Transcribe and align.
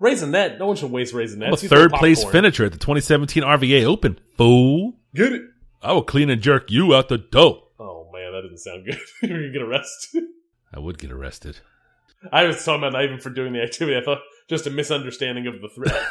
Raisinette. 0.00 0.58
No 0.58 0.66
one 0.66 0.76
should 0.76 0.90
waste 0.90 1.14
raisinette. 1.14 1.46
I'm 1.46 1.52
a 1.54 1.56
third 1.56 1.92
place 1.92 2.22
finisher 2.24 2.64
at 2.66 2.72
the 2.72 2.78
2017 2.78 3.42
RVA 3.42 3.84
Open. 3.84 4.18
Fool. 4.36 4.94
Get 5.14 5.32
it. 5.32 5.42
I 5.82 5.92
will 5.92 6.02
clean 6.02 6.30
and 6.30 6.42
jerk 6.42 6.70
you 6.70 6.94
out 6.94 7.08
the 7.08 7.18
dough. 7.18 7.68
Oh 7.78 8.10
man, 8.12 8.32
that 8.32 8.42
doesn't 8.42 8.58
sound 8.58 8.84
good. 8.84 8.98
You're 9.22 9.38
gonna 9.38 9.52
get 9.52 9.62
arrested. 9.62 10.24
I 10.72 10.78
would 10.78 10.98
get 10.98 11.10
arrested. 11.10 11.58
I 12.32 12.44
was 12.44 12.64
talking 12.64 12.80
about 12.82 12.92
not 12.92 13.04
even 13.04 13.20
for 13.20 13.30
doing 13.30 13.52
the 13.52 13.62
activity. 13.62 13.96
I 13.96 14.02
thought 14.02 14.18
just 14.48 14.66
a 14.66 14.70
misunderstanding 14.70 15.46
of 15.46 15.60
the 15.60 15.68
threat. 15.68 16.02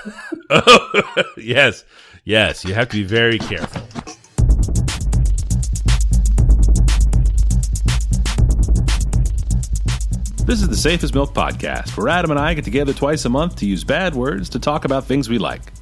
oh, 0.50 1.24
yes. 1.38 1.84
Yes. 2.24 2.64
You 2.64 2.74
have 2.74 2.90
to 2.90 2.98
be 2.98 3.04
very 3.04 3.40
careful. 3.40 3.82
This 10.46 10.62
is 10.62 10.70
the 10.70 10.78
Safe 10.78 11.04
as 11.04 11.12
Milk 11.12 11.34
podcast, 11.34 11.98
where 11.98 12.08
Adam 12.08 12.30
and 12.30 12.40
I 12.40 12.54
get 12.54 12.64
together 12.64 12.94
twice 12.94 13.26
a 13.26 13.30
month 13.30 13.56
to 13.56 13.66
use 13.66 13.84
bad 13.84 14.14
words 14.14 14.48
to 14.50 14.60
talk 14.60 14.86
about 14.86 15.06
things 15.06 15.28
we 15.28 15.40
like. 15.40 15.74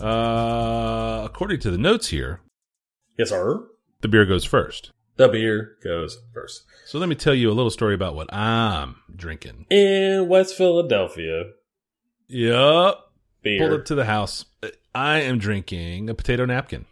Uh, 0.00 1.22
according 1.24 1.58
to 1.58 1.72
the 1.72 1.76
notes 1.76 2.06
here, 2.06 2.40
yes, 3.18 3.30
sir. 3.30 3.66
The 4.02 4.06
beer 4.06 4.24
goes 4.24 4.44
first. 4.44 4.92
The 5.16 5.26
beer 5.26 5.76
goes 5.82 6.18
first. 6.32 6.62
So 6.86 7.00
let 7.00 7.08
me 7.08 7.16
tell 7.16 7.34
you 7.34 7.50
a 7.50 7.52
little 7.52 7.68
story 7.68 7.96
about 7.96 8.14
what 8.14 8.32
I'm 8.32 8.94
drinking. 9.14 9.66
In 9.70 10.28
West 10.28 10.56
Philadelphia. 10.56 11.46
Yup. 12.28 13.12
Beer. 13.42 13.58
Pulled 13.58 13.80
up 13.80 13.86
to 13.86 13.96
the 13.96 14.04
house. 14.04 14.44
I 14.94 15.22
am 15.22 15.38
drinking 15.38 16.10
a 16.10 16.14
potato 16.14 16.44
napkin, 16.44 16.84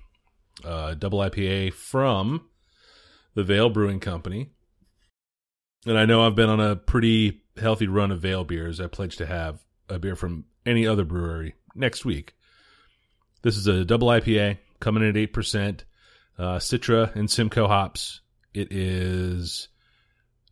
uh, 0.64 0.94
double 0.94 1.20
IPA 1.20 1.74
from 1.74 2.48
the 3.34 3.44
Veil 3.44 3.70
Brewing 3.70 4.00
Company. 4.00 4.50
And 5.86 5.98
I 5.98 6.04
know 6.04 6.22
I've 6.22 6.36
been 6.36 6.48
on 6.48 6.60
a 6.60 6.76
pretty 6.76 7.42
healthy 7.60 7.88
run 7.88 8.12
of 8.12 8.20
Veil 8.20 8.44
beers. 8.44 8.80
I 8.80 8.86
pledge 8.86 9.16
to 9.16 9.26
have 9.26 9.60
a 9.88 9.98
beer 9.98 10.16
from 10.16 10.44
any 10.64 10.86
other 10.86 11.04
brewery 11.04 11.54
next 11.74 12.04
week. 12.04 12.34
This 13.42 13.56
is 13.56 13.66
a 13.66 13.84
double 13.84 14.08
IPA 14.08 14.58
coming 14.80 15.02
in 15.02 15.16
at 15.16 15.32
8%, 15.32 15.80
uh, 16.38 16.58
Citra 16.58 17.14
and 17.16 17.30
Simcoe 17.30 17.66
hops. 17.66 18.20
It 18.54 18.68
is 18.70 19.68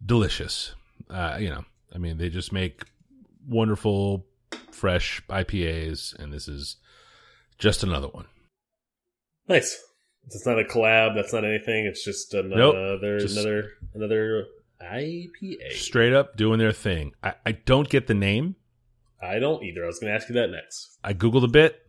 delicious. 0.05 0.75
Uh, 1.09 1.37
you 1.41 1.51
know, 1.51 1.65
I 1.95 1.99
mean, 1.99 2.19
they 2.19 2.29
just 2.29 2.53
make 2.53 2.83
wonderful, 3.47 4.27
fresh 4.73 5.23
IPAs, 5.29 6.19
and 6.19 6.33
this 6.33 6.49
is 6.49 6.77
just 7.59 7.85
another 7.85 8.09
one. 8.09 8.27
Nice. 9.49 9.81
It's 10.27 10.47
not 10.47 10.59
a 10.59 10.65
collab. 10.65 11.15
That's 11.15 11.33
not 11.33 11.45
anything. 11.45 11.87
It's 11.87 12.05
just 12.05 12.35
another, 12.35 12.99
nope, 13.01 13.21
just 13.21 13.37
another, 13.37 13.71
another 13.95 14.45
IPA. 14.83 15.73
Straight 15.73 16.13
up 16.13 16.37
doing 16.37 16.59
their 16.59 16.73
thing. 16.73 17.13
I, 17.23 17.35
I 17.45 17.53
don't 17.53 17.89
get 17.89 18.07
the 18.07 18.15
name. 18.15 18.57
I 19.23 19.39
don't 19.39 19.63
either. 19.63 19.85
I 19.85 19.87
was 19.87 19.99
going 19.99 20.11
to 20.11 20.17
ask 20.17 20.29
you 20.29 20.35
that 20.37 20.51
next. 20.51 20.99
I 21.05 21.13
googled 21.13 21.45
a 21.45 21.49
bit, 21.49 21.87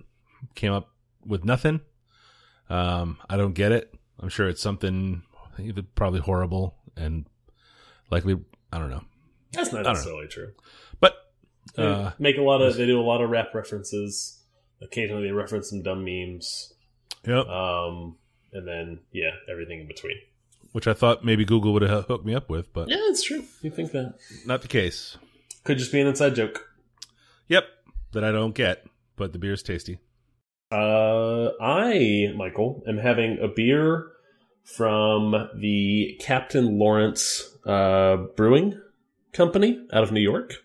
came 0.56 0.74
up 0.74 0.90
with 1.26 1.46
nothing. 1.46 1.82
Um, 2.70 3.18
I 3.30 3.38
don't 3.38 3.54
get 3.54 3.72
it. 3.72 3.94
I'm 4.20 4.30
sure 4.30 4.48
it's 4.50 4.62
something 4.62 5.24
probably 5.96 6.20
horrible 6.20 6.76
and 6.96 7.26
likely. 8.10 8.38
I 8.72 8.80
don't 8.80 8.90
know. 8.90 9.04
That's 9.52 9.74
not 9.74 9.84
necessarily 9.84 10.28
true. 10.28 10.52
But 11.00 11.16
uh, 11.78 12.12
make 12.20 12.38
a 12.38 12.42
lot 12.42 12.62
of. 12.62 12.76
They 12.76 12.86
do 12.86 13.00
a 13.00 13.04
lot 13.04 13.22
of 13.22 13.30
rap 13.30 13.54
references. 13.54 14.42
Occasionally, 14.82 15.24
they 15.24 15.32
reference 15.32 15.70
some 15.70 15.82
dumb 15.82 16.04
memes. 16.06 16.74
Yep. 17.26 17.48
Um, 17.48 18.16
and 18.54 18.68
then 18.68 19.00
yeah, 19.12 19.32
everything 19.50 19.82
in 19.82 19.88
between 19.88 20.18
which 20.72 20.88
I 20.88 20.94
thought 20.94 21.24
maybe 21.24 21.46
Google 21.46 21.74
would 21.74 21.82
have 21.82 22.06
hooked 22.06 22.26
me 22.26 22.36
up 22.36 22.50
with, 22.50 22.72
but 22.74 22.90
yeah, 22.90 22.98
it's 23.00 23.24
true. 23.24 23.44
You 23.62 23.72
think 23.72 23.92
that? 23.92 24.16
Not 24.46 24.62
the 24.62 24.68
case. 24.68 25.18
Could 25.64 25.78
just 25.78 25.92
be 25.92 26.00
an 26.00 26.08
inside 26.08 26.36
joke. 26.36 26.68
Yep, 27.48 27.66
that 28.14 28.24
I 28.24 28.32
don't 28.32 28.56
get, 28.56 28.86
but 29.16 29.34
the 29.34 29.40
beer's 29.40 29.64
tasty. 29.64 30.00
Uh, 30.72 31.50
I, 31.62 32.34
Michael, 32.36 32.82
am 32.88 32.98
having 32.98 33.38
a 33.42 33.48
beer 33.48 34.08
from 34.64 35.50
the 35.60 36.18
Captain 36.22 36.78
Lawrence 36.80 37.58
uh, 37.66 38.18
Brewing 38.38 38.80
Company 39.34 39.86
out 39.92 40.04
of 40.04 40.12
New 40.12 40.22
York. 40.22 40.56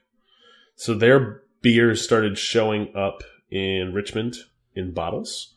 So 0.77 0.95
their 0.95 1.43
beers 1.63 2.03
started 2.03 2.39
showing 2.39 2.95
up 2.95 3.23
in 3.51 3.93
Richmond 3.93 4.37
in 4.75 4.93
bottles. 4.93 5.57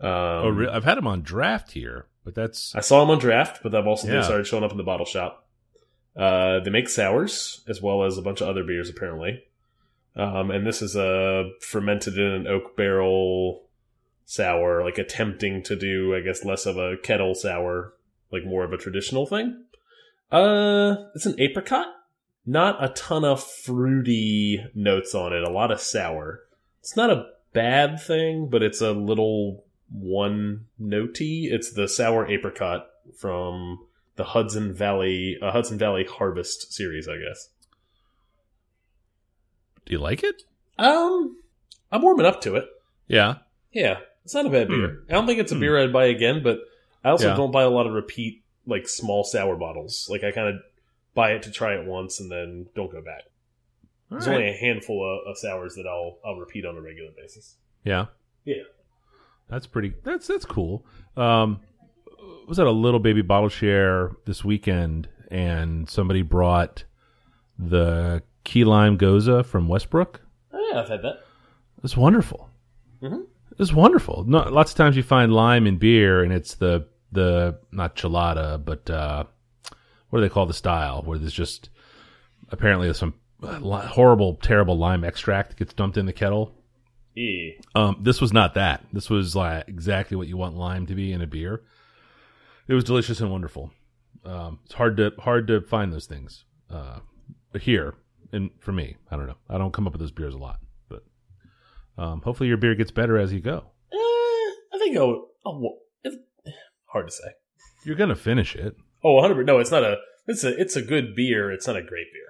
Um, 0.00 0.08
oh, 0.08 0.66
I've 0.70 0.84
had 0.84 0.98
them 0.98 1.06
on 1.06 1.22
draft 1.22 1.72
here. 1.72 2.06
But 2.24 2.34
that's 2.34 2.74
I 2.74 2.80
saw 2.80 3.00
them 3.00 3.10
on 3.10 3.18
draft, 3.18 3.62
but 3.62 3.72
they've 3.72 3.86
also 3.86 4.08
yeah. 4.08 4.22
started 4.22 4.46
showing 4.46 4.64
up 4.64 4.72
in 4.72 4.76
the 4.76 4.82
bottle 4.82 5.06
shop. 5.06 5.46
Uh, 6.16 6.60
they 6.60 6.70
make 6.70 6.88
sours 6.88 7.62
as 7.68 7.80
well 7.80 8.04
as 8.04 8.18
a 8.18 8.22
bunch 8.22 8.40
of 8.40 8.48
other 8.48 8.64
beers 8.64 8.90
apparently. 8.90 9.44
Um, 10.16 10.50
and 10.50 10.66
this 10.66 10.82
is 10.82 10.96
a 10.96 11.50
fermented 11.60 12.18
in 12.18 12.26
an 12.26 12.46
oak 12.46 12.76
barrel 12.76 13.62
sour, 14.26 14.84
like 14.84 14.98
attempting 14.98 15.62
to 15.64 15.76
do, 15.76 16.14
I 16.14 16.20
guess, 16.20 16.44
less 16.44 16.66
of 16.66 16.76
a 16.76 16.96
kettle 16.96 17.34
sour, 17.34 17.94
like 18.32 18.44
more 18.44 18.64
of 18.64 18.72
a 18.72 18.76
traditional 18.76 19.26
thing. 19.26 19.64
Uh, 20.30 20.96
it's 21.14 21.26
an 21.26 21.40
apricot. 21.40 21.86
Not 22.46 22.82
a 22.82 22.88
ton 22.88 23.24
of 23.24 23.42
fruity 23.42 24.64
notes 24.74 25.14
on 25.14 25.32
it. 25.32 25.42
A 25.42 25.50
lot 25.50 25.70
of 25.70 25.80
sour. 25.80 26.40
It's 26.80 26.96
not 26.96 27.10
a 27.10 27.26
bad 27.52 28.00
thing, 28.00 28.48
but 28.50 28.62
it's 28.62 28.80
a 28.80 28.92
little 28.92 29.64
one 29.90 30.66
notey. 30.80 31.50
It's 31.50 31.72
the 31.72 31.88
sour 31.88 32.26
apricot 32.26 32.88
from 33.16 33.86
the 34.16 34.24
Hudson 34.24 34.72
Valley 34.72 35.38
uh, 35.40 35.50
Hudson 35.50 35.78
Valley 35.78 36.04
Harvest 36.04 36.72
series, 36.72 37.08
I 37.08 37.16
guess. 37.16 37.48
Do 39.86 39.92
you 39.92 39.98
like 39.98 40.22
it? 40.22 40.42
Um, 40.78 41.36
I'm 41.90 42.02
warming 42.02 42.26
up 42.26 42.40
to 42.42 42.56
it. 42.56 42.66
Yeah, 43.08 43.36
yeah. 43.72 43.98
It's 44.24 44.34
not 44.34 44.46
a 44.46 44.50
bad 44.50 44.68
beer. 44.68 44.88
Mm. 44.88 45.04
I 45.08 45.12
don't 45.12 45.26
think 45.26 45.40
it's 45.40 45.52
a 45.52 45.56
mm. 45.56 45.60
beer 45.60 45.82
I'd 45.82 45.92
buy 45.92 46.06
again, 46.06 46.42
but 46.42 46.60
I 47.02 47.10
also 47.10 47.28
yeah. 47.28 47.36
don't 47.36 47.50
buy 47.50 47.62
a 47.62 47.70
lot 47.70 47.86
of 47.86 47.94
repeat 47.94 48.42
like 48.66 48.88
small 48.88 49.24
sour 49.24 49.56
bottles. 49.56 50.08
Like 50.10 50.22
I 50.22 50.30
kind 50.30 50.48
of 50.48 50.62
buy 51.14 51.32
it 51.32 51.42
to 51.44 51.50
try 51.50 51.74
it 51.74 51.86
once 51.86 52.20
and 52.20 52.30
then 52.30 52.66
don't 52.74 52.92
go 52.92 53.00
back. 53.00 53.22
All 54.10 54.18
There's 54.18 54.28
right. 54.28 54.34
only 54.34 54.48
a 54.50 54.56
handful 54.56 55.02
of, 55.02 55.30
of 55.30 55.38
sours 55.38 55.74
that 55.76 55.86
I'll 55.86 56.18
I'll 56.24 56.36
repeat 56.36 56.66
on 56.66 56.76
a 56.76 56.80
regular 56.80 57.10
basis. 57.16 57.56
Yeah. 57.84 58.06
Yeah. 58.44 58.62
That's 59.50 59.66
pretty. 59.66 59.94
That's 60.04 60.26
that's 60.26 60.44
cool. 60.44 60.84
Um, 61.16 61.60
was 62.46 62.58
at 62.58 62.66
a 62.66 62.70
little 62.70 63.00
baby 63.00 63.22
bottle 63.22 63.48
share 63.48 64.12
this 64.26 64.44
weekend, 64.44 65.08
and 65.30 65.88
somebody 65.88 66.22
brought 66.22 66.84
the 67.58 68.22
key 68.44 68.64
lime 68.64 68.98
gose 68.98 69.44
from 69.44 69.68
Westbrook. 69.68 70.20
Oh 70.52 70.70
yeah, 70.70 70.80
I've 70.80 70.88
had 70.88 71.02
that. 71.02 71.24
It's 71.82 71.96
wonderful. 71.96 72.50
Mm 73.02 73.12
-hmm. 73.12 73.22
It's 73.58 73.72
wonderful. 73.72 74.24
No, 74.26 74.38
lots 74.50 74.72
of 74.72 74.76
times 74.76 74.96
you 74.96 75.02
find 75.02 75.32
lime 75.32 75.68
in 75.68 75.78
beer, 75.78 76.24
and 76.24 76.32
it's 76.32 76.54
the 76.54 76.86
the 77.12 77.58
not 77.70 77.96
chelada, 77.96 78.58
but 78.64 78.90
uh, 78.90 79.24
what 80.08 80.18
do 80.18 80.20
they 80.20 80.34
call 80.34 80.46
the 80.46 80.54
style 80.54 81.02
where 81.04 81.18
there's 81.18 81.38
just 81.38 81.70
apparently 82.50 82.86
there's 82.86 82.98
some 82.98 83.14
horrible, 83.42 84.34
terrible 84.34 84.76
lime 84.76 85.04
extract 85.04 85.48
that 85.50 85.58
gets 85.58 85.74
dumped 85.74 85.96
in 85.96 86.06
the 86.06 86.12
kettle 86.12 86.59
E. 87.16 87.58
Um, 87.74 87.96
this 88.00 88.20
was 88.20 88.32
not 88.32 88.54
that. 88.54 88.84
This 88.92 89.10
was 89.10 89.34
like 89.34 89.68
exactly 89.68 90.16
what 90.16 90.28
you 90.28 90.36
want 90.36 90.56
lime 90.56 90.86
to 90.86 90.94
be 90.94 91.12
in 91.12 91.20
a 91.20 91.26
beer. 91.26 91.62
It 92.68 92.74
was 92.74 92.84
delicious 92.84 93.20
and 93.20 93.30
wonderful. 93.30 93.72
Um, 94.24 94.60
it's 94.64 94.74
hard 94.74 94.96
to 94.98 95.12
hard 95.18 95.46
to 95.48 95.60
find 95.62 95.92
those 95.92 96.06
things 96.06 96.44
uh, 96.70 97.00
here, 97.60 97.94
and 98.32 98.50
for 98.60 98.72
me, 98.72 98.96
I 99.10 99.16
don't 99.16 99.26
know. 99.26 99.38
I 99.48 99.58
don't 99.58 99.72
come 99.72 99.86
up 99.86 99.92
with 99.92 100.00
those 100.00 100.12
beers 100.12 100.34
a 100.34 100.38
lot, 100.38 100.60
but 100.88 101.02
um, 101.98 102.20
hopefully 102.22 102.48
your 102.48 102.58
beer 102.58 102.74
gets 102.74 102.90
better 102.90 103.18
as 103.18 103.32
you 103.32 103.40
go. 103.40 103.64
Uh, 103.92 103.96
I 103.96 104.78
think 104.78 104.96
I'll, 104.96 105.28
I'll, 105.44 105.78
it's 106.04 106.16
hard 106.92 107.08
to 107.08 107.12
say. 107.12 107.30
You're 107.84 107.96
gonna 107.96 108.14
finish 108.14 108.54
it. 108.54 108.76
Oh, 109.02 109.14
100. 109.14 109.46
No, 109.46 109.58
it's 109.58 109.70
not 109.70 109.82
a. 109.82 109.96
It's 110.26 110.44
a. 110.44 110.60
It's 110.60 110.76
a 110.76 110.82
good 110.82 111.14
beer. 111.16 111.50
It's 111.50 111.66
not 111.66 111.76
a 111.76 111.82
great 111.82 112.12
beer. 112.12 112.29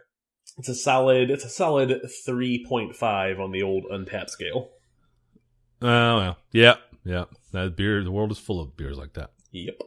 It's 0.60 0.68
a 0.68 0.74
solid. 0.74 1.30
It's 1.30 1.46
a 1.46 1.48
solid 1.48 2.02
three 2.26 2.66
point 2.68 2.94
five 2.94 3.40
on 3.40 3.50
the 3.50 3.62
old 3.62 3.84
Untappd 3.90 4.28
scale. 4.28 4.68
Oh 5.80 6.16
well, 6.18 6.36
yeah, 6.52 6.74
yeah. 7.02 7.24
That 7.52 7.76
beer. 7.76 8.04
The 8.04 8.10
world 8.10 8.30
is 8.30 8.38
full 8.38 8.60
of 8.60 8.76
beers 8.76 8.98
like 8.98 9.14
that. 9.14 9.30
Yep. 9.52 9.80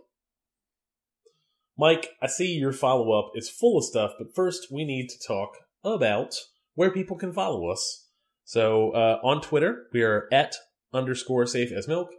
Mike, 1.77 2.09
I 2.23 2.25
see 2.25 2.53
your 2.53 2.73
follow 2.73 3.11
up 3.11 3.33
is 3.35 3.51
full 3.51 3.77
of 3.77 3.83
stuff, 3.83 4.13
but 4.17 4.33
first 4.33 4.71
we 4.71 4.83
need 4.83 5.09
to 5.09 5.27
talk 5.27 5.57
about 5.83 6.33
where 6.73 6.89
people 6.89 7.17
can 7.17 7.33
follow 7.33 7.69
us. 7.69 8.07
So 8.43 8.93
uh, 8.93 9.19
on 9.23 9.41
Twitter, 9.41 9.83
we 9.93 10.01
are 10.01 10.27
at 10.31 10.55
underscore 10.91 11.45
safe 11.45 11.71
as 11.71 11.87
milk. 11.87 12.09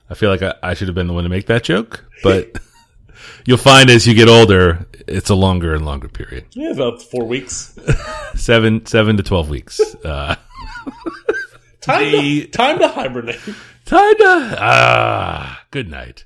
I 0.10 0.14
feel 0.16 0.30
like 0.30 0.42
I, 0.42 0.56
I 0.62 0.74
should 0.74 0.90
have 0.90 0.96
been 0.96 1.08
the 1.08 1.14
one 1.14 1.24
to 1.24 1.30
make 1.30 1.46
that 1.48 1.64
joke, 1.64 2.06
but 2.24 2.58
you'll 3.46 3.58
find 3.58 3.90
as 3.90 4.06
you 4.08 4.14
get 4.14 4.28
older, 4.28 4.86
it's 5.08 5.30
a 5.30 5.36
longer 5.36 5.74
and 5.74 5.86
longer 5.86 6.08
period. 6.08 6.46
Yeah, 6.54 6.72
about 6.72 7.02
four 7.02 7.26
weeks. 7.26 7.78
Seven, 8.36 8.86
seven 8.86 9.18
to 9.18 9.24
twelve 9.24 9.50
weeks. 9.50 9.80
Uh, 10.04 10.36
Time 11.82 12.12
The- 12.12 12.42
to, 12.42 12.48
time 12.52 12.80
to 12.80 12.88
hibernate. 12.90 13.40
time 13.86 14.16
to 14.18 14.56
ah, 14.60 15.62
good 15.72 15.90
night. 15.90 16.26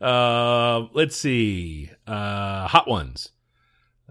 Uh, 0.00 0.86
let's 0.92 1.16
see. 1.16 1.90
Uh, 2.06 2.66
hot 2.68 2.86
ones. 2.88 3.30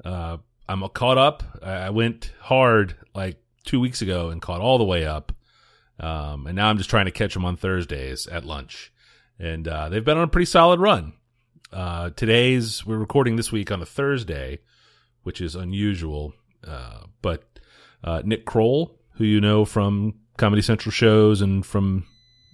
Uh, 0.04 0.38
I'm 0.68 0.88
caught 0.90 1.18
up. 1.18 1.44
I 1.62 1.72
I 1.74 1.90
went 1.92 2.32
hard 2.40 2.96
like 3.14 3.38
two 3.66 3.80
weeks 3.80 4.02
ago 4.02 4.30
and 4.30 4.42
caught 4.42 4.62
all 4.62 4.78
the 4.78 4.84
way 4.86 5.06
up. 5.06 5.32
Um, 6.00 6.48
and 6.48 6.56
now 6.56 6.68
I'm 6.70 6.78
just 6.80 6.90
trying 6.90 7.06
to 7.06 7.12
catch 7.12 7.34
them 7.36 7.46
on 7.46 7.58
Thursdays 7.58 8.26
at 8.28 8.44
lunch. 8.44 8.92
And 9.38 9.68
uh, 9.68 9.90
they've 9.90 10.04
been 10.04 10.18
on 10.18 10.24
a 10.24 10.28
pretty 10.28 10.46
solid 10.46 10.80
run. 10.80 11.14
Uh, 11.72 12.10
today's 12.12 12.86
we're 12.86 12.98
recording 12.98 13.36
this 13.38 13.52
week 13.52 13.72
on 13.72 13.82
a 13.82 13.86
Thursday, 13.86 14.60
which 15.24 15.40
is 15.42 15.56
unusual. 15.56 16.34
Uh, 16.68 17.04
but 17.22 17.44
uh, 18.04 18.22
Nick 18.26 18.46
Kroll, 18.46 18.98
who 19.14 19.24
you 19.24 19.40
know 19.42 19.66
from 19.66 20.16
Comedy 20.38 20.62
Central 20.62 20.92
shows 20.92 21.42
and 21.42 21.66
from 21.66 22.06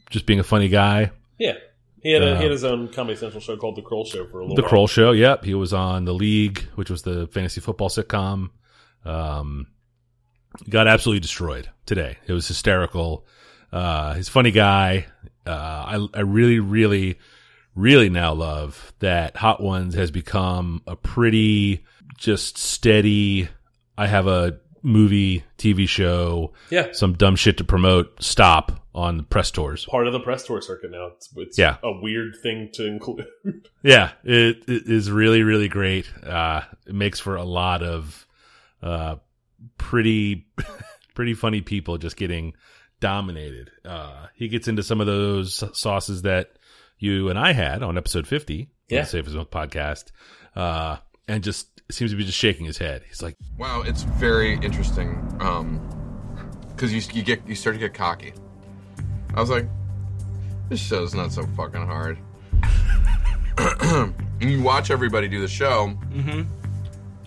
just 0.10 0.26
being 0.26 0.40
a 0.40 0.44
funny 0.44 0.70
guy, 0.70 1.12
Yeah, 1.38 1.54
he 2.02 2.12
had, 2.12 2.22
a, 2.22 2.34
Uh, 2.34 2.38
he 2.38 2.44
had 2.44 2.52
his 2.52 2.64
own 2.64 2.90
Comedy 2.90 3.18
Central 3.18 3.42
show 3.42 3.58
called 3.58 3.76
The 3.76 3.82
Kroll 3.82 4.06
Show 4.06 4.26
for 4.28 4.40
a 4.40 4.44
little 4.44 4.56
the 4.56 4.62
while. 4.62 4.70
Kroll 4.70 4.88
Show. 4.88 5.12
Yep, 5.12 5.44
he 5.46 5.54
was 5.54 5.74
on 5.74 6.06
the 6.06 6.14
League, 6.14 6.60
which 6.76 6.90
was 6.90 7.02
the 7.02 7.28
fantasy 7.28 7.60
football 7.60 7.90
sitcom. 7.90 8.52
Um, 9.04 9.68
got 10.70 10.88
absolutely 10.88 11.22
destroyed 11.22 11.70
today. 11.86 12.18
It 12.28 12.34
was 12.34 12.48
hysterical. 12.48 13.26
Uh, 13.72 14.14
he's 14.14 14.28
a 14.28 14.32
funny 14.32 14.52
guy. 14.52 15.08
Uh, 15.46 15.50
I 15.52 16.08
I 16.14 16.22
really 16.22 16.60
really 16.60 17.18
really 17.78 18.10
now 18.10 18.34
love 18.34 18.94
that 19.00 19.38
Hot 19.38 19.62
Ones 19.62 19.96
has 19.96 20.12
become 20.12 20.82
a 20.88 20.96
pretty 20.96 21.86
just 22.18 22.58
steady. 22.58 23.48
I 23.98 24.08
have 24.08 24.28
a 24.28 24.60
movie, 24.84 25.44
TV 25.58 25.88
show, 25.88 26.54
Yeah, 26.70 26.88
some 26.92 27.14
dumb 27.14 27.36
shit 27.36 27.58
to 27.58 27.64
promote. 27.64 28.22
Stop 28.24 28.84
on 28.96 29.18
the 29.18 29.24
press 29.24 29.52
tours. 29.52 29.86
part 29.86 30.08
of 30.08 30.14
the 30.14 30.20
press 30.20 30.44
tour 30.46 30.60
circuit 30.62 30.90
now. 30.92 31.08
It's, 31.16 31.30
it's 31.36 31.58
Yeah. 31.58 31.78
a 31.84 31.92
weird 32.02 32.36
thing 32.42 32.70
to 32.74 32.86
include. 32.88 33.26
Yeah, 33.84 34.12
it, 34.24 34.64
it 34.68 34.88
is 34.88 35.10
really, 35.12 35.44
really 35.44 35.68
great. 35.70 36.10
Uh, 36.26 36.62
it 36.88 36.96
makes 36.96 37.20
for 37.20 37.36
a 37.36 37.44
lot 37.44 37.84
of 37.84 38.26
uh, 38.82 39.18
pretty, 39.78 40.48
pretty 41.16 41.34
funny 41.36 41.62
people 41.62 41.98
just 41.98 42.18
getting 42.18 42.54
dominated. 43.00 43.70
Uh, 43.86 44.26
he 44.36 44.48
gets 44.48 44.68
into 44.68 44.82
some 44.84 45.00
of 45.00 45.08
those 45.08 45.64
sauces 45.78 46.24
that 46.24 46.57
you 47.00 47.30
and 47.30 47.38
I 47.38 47.54
had 47.54 47.84
on 47.84 47.98
episode 47.98 48.28
50 48.28 48.70
Yeah. 48.90 49.00
of 49.00 49.06
the 49.06 49.10
Safe 49.12 49.28
as 49.28 49.34
Milk 49.36 49.52
podcast, 49.52 50.06
uh, 50.56 50.98
and 51.28 51.44
just 51.44 51.82
seems 51.90 52.12
to 52.12 52.18
be 52.18 52.24
just 52.26 52.38
shaking 52.38 52.66
his 52.66 52.78
head. 52.78 53.04
He's 53.08 53.22
like, 53.22 53.36
Wow, 53.58 53.82
it's 53.86 54.04
very 54.04 54.54
interesting. 54.56 55.10
Um, 55.40 55.82
because 56.76 56.94
you 56.94 57.02
you 57.14 57.24
get 57.24 57.42
you 57.48 57.56
start 57.56 57.76
to 57.76 57.80
get 57.80 57.94
cocky. 57.94 58.34
I 59.34 59.40
was 59.42 59.50
like, 59.50 59.66
this 60.70 60.80
show's 60.80 61.14
not 61.16 61.32
so 61.32 61.44
fucking 61.56 61.86
hard. 61.86 62.18
and 63.58 64.14
you 64.42 64.62
watch 64.62 64.92
everybody 64.92 65.28
do 65.28 65.42
the 65.42 65.48
show, 65.48 65.98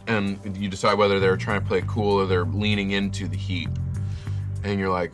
and 0.07 0.57
you 0.57 0.69
decide 0.69 0.95
whether 0.99 1.19
they're 1.21 1.37
trying 1.37 1.61
to 1.61 1.67
play 1.67 1.79
it 1.79 1.87
cool 1.87 2.21
or 2.21 2.27
they're 2.27 2.45
leaning 2.45 2.93
into 2.93 3.27
the 3.29 3.37
heat. 3.37 3.69
And 4.65 4.79
you're 4.79 4.91
like, 4.91 5.13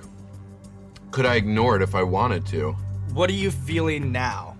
could 1.10 1.24
I 1.26 1.36
ignore 1.36 1.76
it 1.76 1.82
if 1.82 1.94
I 1.94 2.02
wanted 2.02 2.44
to? 2.46 2.76
What 3.16 3.30
are 3.30 3.32
you 3.32 3.50
feeling 3.50 4.12
now? 4.12 4.58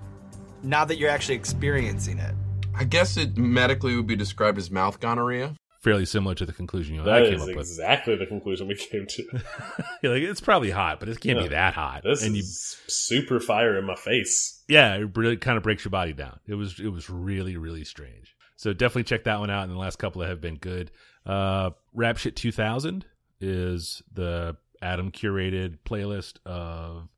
Now 0.62 0.86
that 0.86 0.96
you're 0.96 1.10
actually 1.10 1.34
experiencing 1.34 2.18
it. 2.18 2.34
I 2.74 2.84
guess 2.84 3.18
it 3.18 3.36
medically 3.36 3.94
would 3.94 4.06
be 4.06 4.16
described 4.16 4.56
as 4.56 4.70
mouth 4.70 4.98
gonorrhea. 4.98 5.54
fairly 5.82 6.06
similar 6.06 6.34
to 6.36 6.46
the 6.46 6.54
conclusion 6.54 6.94
you 6.94 7.02
and 7.02 7.06
That 7.06 7.22
I 7.22 7.24
came 7.26 7.34
is 7.34 7.42
up 7.42 7.48
with. 7.48 7.58
exactly 7.58 8.16
the 8.16 8.24
conclusion 8.24 8.66
we 8.66 8.76
came 8.76 9.04
to. 9.06 9.22
You're 10.02 10.14
like, 10.14 10.22
it's 10.22 10.40
probably 10.40 10.70
hot, 10.70 11.00
but 11.00 11.10
it 11.10 11.20
can't 11.20 11.38
be 11.38 11.48
that 11.48 11.74
hot. 11.74 12.02
This 12.02 12.24
and 12.24 12.34
you 12.34 12.40
is 12.40 12.78
super 12.86 13.40
fire 13.40 13.76
in 13.76 13.84
my 13.84 13.94
face. 13.94 14.64
yeah, 14.68 14.94
it 14.94 15.14
really 15.14 15.36
kind 15.36 15.58
of 15.58 15.62
breaks 15.62 15.84
your 15.84 15.90
body 15.90 16.14
down. 16.14 16.40
It 16.46 16.54
was 16.54 16.80
it 16.80 16.88
was 16.88 17.10
really 17.10 17.58
really 17.58 17.84
strange. 17.84 18.34
So 18.56 18.72
definitely 18.72 19.04
check 19.04 19.24
that 19.24 19.38
one 19.38 19.50
out. 19.50 19.64
And 19.64 19.72
the 19.72 19.78
last 19.78 19.98
couple 19.98 20.22
have 20.22 20.40
been 20.40 20.56
good. 20.56 20.90
Uh, 21.26 21.72
Rap 21.92 22.16
Shit 22.16 22.36
2000 22.36 23.04
is 23.38 24.02
the 24.10 24.56
Adam 24.80 25.12
curated 25.12 25.76
playlist 25.84 26.38
of 26.46 27.08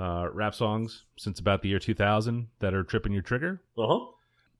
uh, 0.00 0.28
rap 0.32 0.54
songs 0.54 1.04
since 1.18 1.38
about 1.40 1.62
the 1.62 1.68
year 1.68 1.78
2000 1.78 2.48
that 2.60 2.72
are 2.74 2.82
tripping 2.84 3.12
your 3.12 3.22
trigger. 3.22 3.60
Uh 3.76 3.86
huh. 3.86 4.06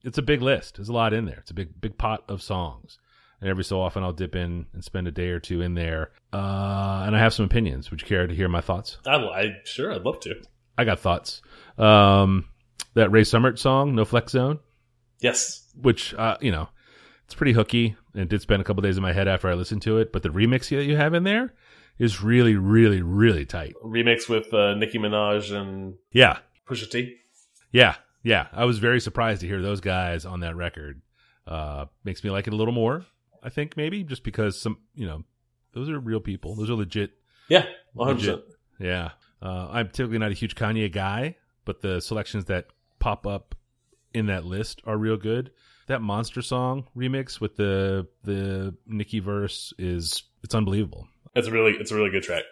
It's 0.03 0.19
a 0.19 0.23
big 0.23 0.43
list. 0.43 0.77
There's 0.77 0.89
a 0.89 0.93
lot 0.93 1.13
in 1.13 1.25
there. 1.27 1.39
It's 1.39 1.51
a 1.51 1.55
big 1.55 1.81
big 1.81 1.97
pot 1.99 2.25
of 2.29 2.43
songs. 2.43 2.99
And 3.41 3.49
every 3.49 3.65
so 3.65 3.81
often 3.81 4.03
I'll 4.03 4.13
dip 4.13 4.37
in 4.37 4.67
and 4.75 4.85
spend 4.85 5.09
a 5.09 5.11
day 5.11 5.29
or 5.29 5.41
two 5.41 5.63
in 5.63 5.75
there. 5.75 6.11
Uh, 6.33 7.05
and 7.07 7.17
I 7.17 7.19
have 7.19 7.33
some 7.33 7.47
opinions. 7.47 7.91
Would 7.91 8.03
you 8.03 8.07
care 8.07 8.27
to 8.27 8.35
hear 8.35 8.49
my 8.49 8.61
thoughts? 8.61 8.99
I, 9.07 9.15
I 9.17 9.57
sure 9.65 9.93
I'd 9.95 10.03
love 10.03 10.21
to. 10.21 10.35
I 10.77 10.85
got 10.85 11.01
thoughts. 11.01 11.41
Um, 11.79 12.47
that 12.95 13.11
Rae 13.11 13.23
Sremmurd 13.23 13.59
song, 13.59 13.95
No 13.95 14.05
Flex 14.05 14.33
Zone, 14.33 14.59
Yes. 15.21 15.67
which 15.81 16.13
uh, 16.15 16.37
you 16.43 16.51
know, 16.53 16.69
it's 17.25 17.35
pretty 17.35 17.53
hooky 17.53 17.97
and 18.15 18.29
did 18.29 18.43
spend 18.43 18.61
a 18.61 18.65
couple 18.65 18.83
days 18.83 18.97
in 18.99 19.03
my 19.03 19.13
head 19.13 19.29
after 19.29 19.49
I 19.49 19.55
listened 19.55 19.83
to 19.83 19.99
it. 19.99 20.13
But 20.13 20.23
the 20.23 20.29
remix 20.31 20.69
that 20.71 20.85
you 20.85 20.97
have 20.97 21.15
in 21.15 21.25
there 21.25 21.55
is 22.01 22.21
really, 22.23 22.57
really, 22.57 23.01
really 23.03 23.45
tight. 23.47 23.75
Remix 23.85 24.29
with 24.29 24.53
uh, 24.53 24.75
Nicki 24.75 24.99
Minaj 24.99 25.53
and 25.55 25.95
Yeah, 26.13 26.39
Pusha 26.69 26.91
T. 26.91 27.17
yeah, 27.71 27.95
yeah. 28.25 28.49
I 28.53 28.65
was 28.65 28.79
very 28.81 29.01
surprised 29.01 29.43
to 29.43 29.47
hear 29.47 29.63
those 29.63 29.81
guys 29.81 30.25
on 30.25 30.41
that 30.41 30.57
record. 30.57 31.03
Uh, 31.47 31.87
makes 32.03 32.25
me 32.25 32.31
like 32.31 32.47
it 32.49 32.53
a 32.53 32.57
little 32.57 32.75
more. 32.75 33.05
I 33.43 33.49
think 33.51 33.77
maybe 33.77 34.03
just 34.03 34.25
because 34.25 34.61
some, 34.61 34.79
you 34.95 35.07
know, 35.07 35.23
those 35.73 35.89
are 35.89 35.99
real 36.01 36.21
people. 36.21 36.57
Those 36.57 36.71
are 36.71 36.75
legit 36.75 37.13
Yeah, 37.49 37.67
100%. 37.97 38.43
Yeah. 38.79 39.11
Uh, 39.43 39.69
I'm 39.71 39.89
typically 39.89 40.19
not 40.19 40.31
a 40.31 40.35
huge 40.35 40.55
Kanye 40.55 40.93
guy, 40.93 41.37
but 41.65 41.81
the 41.81 42.01
selections 42.01 42.47
that 42.47 42.67
pop 42.99 43.27
up 43.27 43.55
in 44.13 44.27
that 44.27 44.45
list 44.45 44.83
are 44.85 44.97
real 44.99 45.17
good. 45.17 45.51
That 45.87 46.03
monster 46.03 46.43
song 46.43 46.87
remix 46.97 47.41
with 47.41 47.57
the 47.57 48.07
the 48.23 48.75
Nicki 48.87 49.19
verse 49.21 49.73
is 49.79 50.23
it's 50.45 50.55
unbelievable. 50.55 51.09
It's 51.35 51.49
a 51.49 51.51
really 51.51 51.73
it's 51.73 51.91
a 51.91 51.95
really 51.97 52.11
good 52.11 52.23
track. 52.23 52.45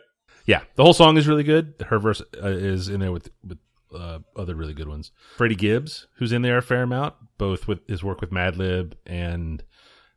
Yeah, 0.47 0.63
the 0.77 0.83
whole 0.83 0.95
song 0.95 1.17
is 1.17 1.29
really 1.29 1.43
good. 1.45 1.75
Her 1.89 1.99
verse 1.99 2.23
uh, 2.43 2.49
is 2.49 2.89
in 2.89 3.01
there 3.01 3.13
with 3.13 3.31
with 3.47 3.59
uh, 3.95 4.21
other 4.37 4.55
really 4.55 4.75
good 4.75 4.89
ones. 4.89 5.13
Freddie 5.37 5.55
Gibbs, 5.55 6.07
who's 6.17 6.33
in 6.33 6.43
there 6.43 6.59
a 6.59 6.63
fair 6.63 6.83
amount, 6.83 7.15
both 7.39 7.67
with 7.69 7.87
his 7.89 8.03
work 8.05 8.21
with 8.21 8.31
Madlib 8.31 8.95
and 9.07 9.63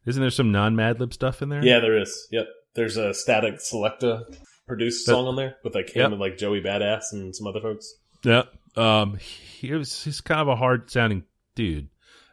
isn't 0.06 0.22
there 0.22 0.30
some 0.32 0.52
non 0.52 0.76
Madlib 0.76 1.14
stuff 1.14 1.42
in 1.42 1.50
there? 1.50 1.64
Yeah, 1.64 1.80
there 1.80 1.98
is. 1.98 2.28
Yep. 2.32 2.48
There's 2.74 2.98
a 2.98 3.14
Static 3.14 3.56
Selecta 3.60 4.24
produced 4.68 5.06
song 5.06 5.28
on 5.28 5.36
there 5.36 5.58
with 5.64 5.76
like 5.76 5.90
him 5.90 6.02
Yep. 6.02 6.12
and 6.12 6.20
like 6.20 6.38
Joey 6.38 6.62
Badass 6.62 7.12
and 7.12 7.36
some 7.36 7.48
other 7.48 7.62
folks. 7.62 7.94
Yeah. 8.24 8.44
Um, 8.78 9.18
he 9.18 9.74
was, 9.74 10.04
he's 10.04 10.22
kind 10.22 10.40
of 10.40 10.48
a 10.48 10.56
hard 10.56 10.90
sounding 10.90 11.24
dude. 11.56 11.90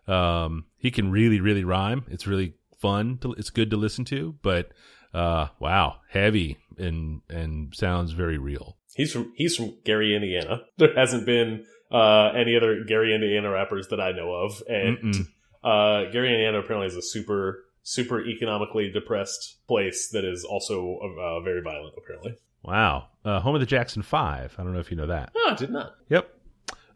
Um, 0.06 0.66
he 0.76 0.90
can 0.90 1.10
really, 1.10 1.40
really 1.40 1.64
rhyme. 1.64 2.04
It's 2.08 2.26
really 2.26 2.54
fun. 2.78 3.18
To, 3.22 3.32
it's 3.32 3.50
good 3.50 3.70
to 3.70 3.76
listen 3.76 4.04
to, 4.06 4.36
but, 4.42 4.70
uh, 5.18 5.48
wow, 5.58 5.96
heavy 6.10 6.58
and, 6.76 7.22
and 7.28 7.74
sounds 7.74 8.12
very 8.12 8.38
real. 8.38 8.76
He's 8.94 9.12
from 9.12 9.32
he's 9.36 9.56
from 9.56 9.76
Gary, 9.84 10.14
Indiana. 10.14 10.62
There 10.76 10.94
hasn't 10.94 11.24
been 11.26 11.64
uh, 11.90 12.30
any 12.36 12.56
other 12.56 12.84
Gary, 12.86 13.14
Indiana 13.14 13.50
rappers 13.50 13.88
that 13.88 14.00
I 14.00 14.12
know 14.12 14.32
of, 14.32 14.62
and 14.68 14.98
Mm-mm. 14.98 15.26
uh, 15.64 16.10
Gary, 16.10 16.30
Indiana 16.34 16.60
apparently 16.60 16.86
is 16.88 16.96
a 16.96 17.02
super 17.02 17.64
super 17.82 18.20
economically 18.26 18.90
depressed 18.90 19.56
place 19.66 20.10
that 20.12 20.24
is 20.24 20.44
also 20.44 20.98
uh, 21.02 21.40
very 21.40 21.62
violent. 21.62 21.94
Apparently, 21.96 22.34
Wow. 22.62 23.08
Uh, 23.24 23.40
home 23.40 23.54
of 23.54 23.60
the 23.60 23.66
Jackson 23.66 24.02
Five. 24.02 24.54
I 24.58 24.62
don't 24.64 24.72
know 24.74 24.80
if 24.80 24.90
you 24.90 24.96
know 24.96 25.06
that. 25.06 25.30
oh, 25.36 25.48
I 25.52 25.54
did 25.54 25.70
not. 25.70 25.94
Yep. 26.10 26.28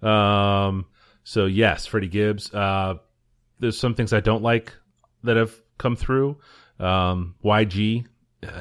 Um, 0.03 0.87
so 1.25 1.47
yes, 1.47 1.87
Freddie 1.87 2.09
Gibbs. 2.09 2.53
Uh, 2.53 2.95
there's 3.61 3.79
some 3.79 3.95
things 3.95 4.13
I 4.13 4.21
don't 4.21 4.43
like 4.43 4.75
that 5.23 5.37
have 5.37 5.55
come 5.79 5.95
through. 5.97 6.39
Um, 6.81 7.37
YG 7.45 8.07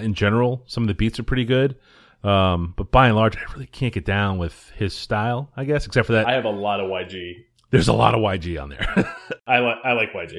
in 0.02 0.14
general, 0.14 0.64
some 0.68 0.84
of 0.84 0.88
the 0.88 0.94
beats 0.94 1.20
are 1.20 1.24
pretty 1.24 1.46
good. 1.46 1.76
Um, 2.24 2.74
but 2.78 2.92
by 2.92 3.08
and 3.08 3.16
large, 3.16 3.36
I 3.36 3.42
really 3.54 3.66
can't 3.66 3.94
get 3.94 4.06
down 4.06 4.38
with 4.38 4.72
his 4.76 4.94
style, 4.94 5.52
I 5.58 5.64
guess, 5.66 5.86
except 5.88 6.06
for 6.08 6.14
that 6.14 6.28
I 6.28 6.34
have 6.34 6.46
a 6.46 6.50
lot 6.52 6.80
of 6.80 6.90
YG. 6.90 7.34
there's 7.72 7.88
a 7.88 7.94
lot 7.94 8.14
of 8.14 8.20
YG 8.22 8.62
on 8.62 8.70
there. 8.70 9.16
I 9.48 9.60
like 9.60 9.78
I 9.84 9.94
like 9.94 10.14
YG. 10.14 10.36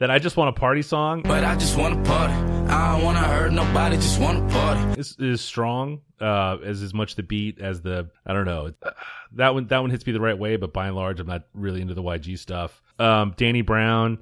that 0.00 0.10
I 0.10 0.18
just 0.18 0.36
want 0.36 0.50
a 0.54 0.60
party 0.60 0.82
song 0.82 1.22
But 1.22 1.42
I 1.44 1.56
just 1.56 1.78
wanna 1.78 2.02
party. 2.04 2.34
I 2.34 2.92
don't 2.96 3.04
wanna 3.04 3.20
hurt 3.20 3.52
nobody, 3.52 3.96
just 3.96 4.20
wanna 4.20 4.46
party. 4.50 5.00
is, 5.00 5.16
is 5.18 5.40
strong, 5.40 6.02
uh, 6.20 6.58
as 6.62 6.82
as 6.82 6.92
much 6.92 7.14
the 7.14 7.22
beat 7.22 7.58
as 7.58 7.80
the, 7.80 8.10
I 8.26 8.32
don't 8.34 8.44
know. 8.46 8.72
That 9.36 9.52
one, 9.54 9.66
that 9.66 9.78
one 9.80 9.90
hits 9.90 10.06
me 10.06 10.12
the 10.12 10.20
right 10.20 10.38
way, 10.38 10.54
but 10.54 10.72
by 10.72 10.86
and 10.86 10.94
large, 10.94 11.18
I'm 11.18 11.26
not 11.26 11.42
really 11.54 11.80
into 11.82 11.94
the 11.94 12.02
YG 12.04 12.38
stuff. 12.38 12.80
Um, 13.00 13.34
Danny 13.36 13.62
Brown, 13.62 14.18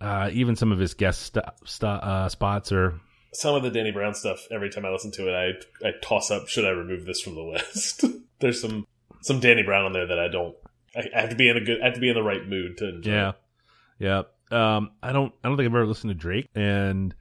Uh, 0.00 0.28
even 0.32 0.56
some 0.56 0.72
of 0.72 0.78
his 0.80 0.94
guest 0.94 1.34
st 1.34 1.44
st 1.64 2.02
uh, 2.02 2.28
spots 2.28 2.72
are 2.72 2.98
Some 3.36 3.54
of 3.54 3.62
the 3.62 3.70
Danny 3.70 3.90
Brown 3.90 4.14
stuff, 4.14 4.46
every 4.50 4.70
time 4.70 4.86
I 4.86 4.90
listen 4.90 5.12
to 5.12 5.28
it, 5.28 5.34
I 5.82 5.88
I 5.88 5.92
toss 6.02 6.30
up. 6.30 6.48
Should 6.48 6.64
I 6.64 6.70
remove 6.70 7.04
this 7.04 7.20
from 7.20 7.34
the 7.34 7.42
list? 7.42 8.04
There's 8.40 8.60
some 8.60 8.86
some 9.20 9.40
Danny 9.40 9.62
Brown 9.62 9.84
on 9.84 9.92
there 9.92 10.06
that 10.06 10.18
I 10.18 10.28
don't. 10.28 10.56
I, 10.94 11.08
I 11.14 11.20
have 11.20 11.30
to 11.30 11.36
be 11.36 11.48
in 11.48 11.56
a 11.56 11.60
good. 11.60 11.82
I 11.82 11.86
have 11.86 11.94
to 11.94 12.00
be 12.00 12.08
in 12.08 12.14
the 12.14 12.22
right 12.22 12.46
mood 12.48 12.78
to 12.78 12.88
enjoy. 12.88 13.10
yeah, 13.10 13.32
yeah. 13.98 14.22
Um, 14.50 14.92
I 15.02 15.12
don't 15.12 15.34
I 15.44 15.48
don't 15.48 15.56
think 15.56 15.66
I've 15.66 15.74
ever 15.74 15.86
listened 15.86 16.10
to 16.10 16.14
Drake, 16.14 16.48
and 16.54 17.14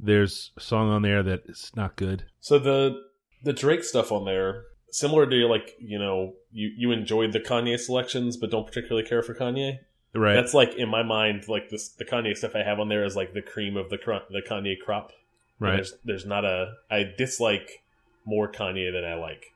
there's 0.00 0.52
a 0.56 0.60
song 0.60 0.88
on 0.90 1.02
there 1.02 1.22
that 1.22 1.42
is 1.46 1.70
not 1.74 1.96
good. 1.96 2.24
So 2.40 2.58
the 2.58 3.02
the 3.42 3.52
Drake 3.52 3.84
stuff 3.84 4.10
on 4.10 4.24
there, 4.24 4.64
similar 4.90 5.26
to 5.26 5.48
like 5.48 5.74
you 5.80 5.98
know 5.98 6.34
you 6.50 6.70
you 6.76 6.92
enjoyed 6.92 7.32
the 7.32 7.40
Kanye 7.40 7.78
selections, 7.78 8.36
but 8.36 8.50
don't 8.50 8.66
particularly 8.66 9.06
care 9.06 9.22
for 9.22 9.34
Kanye. 9.34 9.78
Right. 10.14 10.34
That's 10.34 10.54
like 10.54 10.74
in 10.74 10.88
my 10.88 11.02
mind, 11.02 11.48
like 11.48 11.68
this 11.68 11.90
the 11.90 12.04
Kanye 12.04 12.36
stuff 12.36 12.54
I 12.54 12.62
have 12.62 12.80
on 12.80 12.88
there 12.88 13.04
is 13.04 13.16
like 13.16 13.34
the 13.34 13.42
cream 13.42 13.76
of 13.76 13.90
the 13.90 13.98
the 14.30 14.42
Kanye 14.42 14.78
crop. 14.78 15.12
Right. 15.58 15.76
There's 15.76 15.94
there's 16.04 16.26
not 16.26 16.44
a 16.44 16.74
I 16.90 17.04
dislike 17.16 17.82
more 18.24 18.50
Kanye 18.50 18.92
than 18.92 19.04
I 19.04 19.14
like. 19.14 19.46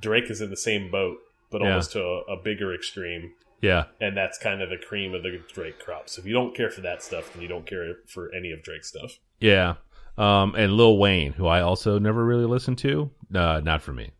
Drake 0.00 0.30
is 0.30 0.40
in 0.40 0.50
the 0.50 0.56
same 0.56 0.90
boat, 0.90 1.18
but 1.50 1.60
Yeah. 1.62 1.68
almost 1.70 1.92
to 1.92 2.02
a, 2.02 2.18
a 2.34 2.36
bigger 2.42 2.74
extreme, 2.74 3.32
Yeah. 3.60 3.84
and 4.00 4.16
that's 4.16 4.38
kind 4.38 4.60
of 4.62 4.70
the 4.70 4.76
cream 4.76 5.14
of 5.14 5.22
the 5.22 5.40
Drake 5.52 5.78
crop. 5.78 6.08
So 6.08 6.20
if 6.20 6.26
you 6.26 6.32
don't 6.32 6.54
care 6.56 6.70
for 6.70 6.80
that 6.82 7.02
stuff, 7.02 7.32
then 7.32 7.42
you 7.42 7.48
don't 7.48 7.66
care 7.66 7.96
for 8.06 8.32
any 8.34 8.50
of 8.52 8.62
Drake's 8.62 8.88
stuff. 8.88 9.18
Yeah. 9.40 9.74
Um, 10.18 10.54
and 10.56 10.74
Lil 10.74 10.98
Wayne, 10.98 11.32
who 11.32 11.46
I 11.46 11.60
also 11.62 11.98
never 11.98 12.24
really 12.24 12.44
listened 12.44 12.78
to, 12.78 13.10
uh, 13.34 13.60
not 13.64 13.80
for 13.82 13.92
me. 13.92 14.10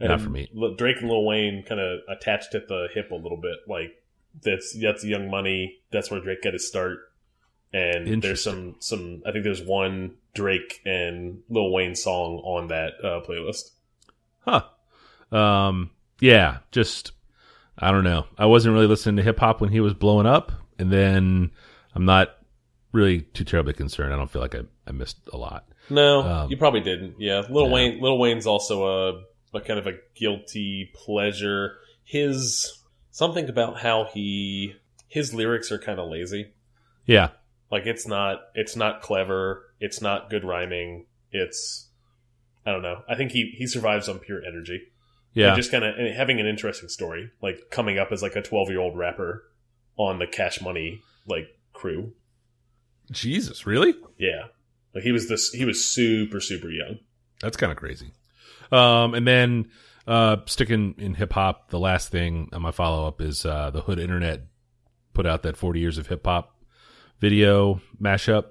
And 0.00 0.08
Not 0.08 0.20
for 0.20 0.30
me. 0.30 0.50
Drake 0.78 0.96
and 1.00 1.08
Lil 1.08 1.24
Wayne 1.24 1.62
kind 1.62 1.80
of 1.80 2.00
attached 2.08 2.54
at 2.56 2.66
the 2.66 2.88
hip 2.92 3.10
a 3.12 3.14
little 3.14 3.36
bit. 3.40 3.58
Like 3.68 3.92
that's 4.42 4.76
that's 4.80 5.04
Young 5.04 5.30
Money. 5.30 5.76
That's 5.92 6.10
where 6.10 6.20
Drake 6.20 6.42
got 6.42 6.54
his 6.54 6.66
start. 6.66 6.98
And 7.72 8.22
there's 8.22 8.42
some 8.44 8.76
some. 8.80 9.22
I 9.26 9.32
think 9.32 9.44
there's 9.44 9.62
one 9.62 10.16
Drake 10.34 10.80
and 10.84 11.40
Lil 11.48 11.72
Wayne 11.72 11.94
song 11.94 12.42
on 12.44 12.68
that 12.68 12.92
uh, 13.02 13.20
playlist. 13.26 13.70
Huh. 14.40 14.64
Um, 15.36 15.90
yeah, 16.20 16.58
just 16.70 17.12
I 17.78 17.90
don't 17.90 18.04
know. 18.04 18.26
I 18.36 18.46
wasn't 18.46 18.74
really 18.74 18.86
listening 18.86 19.16
to 19.16 19.22
hip 19.22 19.38
hop 19.38 19.60
when 19.60 19.70
he 19.70 19.80
was 19.80 19.94
blowing 19.94 20.26
up, 20.26 20.52
and 20.78 20.92
then 20.92 21.50
I'm 21.94 22.04
not 22.04 22.36
really 22.92 23.22
too 23.22 23.44
terribly 23.44 23.72
concerned. 23.72 24.12
I 24.12 24.16
don't 24.16 24.30
feel 24.30 24.42
like 24.42 24.54
I, 24.54 24.60
I 24.86 24.92
missed 24.92 25.16
a 25.32 25.38
lot. 25.38 25.66
No, 25.88 26.20
Um, 26.22 26.50
you 26.50 26.58
probably 26.58 26.80
didn't. 26.80 27.14
Yeah, 27.18 27.42
Lil 27.48 27.68
Yeah. 27.68 27.72
Wayne. 27.72 28.00
Lil 28.02 28.18
Wayne's 28.18 28.46
also 28.46 28.84
a, 28.86 29.56
a 29.56 29.60
kind 29.62 29.78
of 29.78 29.86
a 29.86 29.94
guilty 30.14 30.90
pleasure. 30.94 31.78
His 32.04 32.82
something 33.10 33.48
about 33.48 33.80
how 33.80 34.08
he 34.12 34.74
his 35.08 35.32
lyrics 35.32 35.72
are 35.72 35.78
kind 35.78 35.98
of 35.98 36.10
lazy. 36.10 36.52
Yeah. 37.06 37.30
Like 37.72 37.86
it's 37.86 38.06
not 38.06 38.42
it's 38.54 38.76
not 38.76 39.00
clever. 39.00 39.64
It's 39.80 40.02
not 40.02 40.28
good 40.28 40.44
rhyming. 40.44 41.06
It's 41.32 41.88
I 42.66 42.70
don't 42.70 42.82
know. 42.82 43.02
I 43.08 43.14
think 43.16 43.32
he 43.32 43.54
he 43.56 43.66
survives 43.66 44.10
on 44.10 44.18
pure 44.18 44.42
energy. 44.44 44.82
Yeah. 45.32 45.48
And 45.48 45.56
just 45.56 45.70
kind 45.70 45.82
of 45.82 45.94
having 46.14 46.38
an 46.38 46.46
interesting 46.46 46.90
story, 46.90 47.30
like 47.40 47.70
coming 47.70 47.98
up 47.98 48.12
as 48.12 48.22
like 48.22 48.36
a 48.36 48.42
twelve 48.42 48.68
year 48.68 48.78
old 48.78 48.98
rapper 48.98 49.44
on 49.96 50.18
the 50.18 50.26
Cash 50.26 50.60
Money 50.60 51.00
like 51.26 51.46
crew. 51.72 52.12
Jesus, 53.10 53.66
really? 53.66 53.94
Yeah, 54.18 54.48
like 54.94 55.02
he 55.02 55.12
was 55.12 55.30
this. 55.30 55.50
He 55.50 55.64
was 55.64 55.82
super 55.82 56.40
super 56.40 56.68
young. 56.68 56.98
That's 57.40 57.56
kind 57.56 57.72
of 57.72 57.78
crazy. 57.78 58.12
Um, 58.70 59.14
and 59.14 59.26
then 59.26 59.70
uh, 60.06 60.36
sticking 60.44 60.94
in 60.98 61.14
hip 61.14 61.32
hop, 61.32 61.70
the 61.70 61.78
last 61.78 62.10
thing 62.10 62.50
on 62.52 62.60
my 62.60 62.70
follow 62.70 63.08
up 63.08 63.22
is 63.22 63.46
uh, 63.46 63.70
the 63.70 63.80
Hood 63.80 63.98
Internet 63.98 64.42
put 65.14 65.26
out 65.26 65.42
that 65.42 65.56
40 65.56 65.80
years 65.80 65.98
of 65.98 66.06
hip 66.06 66.24
hop 66.24 66.54
video 67.22 67.80
mashup 68.02 68.46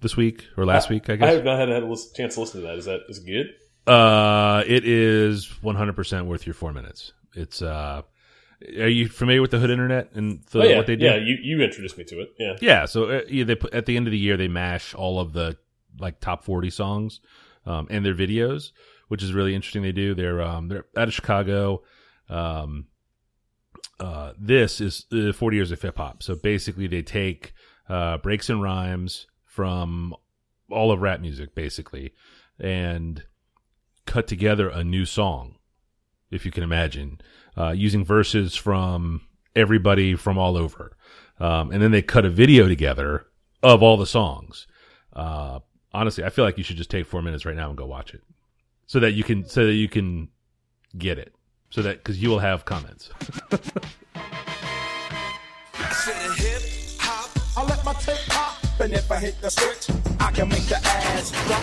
this 0.00 0.16
week 0.16 0.44
or 0.56 0.66
last 0.66 0.90
week, 0.90 1.08
I 1.08 1.16
guess 1.16 1.28
I 1.28 1.32
have 1.32 1.44
not 1.44 1.58
had 1.60 1.70
a 1.70 1.96
chance 2.14 2.34
to 2.34 2.40
listen 2.40 2.60
to 2.60 2.66
that. 2.66 2.76
Is 2.76 2.84
that 2.84 3.00
is 3.08 3.18
it 3.18 3.24
good? 3.24 3.90
Uh, 3.90 4.64
it 4.66 4.84
is 4.84 5.46
100% 5.62 6.26
worth 6.26 6.44
your 6.44 6.54
four 6.54 6.72
minutes. 6.72 7.12
It's 7.34 7.62
uh, 7.62 8.02
are 8.78 8.88
you 8.88 9.08
familiar 9.08 9.40
with 9.40 9.52
the 9.52 9.60
Hood 9.60 9.70
Internet 9.70 10.10
and 10.14 10.42
the, 10.50 10.60
oh 10.60 10.64
yeah, 10.64 10.76
what 10.76 10.86
they 10.88 10.96
do? 10.96 11.04
yeah. 11.04 11.16
You 11.16 11.38
you 11.40 11.62
introduced 11.62 11.96
me 11.96 12.04
to 12.04 12.20
it. 12.20 12.34
Yeah. 12.38 12.56
Yeah, 12.60 12.84
so 12.86 13.04
uh, 13.04 13.20
yeah, 13.28 13.44
they 13.44 13.54
put, 13.54 13.72
at 13.72 13.86
the 13.86 13.96
end 13.96 14.08
of 14.08 14.10
the 14.10 14.18
year 14.18 14.36
they 14.36 14.48
mash 14.48 14.92
all 14.92 15.20
of 15.20 15.32
the 15.32 15.56
like 15.98 16.20
top 16.20 16.42
forty 16.42 16.70
songs 16.70 17.20
um, 17.64 17.86
and 17.90 18.04
their 18.04 18.14
videos, 18.14 18.72
which 19.06 19.22
is 19.22 19.32
really 19.32 19.54
interesting. 19.54 19.82
They 19.82 19.92
do. 19.92 20.14
They're 20.14 20.42
um, 20.42 20.68
they're 20.68 20.86
out 20.96 21.06
of 21.08 21.14
Chicago. 21.14 21.82
Um, 22.28 22.88
uh, 24.00 24.32
this 24.36 24.80
is 24.80 25.06
uh, 25.12 25.32
forty 25.32 25.58
years 25.58 25.70
of 25.70 25.80
hip 25.80 25.98
hop. 25.98 26.24
So 26.24 26.34
basically, 26.34 26.88
they 26.88 27.02
take 27.02 27.52
uh, 27.88 28.18
breaks 28.18 28.48
and 28.48 28.62
rhymes 28.62 29.26
from 29.44 30.14
all 30.70 30.90
of 30.90 31.00
rap 31.00 31.20
music, 31.20 31.54
basically, 31.54 32.12
and 32.58 33.24
cut 34.06 34.26
together 34.26 34.68
a 34.68 34.84
new 34.84 35.04
song, 35.04 35.56
if 36.30 36.44
you 36.44 36.50
can 36.50 36.62
imagine, 36.62 37.20
uh, 37.56 37.70
using 37.70 38.04
verses 38.04 38.54
from 38.54 39.22
everybody 39.54 40.14
from 40.14 40.38
all 40.38 40.56
over. 40.56 40.96
Um, 41.38 41.70
and 41.70 41.82
then 41.82 41.90
they 41.90 42.02
cut 42.02 42.24
a 42.24 42.30
video 42.30 42.68
together 42.68 43.26
of 43.62 43.82
all 43.82 43.96
the 43.96 44.06
songs. 44.06 44.66
Uh, 45.12 45.60
honestly, 45.92 46.24
I 46.24 46.30
feel 46.30 46.44
like 46.44 46.58
you 46.58 46.64
should 46.64 46.76
just 46.76 46.90
take 46.90 47.06
four 47.06 47.22
minutes 47.22 47.44
right 47.44 47.56
now 47.56 47.68
and 47.68 47.76
go 47.76 47.86
watch 47.86 48.14
it, 48.14 48.22
so 48.86 49.00
that 49.00 49.12
you 49.12 49.24
can 49.24 49.48
so 49.48 49.66
that 49.66 49.74
you 49.74 49.88
can 49.88 50.28
get 50.96 51.18
it, 51.18 51.34
so 51.70 51.82
that 51.82 51.98
because 51.98 52.22
you 52.22 52.30
will 52.30 52.38
have 52.38 52.64
comments. 52.64 53.10
I 57.96 57.98
let 57.98 58.06
my 58.08 58.14
tape 58.14 58.28
pop, 58.28 58.80
and 58.80 58.92
if 58.92 59.10
I 59.10 59.18
hit 59.18 59.40
the 59.40 59.50
switch, 59.50 59.96
I 60.20 60.30
can 60.32 60.48
make 60.48 60.64
the 60.64 60.76
ass 60.76 61.30
drop. 61.46 61.62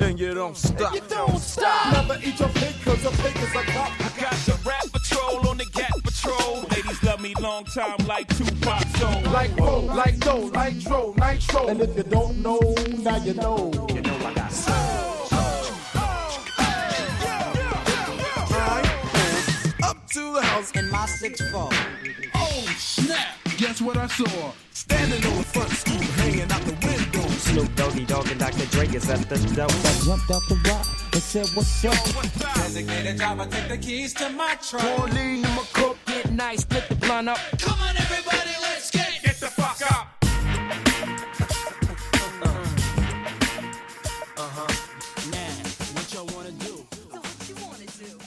And 0.00 0.18
you 0.18 0.34
don't 0.34 0.56
stop. 0.56 0.94
You 0.94 1.00
don't 1.08 1.38
stop. 1.38 1.92
Never 1.92 2.20
eat 2.22 2.38
your 2.40 2.48
pig, 2.50 2.74
cause 2.84 3.02
your 3.02 3.12
pig 3.12 3.36
is 3.36 3.54
a 3.54 3.62
cop. 3.64 3.92
I 4.00 4.20
got 4.20 4.32
the 4.32 4.58
rap 4.66 4.84
patrol 4.92 5.48
on 5.48 5.56
the 5.58 5.66
Gap 5.66 5.92
Patrol. 6.02 6.62
Ladies 6.70 7.02
love 7.02 7.20
me 7.20 7.34
long 7.40 7.64
time 7.64 7.96
like 8.06 8.28
Tupac 8.36 8.86
Soul. 8.96 9.22
Like 9.32 9.56
Ro, 9.56 9.80
like 9.80 10.18
Doe, 10.18 10.48
Nitro, 10.48 11.14
Nitro. 11.16 11.68
And 11.68 11.80
if 11.80 11.96
you 11.96 12.02
don't 12.02 12.38
know, 12.42 12.60
now 12.98 13.16
you 13.22 13.34
know. 13.34 13.70
You 13.94 14.02
know 14.02 14.16
I 14.16 14.34
got 14.34 14.52
Up 19.84 20.08
to 20.10 20.32
the 20.34 20.42
house 20.42 20.70
in 20.72 20.90
my 20.90 21.06
six 21.06 21.40
four. 21.50 21.68
Oh 22.34 22.74
snap! 22.76 23.43
Guess 23.64 23.80
what 23.80 23.96
I 23.96 24.06
saw? 24.08 24.52
Standing 24.72 25.24
on 25.24 25.38
the 25.38 25.42
front 25.42 25.70
stoop, 25.70 26.02
hanging 26.20 26.52
out 26.52 26.60
the 26.66 26.76
window. 26.86 27.26
Snoop 27.28 27.74
Doggy 27.76 28.04
Dogg 28.04 28.30
and 28.30 28.38
Dr. 28.38 28.66
Dre 28.66 28.86
is 28.88 29.08
at 29.08 29.26
the 29.26 29.38
door. 29.56 29.64
I 29.70 29.92
jumped 30.04 30.30
out 30.30 30.42
the 30.50 30.56
rock 30.68 30.86
and 31.14 31.22
said, 31.22 31.46
What's 31.56 31.82
up? 31.82 31.94
Designated 32.56 33.16
driver, 33.16 33.46
take 33.46 33.68
the 33.68 33.78
keys 33.78 34.12
to 34.14 34.28
my 34.28 34.58
truck. 34.68 34.82
Pauline 34.82 35.36
in 35.36 35.40
my 35.40 35.64
cup. 35.72 35.96
Get 36.04 36.30
nice, 36.30 36.60
split 36.60 36.86
the 36.90 36.94
blunt 36.96 37.30
up. 37.30 37.38
Come 37.58 37.80
on, 37.80 37.96
everybody, 37.96 38.50
let's 38.60 38.90
get 38.90 39.18
Get 39.22 39.40
the 39.40 39.46
fuck 39.46 39.80
up. 39.90 40.08
Uh-huh. 40.22 40.76
Uh-huh. 44.36 44.74
what 45.94 46.12
y'all 46.12 46.26
wanna 46.36 46.50
do. 46.50 46.86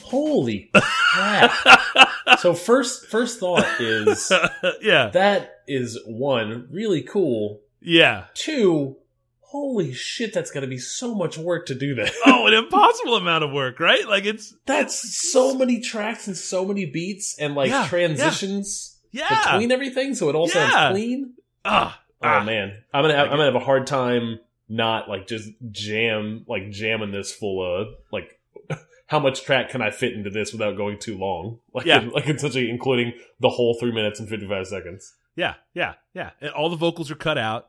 Holy 0.02 0.68
crap! 0.74 2.07
So 2.40 2.54
first 2.54 3.06
first 3.06 3.40
thought 3.40 3.66
is 3.80 4.30
yeah, 4.82 5.08
that 5.10 5.60
is 5.66 5.98
one 6.06 6.68
really 6.70 7.02
cool. 7.02 7.60
yeah. 7.80 8.24
Two, 8.34 8.96
holy 9.40 9.92
shit, 9.92 10.32
that's 10.32 10.50
gonna 10.50 10.66
be 10.66 10.78
so 10.78 11.14
much 11.14 11.36
work 11.38 11.66
to 11.66 11.74
do 11.74 11.94
that. 11.96 12.12
Oh, 12.26 12.46
an 12.46 12.54
impossible 12.54 13.16
amount 13.16 13.44
of 13.44 13.52
work, 13.52 13.80
right? 13.80 14.06
Like 14.08 14.24
it's 14.24 14.54
That's 14.66 15.20
so 15.30 15.54
many 15.54 15.80
tracks 15.80 16.26
and 16.26 16.36
so 16.36 16.64
many 16.64 16.86
beats 16.86 17.36
and 17.38 17.54
like 17.54 17.70
Yeah, 17.70 17.86
transitions 17.88 18.98
yeah. 19.10 19.52
between 19.52 19.72
everything, 19.72 20.14
so 20.14 20.28
it 20.28 20.34
all 20.34 20.46
Yeah. 20.48 20.70
sounds 20.70 20.92
clean. 20.94 21.34
ah, 21.64 22.00
Oh 22.22 22.26
ah. 22.28 22.44
man, 22.44 22.72
I'm 22.92 23.02
gonna 23.04 23.14
have, 23.16 23.26
I'm 23.26 23.32
gonna 23.32 23.44
have 23.44 23.54
a 23.54 23.60
hard 23.60 23.86
time 23.86 24.40
not 24.68 25.08
like 25.08 25.26
just 25.26 25.48
jam 25.70 26.44
like 26.46 26.70
jamming 26.70 27.10
this 27.10 27.32
full 27.32 27.62
of 27.80 27.88
like 28.12 28.37
how 29.08 29.18
much 29.18 29.42
track 29.42 29.68
can 29.70 29.82
I 29.82 29.90
fit 29.90 30.12
into 30.12 30.30
this 30.30 30.52
without 30.52 30.76
going 30.76 30.98
too 30.98 31.18
long? 31.18 31.58
Like 31.74 31.84
Yeah. 31.86 32.08
like 32.12 32.28
essentially 32.28 32.70
including 32.70 33.12
the 33.40 33.48
whole 33.50 33.76
three 33.80 33.92
minutes 33.92 34.20
and 34.20 34.28
fifty 34.28 34.46
five 34.48 34.66
seconds. 34.66 35.12
Yeah, 35.36 35.54
yeah, 35.74 35.94
yeah. 36.14 36.30
And 36.40 36.50
all 36.52 36.68
the 36.70 36.76
vocals 36.76 37.10
are 37.10 37.14
cut 37.16 37.38
out, 37.38 37.68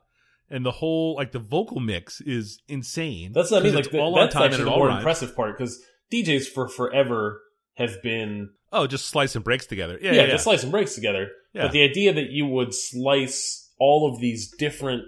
and 0.50 0.66
the 0.66 0.72
whole 0.72 1.16
like 1.16 1.32
the 1.32 1.40
vocal 1.40 1.80
mix 1.80 2.22
is 2.22 2.62
insane. 2.68 3.32
That's 3.34 3.52
what 3.52 3.62
I 3.62 3.64
mean. 3.66 3.76
Like 3.76 3.92
the, 3.92 4.00
all 4.00 4.16
on 4.16 4.22
that's 4.26 4.34
time 4.34 4.44
and 4.46 4.54
actually 4.54 4.66
the 4.72 4.78
more 4.78 4.88
rhymes. 4.88 5.00
impressive 5.00 5.36
part 5.36 5.58
because 5.58 5.80
DJs 6.12 6.48
for 6.48 6.68
forever 6.68 7.42
have 7.76 8.02
been 8.04 8.50
Oh, 8.72 8.86
just 8.88 9.08
slice 9.08 9.36
and 9.36 9.44
breaks 9.44 9.66
together. 9.66 9.98
Yeah, 10.02 10.12
yeah, 10.12 10.16
yeah, 10.18 10.26
yeah. 10.26 10.32
just 10.34 10.44
slice 10.44 10.64
and 10.64 10.72
breaks 10.72 10.94
together. 10.96 11.30
Yeah. 11.54 11.64
But 11.64 11.72
the 11.72 11.84
idea 11.84 12.14
that 12.14 12.30
you 12.32 12.46
would 12.48 12.74
slice 12.74 13.72
all 13.80 14.12
of 14.14 14.20
these 14.20 14.52
different 14.60 15.04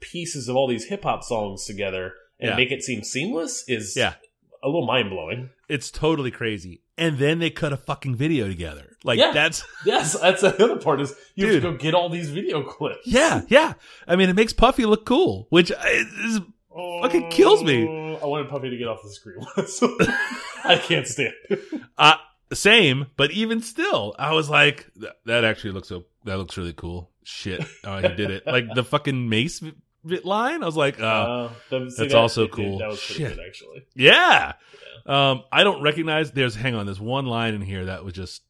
pieces 0.00 0.48
of 0.48 0.56
all 0.56 0.68
these 0.68 0.84
hip 0.86 1.02
hop 1.02 1.22
songs 1.24 1.64
together 1.64 2.12
and 2.38 2.50
Yeah. 2.50 2.56
make 2.56 2.70
it 2.72 2.82
seem 2.82 3.02
seamless 3.02 3.64
is 3.68 3.94
Yeah. 3.96 4.14
A 4.64 4.66
little 4.66 4.86
mind 4.86 5.10
blowing. 5.10 5.50
It's 5.68 5.90
totally 5.90 6.30
crazy. 6.32 6.82
And 6.98 7.18
then 7.18 7.38
they 7.38 7.50
cut 7.50 7.72
a 7.72 7.76
fucking 7.76 8.16
video 8.16 8.48
together. 8.48 8.96
Like 9.04 9.18
Yeah. 9.20 9.32
that's 9.32 9.62
Yes, 9.84 10.18
that's 10.18 10.40
the 10.40 10.54
other 10.64 10.76
part 10.78 11.00
is 11.00 11.14
you 11.36 11.46
have 11.46 11.54
to 11.56 11.60
go 11.60 11.76
get 11.76 11.94
all 11.94 12.08
these 12.08 12.30
video 12.30 12.62
clips. 12.62 13.06
yeah, 13.06 13.42
yeah. 13.48 13.74
I 14.08 14.16
mean, 14.16 14.28
it 14.30 14.34
makes 14.36 14.52
Puffy 14.52 14.86
look 14.86 15.04
cool, 15.04 15.46
which 15.50 15.70
is 15.70 16.40
Fucking 17.02 17.30
kills 17.30 17.62
me. 17.62 17.86
Oh, 17.86 18.18
I 18.20 18.26
wanted 18.26 18.48
Puffy 18.48 18.68
to 18.70 18.76
get 18.76 18.88
off 18.88 19.00
the 19.02 19.10
screen. 19.10 19.36
I 20.64 20.76
can't 20.76 21.06
stand. 21.06 21.32
it. 21.48 21.60
uh, 21.96 22.16
same. 22.52 23.06
But 23.16 23.30
even 23.30 23.62
still, 23.62 24.14
I 24.18 24.32
was 24.32 24.50
like, 24.50 24.90
that 25.26 25.44
actually 25.44 25.70
looks 25.72 25.86
so. 25.88 26.04
That 26.24 26.38
looks 26.38 26.56
really 26.56 26.72
cool. 26.72 27.10
Shit, 27.22 27.64
oh, 27.84 27.98
he 27.98 28.08
did 28.16 28.30
it. 28.30 28.44
Like 28.46 28.74
the 28.74 28.82
fucking 28.82 29.28
mace 29.28 29.62
line. 30.24 30.62
I 30.62 30.66
was 30.66 30.76
like, 30.76 31.00
oh, 31.00 31.04
Uh, 31.04 31.48
that- 31.70 31.78
that's 31.80 31.96
that- 31.96 32.14
also 32.14 32.42
it- 32.42 32.46
it- 32.46 32.52
cool. 32.52 32.78
That 32.78 32.88
was 32.88 33.04
pretty 33.04 33.24
Shit. 33.24 33.36
good, 33.36 33.46
actually. 33.46 33.82
yeah. 33.94 34.52
Um, 35.06 35.42
I 35.52 35.64
don't 35.64 35.82
recognize. 35.82 36.30
There's 36.32 36.54
hang 36.54 36.74
on. 36.74 36.86
There's 36.86 37.00
one 37.00 37.26
line 37.26 37.54
in 37.54 37.60
here 37.60 37.84
that 37.86 38.04
was 38.04 38.14
just 38.14 38.42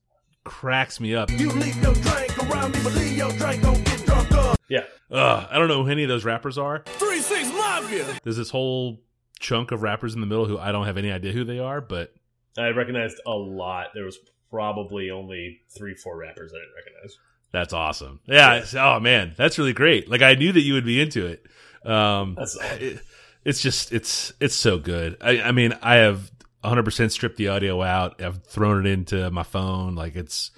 cracks 0.45 1.01
me 1.01 1.15
up. 1.15 1.31
You 1.31 1.51
leave 1.51 1.77
your 1.83 1.95
drink 1.95 2.39
around 2.51 2.73
me, 2.77 2.81
but 2.85 2.95
leave 2.95 3.17
your 3.17 3.31
drink, 3.33 3.63
don't 3.63 3.85
get 3.85 4.05
drunk 4.07 4.31
up. 4.33 4.59
Yeah. 4.69 4.85
Ugh, 5.11 5.49
I 5.51 5.59
don't 5.59 5.69
know 5.69 5.83
who 5.85 5.91
any 5.91 6.03
of 6.05 6.09
those 6.09 6.25
rappers 6.25 6.57
are. 6.59 6.83
Three 6.87 7.21
Six 7.21 7.49
Mafia. 7.49 8.05
There's 8.23 8.37
this 8.37 8.51
whole 8.51 9.01
chunk 9.41 9.73
of 9.73 9.83
rappers 9.83 10.15
in 10.15 10.21
the 10.21 10.27
middle 10.27 10.47
who 10.47 10.59
I 10.59 10.71
don't 10.73 10.87
have 10.87 10.97
any 10.97 11.11
idea 11.11 11.33
who 11.33 11.45
they 11.45 11.59
are, 11.59 11.81
but 11.81 12.15
I 12.57 12.69
recognized 12.69 13.21
a 13.27 13.33
lot. 13.33 13.89
There 13.95 14.05
was 14.05 14.19
probably 14.51 15.11
only 15.11 15.61
three, 15.77 15.95
four 15.95 16.17
rappers 16.17 16.53
I 16.55 16.59
didn't 16.59 16.75
recognize. 16.77 17.19
That's 17.55 17.73
awesome. 17.73 18.21
Yeah. 18.27 18.57
it's- 18.57 18.75
oh 18.75 19.01
man, 19.01 19.35
that's 19.37 19.59
really 19.59 19.73
great. 19.73 20.11
Like 20.11 20.23
I 20.23 20.35
knew 20.35 20.53
that 20.53 20.61
you 20.61 20.75
would 20.75 20.85
be 20.85 21.01
into 21.01 21.27
it. 21.27 21.47
Um, 21.89 22.35
That's 22.35 22.57
all. 22.57 22.63
it- 22.79 23.01
it's 23.45 23.61
just 23.61 23.93
it's 23.93 24.33
it's 24.41 24.55
so 24.55 24.79
good. 24.79 25.17
I, 25.21 25.41
I 25.43 25.53
mean, 25.53 25.75
I 25.83 25.97
have 25.97 26.31
100% 26.65 27.11
stripped 27.11 27.37
the 27.37 27.49
audio 27.49 27.83
out. 27.83 28.23
I've 28.23 28.43
thrown 28.45 28.87
it 28.87 28.91
into 28.91 29.31
my 29.31 29.43
phone. 29.43 29.95
Like 29.95 30.17
it's 30.17 30.51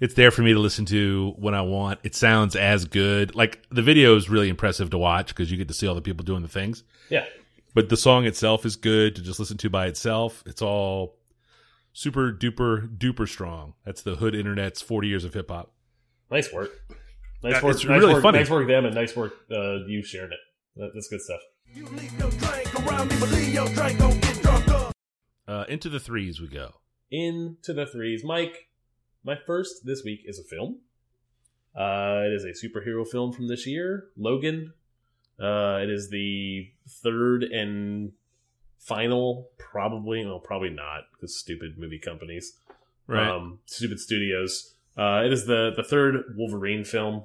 it's 0.00 0.14
there 0.14 0.32
for 0.32 0.42
me 0.42 0.52
to 0.52 0.58
listen 0.58 0.84
to 0.86 1.34
when 1.38 1.54
I 1.54 1.62
want. 1.62 2.00
It 2.02 2.16
sounds 2.16 2.56
as 2.56 2.84
good. 2.86 3.36
Like 3.36 3.62
the 3.70 3.82
video 3.82 4.16
is 4.16 4.28
really 4.28 4.48
impressive 4.48 4.90
to 4.90 4.98
watch 4.98 5.28
because 5.28 5.52
you 5.52 5.56
get 5.56 5.68
to 5.68 5.74
see 5.74 5.86
all 5.86 5.94
the 5.94 6.02
people 6.02 6.24
doing 6.24 6.42
the 6.42 6.48
things. 6.48 6.82
Yeah. 7.08 7.26
But 7.74 7.88
the 7.88 7.96
song 7.96 8.26
itself 8.26 8.66
is 8.66 8.74
good 8.74 9.14
to 9.14 9.22
just 9.22 9.38
listen 9.38 9.56
to 9.58 9.70
by 9.70 9.86
itself. 9.86 10.42
It's 10.44 10.60
all 10.62 11.14
super 11.92 12.32
duper 12.32 12.88
duper 12.98 13.28
strong. 13.28 13.74
That's 13.84 14.02
the 14.02 14.16
hood 14.16 14.34
internet's 14.34 14.82
40 14.82 15.06
years 15.06 15.24
of 15.24 15.32
hip 15.34 15.48
hop. 15.48 15.70
Nice 16.32 16.50
work. 16.50 16.70
Nice 17.42 17.52
Yeah, 17.52 17.62
work. 17.62 17.74
it's 17.74 17.84
nice 17.84 18.00
really 18.00 18.14
work, 18.14 18.22
funny. 18.22 18.38
Nice 18.38 18.48
work, 18.48 18.66
them, 18.66 18.86
and 18.86 18.94
nice 18.94 19.14
work, 19.14 19.34
uh, 19.50 19.84
you 19.86 20.02
sharing 20.02 20.32
it. 20.32 20.38
That, 20.76 20.92
that's 20.94 21.08
good 21.08 21.20
stuff. 21.20 21.40
You 21.74 21.84
leave 21.88 22.18
your 22.18 22.30
drink 22.30 22.74
around 22.86 23.10
me, 23.10 23.16
but 23.20 23.30
leave 23.32 23.52
your 23.52 23.68
drink, 23.68 23.98
don't 23.98 24.18
get 24.22 24.40
drunk 24.40 24.68
up. 24.68 24.92
Uh, 25.46 25.64
into 25.68 25.90
the 25.90 26.00
threes 26.00 26.40
we 26.40 26.48
go. 26.48 26.70
Into 27.10 27.74
the 27.74 27.84
threes, 27.84 28.24
Mike. 28.24 28.68
My 29.22 29.36
first 29.46 29.84
this 29.84 30.02
week 30.04 30.20
is 30.24 30.38
a 30.38 30.42
film. 30.44 30.78
Uh, 31.76 32.22
it 32.24 32.32
is 32.32 32.44
a 32.44 32.66
superhero 32.66 33.06
film 33.06 33.32
from 33.32 33.48
this 33.48 33.66
year, 33.66 34.06
Logan. 34.16 34.72
Uh, 35.38 35.80
it 35.82 35.90
is 35.90 36.08
the 36.08 36.70
third 36.88 37.42
and 37.42 38.12
final, 38.78 39.50
probably, 39.58 40.24
well, 40.24 40.38
probably 40.38 40.70
not, 40.70 41.02
because 41.12 41.36
stupid 41.36 41.76
movie 41.76 41.98
companies. 41.98 42.54
Right. 43.06 43.28
um, 43.28 43.58
stupid 43.66 44.00
studios. 44.00 44.71
Uh, 44.96 45.22
it 45.24 45.32
is 45.32 45.46
the 45.46 45.72
the 45.76 45.82
third 45.82 46.16
Wolverine 46.36 46.84
film. 46.84 47.24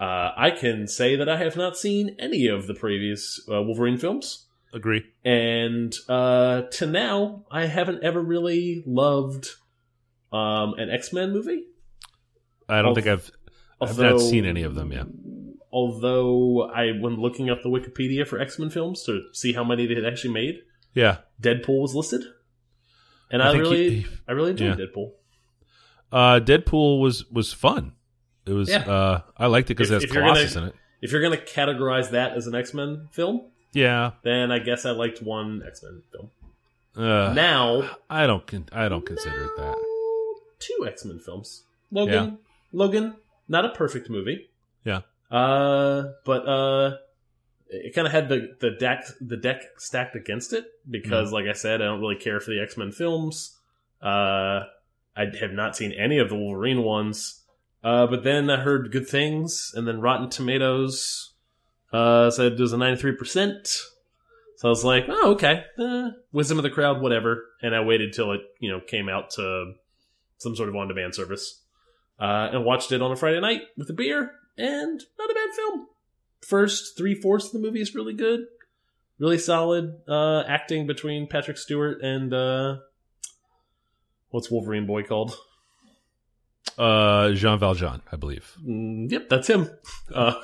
Uh, 0.00 0.30
I 0.36 0.50
can 0.50 0.86
say 0.86 1.16
that 1.16 1.28
I 1.28 1.36
have 1.38 1.56
not 1.56 1.76
seen 1.76 2.14
any 2.18 2.46
of 2.46 2.66
the 2.66 2.74
previous 2.74 3.40
uh, 3.50 3.62
Wolverine 3.62 3.98
films, 3.98 4.46
Agree. 4.72 5.04
and 5.24 5.92
uh, 6.08 6.62
to 6.72 6.86
now, 6.86 7.44
I 7.50 7.66
haven't 7.66 8.04
ever 8.04 8.20
really 8.22 8.82
loved 8.86 9.48
um, 10.32 10.74
an 10.74 10.88
X 10.90 11.12
Men 11.12 11.32
movie. 11.32 11.64
I 12.68 12.76
don't 12.76 12.88
Al- 12.88 12.94
think 12.94 13.06
I've 13.08 13.30
I've 13.80 13.98
not 13.98 14.20
seen 14.20 14.44
any 14.44 14.62
of 14.62 14.74
them 14.76 14.92
yet. 14.92 15.06
Although 15.72 16.70
I, 16.70 16.92
when 16.92 17.16
looking 17.16 17.50
up 17.50 17.62
the 17.62 17.68
Wikipedia 17.68 18.26
for 18.26 18.40
X 18.40 18.58
Men 18.58 18.70
films 18.70 19.02
to 19.04 19.22
see 19.32 19.52
how 19.52 19.64
many 19.64 19.86
they 19.86 19.94
had 19.94 20.04
actually 20.04 20.32
made, 20.34 20.60
Yeah. 20.94 21.18
Deadpool 21.42 21.80
was 21.82 21.94
listed, 21.94 22.22
and 23.30 23.42
I 23.42 23.50
I, 23.50 23.52
really, 23.56 23.90
he- 24.00 24.06
I 24.28 24.32
really 24.32 24.50
enjoyed 24.52 24.78
yeah. 24.78 24.86
Deadpool. 24.86 25.12
Uh, 26.12 26.40
Deadpool 26.40 27.00
was 27.00 27.30
was 27.30 27.52
fun. 27.52 27.92
It 28.46 28.52
was. 28.52 28.68
Yeah. 28.70 28.78
Uh, 28.78 29.20
I 29.36 29.46
liked 29.46 29.70
it 29.70 29.74
because 29.74 29.90
it 29.90 29.94
has 29.94 30.04
if 30.04 30.12
you're 30.12 30.22
gonna- 30.22 30.34
Colossus 30.34 30.56
in 30.56 30.64
it. 30.64 30.74
If 31.00 31.12
you're 31.12 31.22
gonna 31.22 31.36
categorize 31.36 32.10
that 32.10 32.32
as 32.36 32.46
an 32.46 32.54
X 32.54 32.72
Men 32.74 33.08
film, 33.12 33.42
Yeah. 33.72 34.12
then 34.22 34.50
I 34.50 34.58
guess 34.58 34.84
I 34.86 34.90
liked 34.90 35.22
one 35.22 35.62
X 35.66 35.82
Men 35.82 36.02
film. 36.10 36.30
Uh, 36.96 37.32
now, 37.34 37.88
I 38.10 38.26
don't. 38.26 38.42
I 38.72 38.88
don't 38.88 39.06
consider 39.06 39.44
it 39.44 39.50
that. 39.58 39.76
two 40.58 40.86
X 40.88 41.04
Men 41.04 41.18
films. 41.20 41.62
Logan, 41.92 42.38
Logan, 42.72 43.14
not 43.48 43.64
a 43.64 43.68
perfect 43.70 44.10
movie. 44.10 44.50
Yeah. 44.84 45.02
Uh, 45.30 46.12
but 46.24 46.48
uh, 46.48 46.96
it 47.68 47.94
kind 47.94 48.06
of 48.06 48.12
had 48.12 48.28
the 48.28 48.56
the 48.60 48.70
deck 48.70 49.04
the 49.20 49.36
deck 49.36 49.62
stacked 49.76 50.16
against 50.16 50.52
it 50.52 50.64
because, 50.90 51.30
like 51.32 51.46
I 51.46 51.52
said, 51.52 51.80
I 51.80 51.84
don't 51.84 52.00
really 52.00 52.16
care 52.16 52.40
for 52.40 52.50
the 52.50 52.60
X 52.60 52.76
Men 52.76 52.90
films. 52.92 53.56
Uh, 54.02 54.64
I 55.16 55.26
have 55.40 55.52
not 55.52 55.76
seen 55.76 55.92
any 55.92 56.18
of 56.18 56.28
the 56.28 56.36
Wolverine 56.36 56.82
ones. 56.82 57.44
Uh, 57.82 58.08
but 58.08 58.24
then 58.24 58.50
I 58.50 58.56
heard 58.56 58.90
good 58.90 59.08
things, 59.08 59.72
and 59.74 59.86
then 59.86 60.00
Rotten 60.00 60.30
Tomatoes 60.30 61.34
uh, 61.92 62.28
said 62.30 62.52
it 62.52 62.60
was 62.60 62.72
a 62.72 62.76
ninety 62.76 63.00
three 63.00 63.14
percent. 63.14 63.68
So 64.56 64.66
I 64.66 64.70
was 64.70 64.84
like, 64.84 65.04
oh, 65.08 65.32
okay, 65.32 65.64
uh, 65.78 66.08
wisdom 66.32 66.58
of 66.58 66.64
the 66.64 66.70
crowd, 66.70 67.00
whatever. 67.00 67.44
And 67.62 67.76
I 67.76 67.80
waited 67.84 68.12
till 68.12 68.32
it, 68.32 68.40
you 68.58 68.68
know, 68.68 68.80
came 68.80 69.08
out 69.08 69.30
to 69.36 69.74
some 70.38 70.56
sort 70.56 70.68
of 70.68 70.74
on 70.74 70.88
demand 70.88 71.14
service, 71.14 71.62
uh, 72.18 72.48
and 72.52 72.64
watched 72.64 72.90
it 72.90 73.00
on 73.00 73.12
a 73.12 73.16
Friday 73.16 73.40
night 73.40 73.62
with 73.76 73.88
a 73.90 73.92
beer, 73.92 74.32
and 74.56 75.00
not 75.16 75.30
a 75.30 75.34
bad 75.34 75.54
film. 75.54 75.86
First 76.44 76.98
three 76.98 77.14
fourths 77.14 77.46
of 77.46 77.52
the 77.52 77.58
movie 77.60 77.80
is 77.80 77.94
really 77.94 78.14
good, 78.14 78.40
really 79.20 79.38
solid 79.38 80.00
uh, 80.08 80.42
acting 80.48 80.88
between 80.88 81.28
Patrick 81.28 81.58
Stewart 81.58 82.02
and 82.02 82.34
uh, 82.34 82.78
what's 84.30 84.50
Wolverine 84.50 84.86
boy 84.86 85.02
called? 85.02 85.36
Uh, 86.76 87.32
Jean 87.32 87.58
Valjean, 87.58 88.02
I 88.12 88.16
believe. 88.16 88.54
Mm, 88.64 89.10
yep, 89.10 89.28
that's 89.28 89.48
him. 89.48 89.68
Uh, 90.14 90.34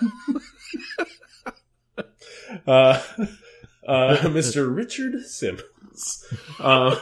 uh, 1.98 2.00
uh, 2.66 3.02
Mr. 4.22 4.74
Richard 4.74 5.20
Simmons. 5.24 6.24
Uh, 6.58 6.96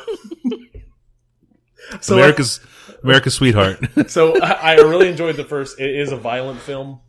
so 2.01 2.14
America's 2.16 2.61
America's 3.03 3.35
sweetheart. 3.35 3.79
so 4.09 4.38
I, 4.40 4.73
I 4.73 4.75
really 4.75 5.09
enjoyed 5.09 5.37
the 5.37 5.45
first. 5.45 5.81
It 5.81 5.95
is 5.95 6.12
a 6.12 6.16
violent 6.16 6.61
film. 6.61 7.01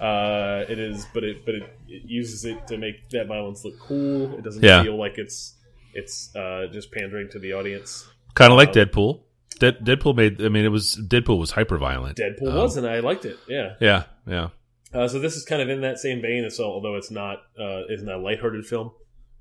Uh, 0.00 0.64
it 0.68 0.78
is, 0.78 1.06
but 1.14 1.24
it 1.24 1.44
but 1.44 1.54
it, 1.54 1.62
it 1.88 2.02
uses 2.04 2.44
it 2.44 2.66
to 2.68 2.76
make 2.76 3.08
that 3.10 3.26
violence 3.26 3.64
look 3.64 3.78
cool. 3.78 4.34
It 4.36 4.42
doesn't 4.44 4.62
Yeah. 4.62 4.82
feel 4.82 4.96
like 4.98 5.18
it's 5.18 5.54
it's 5.94 6.34
uh, 6.36 6.66
just 6.72 6.92
pandering 6.92 7.28
to 7.30 7.38
the 7.38 7.52
audience. 7.54 8.06
Kind 8.38 8.52
of 8.52 8.56
like 8.56 8.68
Um, 8.68 8.74
Deadpool. 8.74 9.20
Dead, 9.58 9.84
Deadpool 9.84 10.14
made. 10.16 10.40
I 10.42 10.48
mean, 10.48 10.64
it 10.64 10.68
was 10.68 10.96
Deadpool 11.08 11.38
was 11.38 11.50
hyper 11.50 11.76
violent. 11.78 12.16
Deadpool 12.16 12.48
Um, 12.50 12.54
was, 12.54 12.76
and 12.76 12.86
I 12.86 13.00
liked 13.00 13.24
it. 13.24 13.36
Yeah. 13.48 13.74
Yeah. 13.80 14.04
Yeah. 14.26 14.48
Uh, 14.94 15.08
so 15.08 15.18
this 15.18 15.34
is 15.36 15.44
kind 15.44 15.60
of 15.60 15.68
in 15.68 15.80
that 15.82 15.98
same 15.98 16.22
vein. 16.22 16.48
So 16.50 16.64
although 16.64 16.94
it's 16.96 17.10
not 17.10 17.38
uh, 17.60 17.82
isn't 17.90 18.08
a 18.08 18.16
lighthearted 18.18 18.64
film, 18.66 18.92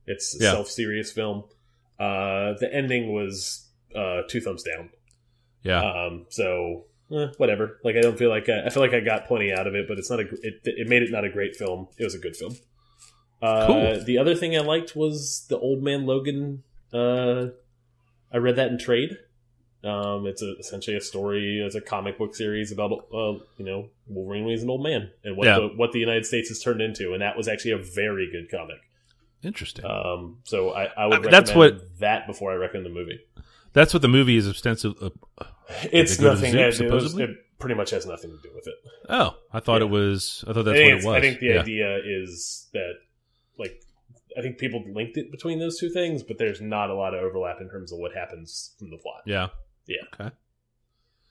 it's 0.07 0.35
a 0.39 0.43
Yeah. 0.43 0.51
self 0.53 0.67
serious 0.69 1.11
film. 1.11 1.43
Uh, 1.99 2.53
the 2.59 2.69
ending 2.73 3.13
was 3.13 3.69
uh, 3.95 4.21
two 4.27 4.41
thumbs 4.41 4.63
down. 4.63 4.89
Yeah. 5.63 5.81
Um, 5.83 6.25
so 6.29 6.85
eh, 7.11 7.27
whatever. 7.37 7.79
Like 7.83 7.95
I 7.95 8.01
don't 8.01 8.17
feel 8.17 8.29
like 8.29 8.49
I, 8.49 8.65
I 8.65 8.69
feel 8.69 8.81
like 8.83 8.93
I 8.93 8.99
got 9.01 9.27
plenty 9.27 9.53
out 9.53 9.67
of 9.67 9.75
it, 9.75 9.87
but 9.87 9.97
it's 9.99 10.09
not 10.09 10.19
a. 10.19 10.23
It, 10.41 10.61
it 10.65 10.87
made 10.87 11.03
it 11.03 11.11
not 11.11 11.23
a 11.25 11.29
great 11.29 11.55
film. 11.55 11.87
It 11.97 12.03
was 12.03 12.15
a 12.15 12.19
good 12.19 12.35
film. 12.35 12.55
Uh, 13.41 13.67
Cool. 13.67 14.03
The 14.03 14.17
other 14.17 14.33
thing 14.35 14.55
I 14.57 14.61
liked 14.61 14.95
was 14.95 15.45
the 15.49 15.57
Old 15.59 15.83
Man 15.83 16.05
Logan. 16.07 16.63
Uh, 16.91 17.47
I 18.31 18.37
read 18.37 18.55
that 18.57 18.69
in 18.71 18.77
trade. 18.77 19.17
Um, 19.83 20.25
it's 20.25 20.41
a, 20.41 20.55
essentially 20.59 20.97
a 20.97 21.01
story. 21.01 21.61
It's 21.63 21.75
a 21.75 21.81
comic 21.81 22.17
book 22.17 22.35
series 22.35 22.71
about 22.71 22.91
uh, 23.13 23.33
you 23.57 23.65
know 23.65 23.89
Wolverine 24.07 24.43
when 24.43 24.53
he's 24.53 24.63
an 24.63 24.69
old 24.69 24.83
man 24.83 25.11
and 25.23 25.37
what 25.37 25.45
Yeah. 25.47 25.59
the, 25.59 25.67
what 25.75 25.91
the 25.91 25.99
United 25.99 26.25
States 26.25 26.49
has 26.49 26.59
turned 26.61 26.81
into, 26.81 27.13
and 27.13 27.21
that 27.21 27.37
was 27.37 27.47
actually 27.47 27.71
a 27.71 27.77
very 27.77 28.29
good 28.31 28.49
comic. 28.49 28.77
Interesting. 29.43 29.85
Um, 29.85 30.39
so 30.43 30.71
I, 30.71 30.85
I 30.97 31.05
would 31.05 31.19
I 31.19 31.21
mean, 31.21 31.31
that's 31.31 31.53
what- 31.53 31.99
that 31.99 32.25
before 32.27 32.51
I 32.51 32.55
recommend 32.55 32.85
the 32.87 32.89
movie. 32.89 33.19
That's 33.73 33.93
what 33.93 34.01
the 34.01 34.07
movie 34.07 34.35
is 34.37 34.47
extensive. 34.47 34.93
Uh, 34.99 35.09
It's 35.91 36.17
they 36.17 36.23
go 36.23 36.29
to 36.29 36.35
nothing. 36.35 36.51
Zoop, 36.53 36.59
it, 36.59 36.63
it, 36.63 36.65
was, 36.65 36.77
supposedly? 36.77 37.23
it 37.25 37.29
pretty 37.59 37.75
much 37.75 37.91
has 37.91 38.07
nothing 38.07 38.31
to 38.31 38.37
do 38.41 38.49
with 38.55 38.67
it. 38.67 38.73
oh, 39.09 39.35
I 39.53 39.59
thought 39.59 39.81
Yeah. 39.81 39.87
it 39.87 39.91
was. 39.91 40.43
I 40.47 40.53
thought 40.53 40.65
that's 40.65 40.77
think, 40.77 41.03
what 41.03 41.03
it 41.03 41.07
was. 41.07 41.15
I 41.15 41.21
think 41.21 41.39
the 41.39 41.45
yeah. 41.47 41.59
idea 41.61 41.97
is 42.03 42.67
that, 42.73 42.93
like, 43.59 43.79
I 44.37 44.41
think 44.41 44.57
people 44.57 44.83
linked 44.93 45.17
it 45.17 45.31
between 45.31 45.59
those 45.59 45.79
two 45.79 45.89
things, 45.89 46.21
but 46.21 46.37
there's 46.37 46.61
not 46.61 46.89
a 46.89 46.93
lot 46.93 47.13
of 47.13 47.23
overlap 47.23 47.59
in 47.59 47.69
terms 47.69 47.91
of 47.91 47.99
what 47.99 48.13
happens 48.13 48.75
from 48.77 48.91
the 48.91 48.97
plot. 48.97 49.23
Yeah. 49.25 49.47
Yeah. 49.87 50.03
Okay. 50.13 50.35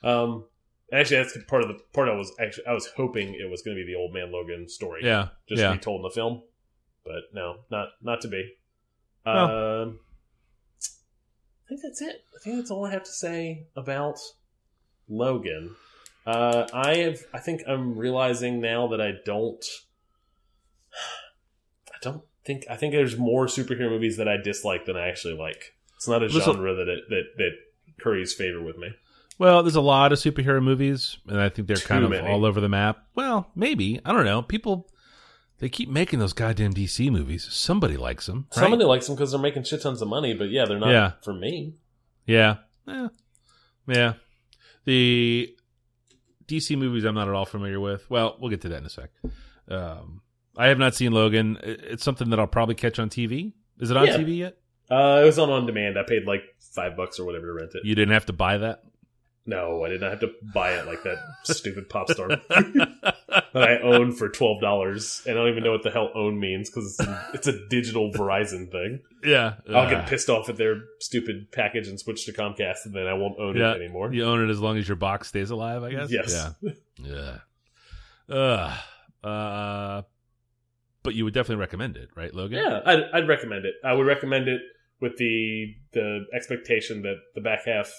Um, 0.03 0.45
actually, 0.93 1.19
that's 1.19 1.39
part 1.47 1.63
of 1.63 1.69
the 1.69 1.79
part 1.93 2.09
I 2.09 2.15
was 2.15 2.33
actually 2.41 2.67
I 2.67 2.73
was 2.73 2.87
hoping 2.97 3.35
it 3.35 3.49
was 3.51 3.63
going 3.63 3.77
to 3.77 3.83
be 3.85 3.87
the 3.93 3.99
old 3.99 4.13
man 4.13 4.33
Logan 4.33 4.69
story, 4.69 5.03
Yeah. 5.05 5.29
just 5.49 5.61
yeah. 5.61 5.69
to 5.69 5.75
be 5.75 5.81
told 5.81 6.01
in 6.01 6.03
the 6.03 6.11
film, 6.11 6.43
but 7.05 7.23
no, 7.33 7.59
not 7.71 7.89
not 8.03 8.21
to 8.23 8.29
be. 8.29 8.55
No. 9.25 9.83
Um, 9.83 10.01
I 11.65 11.69
think 11.69 11.81
that's 11.83 12.01
it. 12.01 12.25
I 12.35 12.39
think 12.43 12.57
that's 12.57 12.71
all 12.71 12.87
I 12.87 12.93
have 12.93 13.03
to 13.05 13.11
say 13.11 13.67
about 13.75 14.19
Logan. 15.09 15.75
Uh, 16.25 16.67
I 16.73 16.97
have. 16.99 17.21
I 17.33 17.39
think 17.39 17.63
I'm 17.69 17.97
realizing 17.97 18.61
now 18.61 18.89
that 18.89 19.01
I 19.01 19.15
don't. 19.25 19.65
I 21.93 21.99
don't 22.03 22.23
think. 22.47 22.65
I 22.71 22.77
think 22.77 22.93
there's 22.93 23.17
more 23.19 23.47
superhero 23.47 23.91
movies 23.91 24.17
that 24.19 24.29
I 24.29 24.37
dislike 24.37 24.85
than 24.87 24.97
I 24.97 25.09
actually 25.09 25.35
like. 25.35 25.75
It's 25.97 26.09
not 26.09 26.23
a 26.23 26.27
Listen- 26.27 26.43
genre 26.55 26.75
that 26.75 26.89
it, 26.89 27.01
that 27.09 27.23
that 27.39 27.51
curries 28.01 28.33
favor 28.35 28.63
with 28.63 28.77
me. 28.79 28.89
Well, 29.39 29.63
there's 29.63 29.77
a 29.77 29.83
lot 29.83 30.13
of 30.13 30.19
superhero 30.19 30.63
movies, 30.63 31.19
and 31.27 31.39
I 31.41 31.51
think 31.51 31.69
they're 31.69 31.77
Too 31.77 31.87
kind 31.89 32.05
of 32.05 32.11
many. 32.11 32.27
all 32.27 32.47
over 32.47 32.59
the 32.61 32.71
map. 32.71 33.05
Well, 33.15 33.51
maybe 33.55 34.01
I 34.05 34.13
don't 34.13 34.25
know. 34.25 34.41
People 34.43 34.89
they 35.59 35.69
keep 35.69 35.89
making 35.89 36.19
those 36.19 36.33
goddamn 36.33 36.73
DC 36.75 37.11
movies. 37.11 37.47
Somebody 37.51 37.97
likes 37.97 38.27
them. 38.27 38.47
Right? 38.57 38.63
Somebody 38.63 38.85
likes 38.85 39.07
them 39.07 39.17
because 39.17 39.31
they're 39.33 39.41
making 39.41 39.65
shit 39.65 39.83
tons 39.83 40.01
of 40.03 40.09
money, 40.09 40.35
but 40.35 40.51
yeah, 40.51 40.65
they're 40.67 40.79
not 40.79 40.91
Yeah. 40.91 41.13
for 41.23 41.33
me. 41.35 41.75
Yeah. 42.27 42.57
Yeah. 42.87 43.09
Yeah. 43.87 44.13
The 44.85 45.55
DC 46.47 46.77
movies 46.79 47.05
I'm 47.05 47.15
not 47.15 47.29
at 47.29 47.35
all 47.35 47.45
familiar 47.47 47.81
with. 47.81 48.09
Well, 48.11 48.37
we'll 48.41 48.51
get 48.51 48.61
to 48.63 48.69
that 48.69 48.79
in 48.79 48.87
a 48.87 48.91
sec. 48.91 49.11
Um, 49.69 50.21
I 50.57 50.69
have 50.69 50.79
not 50.79 50.95
seen 50.95 51.13
Logan. 51.13 51.59
It's 51.63 52.03
something 52.05 52.31
that 52.31 52.39
I'll 52.41 52.47
probably 52.47 52.75
catch 52.75 52.99
on 52.99 53.11
TV. 53.11 53.53
Is 53.81 53.91
it 53.91 53.97
on 53.97 54.07
Yeah. 54.07 54.17
TV 54.17 54.37
yet? 54.39 54.57
Uh, 54.91 55.21
it 55.23 55.27
was 55.27 55.39
on 55.39 55.51
on 55.51 55.67
demand. 55.67 55.99
I 55.99 56.03
paid 56.05 56.25
like 56.27 56.43
five 56.73 56.97
bucks 56.97 57.19
or 57.19 57.25
whatever 57.25 57.47
to 57.47 57.53
rent 57.53 57.71
it. 57.75 57.85
You 57.85 57.95
didn't 57.95 58.15
have 58.15 58.27
to 58.27 58.33
buy 58.33 58.59
that? 58.59 58.83
No, 59.49 59.85
I 59.85 59.89
did 59.91 60.01
not 60.01 60.11
have 60.11 60.21
to 60.21 60.31
buy 60.55 60.73
it 60.73 60.87
like 60.87 61.03
that 61.05 61.19
stupid 61.45 61.89
pop 61.89 62.11
star 62.11 62.29
that 62.49 63.15
I 63.55 63.79
own 63.79 64.11
for 64.13 64.29
twelve 64.29 64.61
dollars, 64.61 65.23
and 65.27 65.39
I 65.39 65.43
don't 65.43 65.51
even 65.53 65.63
know 65.63 65.71
what 65.71 65.85
the 65.85 65.91
hell 65.93 66.11
"own" 66.17 66.41
means 66.41 66.69
because 66.69 66.97
it's, 66.99 67.09
a- 67.09 67.31
it's 67.35 67.47
a 67.47 67.69
digital 67.69 68.11
Verizon 68.13 68.73
thing. 68.73 69.01
yeah. 69.23 69.55
I'll 69.69 69.87
Uh, 69.87 69.91
get 69.91 70.09
pissed 70.09 70.29
off 70.31 70.49
at 70.49 70.57
their 70.57 70.81
stupid 71.01 71.53
package 71.53 71.87
and 71.87 71.99
switch 72.01 72.25
to 72.27 72.33
Comcast, 72.33 72.87
and 72.87 72.95
then 72.95 73.07
I 73.07 73.15
won't 73.15 73.39
own 73.39 73.57
Yeah. 73.57 73.73
it 73.75 73.77
anymore. 73.83 74.13
You 74.13 74.25
own 74.25 74.43
it 74.45 74.51
as 74.51 74.59
long 74.61 74.79
as 74.79 74.89
your 74.89 74.97
box 74.97 75.29
stays 75.29 75.51
alive, 75.51 75.85
I 75.85 75.93
guess? 75.93 76.11
Yes. 76.11 76.51
Yeah. 76.63 76.73
Yeah. 78.29 78.35
Uh, 78.35 78.77
uh, 79.27 80.03
but 81.07 81.15
you 81.15 81.25
would 81.25 81.33
definitely 81.33 81.61
recommend 81.61 81.97
it, 81.97 82.09
right, 82.17 82.35
Logan? 82.35 82.59
Yeah, 82.59 82.81
I'd, 82.85 83.05
I'd 83.15 83.29
recommend 83.29 83.65
it. 83.65 83.75
I 83.85 83.93
would 83.93 84.07
recommend 84.07 84.49
it 84.49 84.61
with 85.01 85.17
the 85.19 85.75
the 85.93 86.27
expectation 86.35 87.03
that 87.03 87.15
the 87.37 87.41
back 87.41 87.65
half 87.65 87.93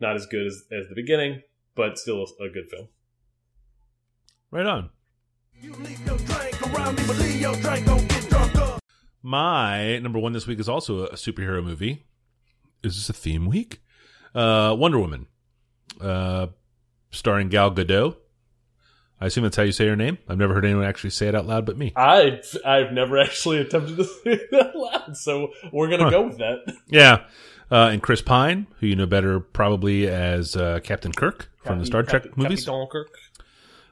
not 0.00 0.16
as 0.16 0.26
good 0.26 0.46
as, 0.46 0.64
as 0.72 0.88
the 0.88 0.94
beginning, 0.96 1.42
but 1.76 1.98
still 1.98 2.26
a, 2.40 2.44
a 2.44 2.50
good 2.50 2.68
film. 2.68 2.88
Right 4.50 4.66
on. 4.66 4.90
You 5.60 5.72
leave 5.74 6.04
your 6.04 6.18
drink 6.18 6.74
around 6.74 6.96
me, 6.96 7.04
but 7.06 7.18
leave 7.18 7.40
your 7.40 7.54
drink, 7.56 7.86
don't 7.86 8.08
get. 8.08 8.18
My 9.22 9.98
number 9.98 10.18
one 10.18 10.32
this 10.32 10.46
week 10.46 10.58
is 10.58 10.68
also 10.68 11.06
a 11.06 11.14
superhero 11.14 11.62
movie. 11.62 12.06
Is 12.82 12.96
this 12.96 13.08
a 13.08 13.12
theme 13.12 13.46
week? 13.46 13.80
Uh, 14.34 14.74
Wonder 14.78 14.98
Woman, 14.98 15.26
uh, 16.00 16.48
starring 17.10 17.48
Gal 17.48 17.72
Gadot. 17.72 18.16
I 19.20 19.26
assume 19.26 19.42
that's 19.44 19.56
how 19.56 19.64
you 19.64 19.72
say 19.72 19.86
her 19.88 19.96
name. 19.96 20.18
I've 20.28 20.38
never 20.38 20.54
heard 20.54 20.64
anyone 20.64 20.84
actually 20.84 21.10
say 21.10 21.26
it 21.28 21.34
out 21.34 21.46
loud 21.46 21.66
but 21.66 21.76
me. 21.76 21.92
I've 21.96 22.44
I've 22.64 22.92
never 22.92 23.18
actually 23.18 23.58
attempted 23.58 23.96
to 23.96 24.04
say 24.24 24.32
it 24.32 24.52
out 24.54 24.76
loud, 24.76 25.16
so 25.16 25.48
we're 25.72 25.88
gonna 25.88 26.04
Huh. 26.04 26.10
go 26.10 26.26
with 26.28 26.38
that. 26.38 26.58
Yeah. 26.88 27.24
Uh, 27.70 27.90
and 27.92 28.02
Chris 28.02 28.22
Pine, 28.22 28.66
who 28.80 28.86
you 28.86 28.96
know 28.96 29.06
better 29.06 29.40
probably 29.40 30.08
as 30.08 30.56
uh, 30.56 30.80
Captain 30.82 31.12
Kirk 31.12 31.50
from 31.64 31.78
the 31.80 31.84
Star 31.86 32.02
Trek 32.02 32.22
Captain- 32.22 32.42
movies. 32.42 32.64
Captain 32.64 32.86
Kirk. 32.90 33.08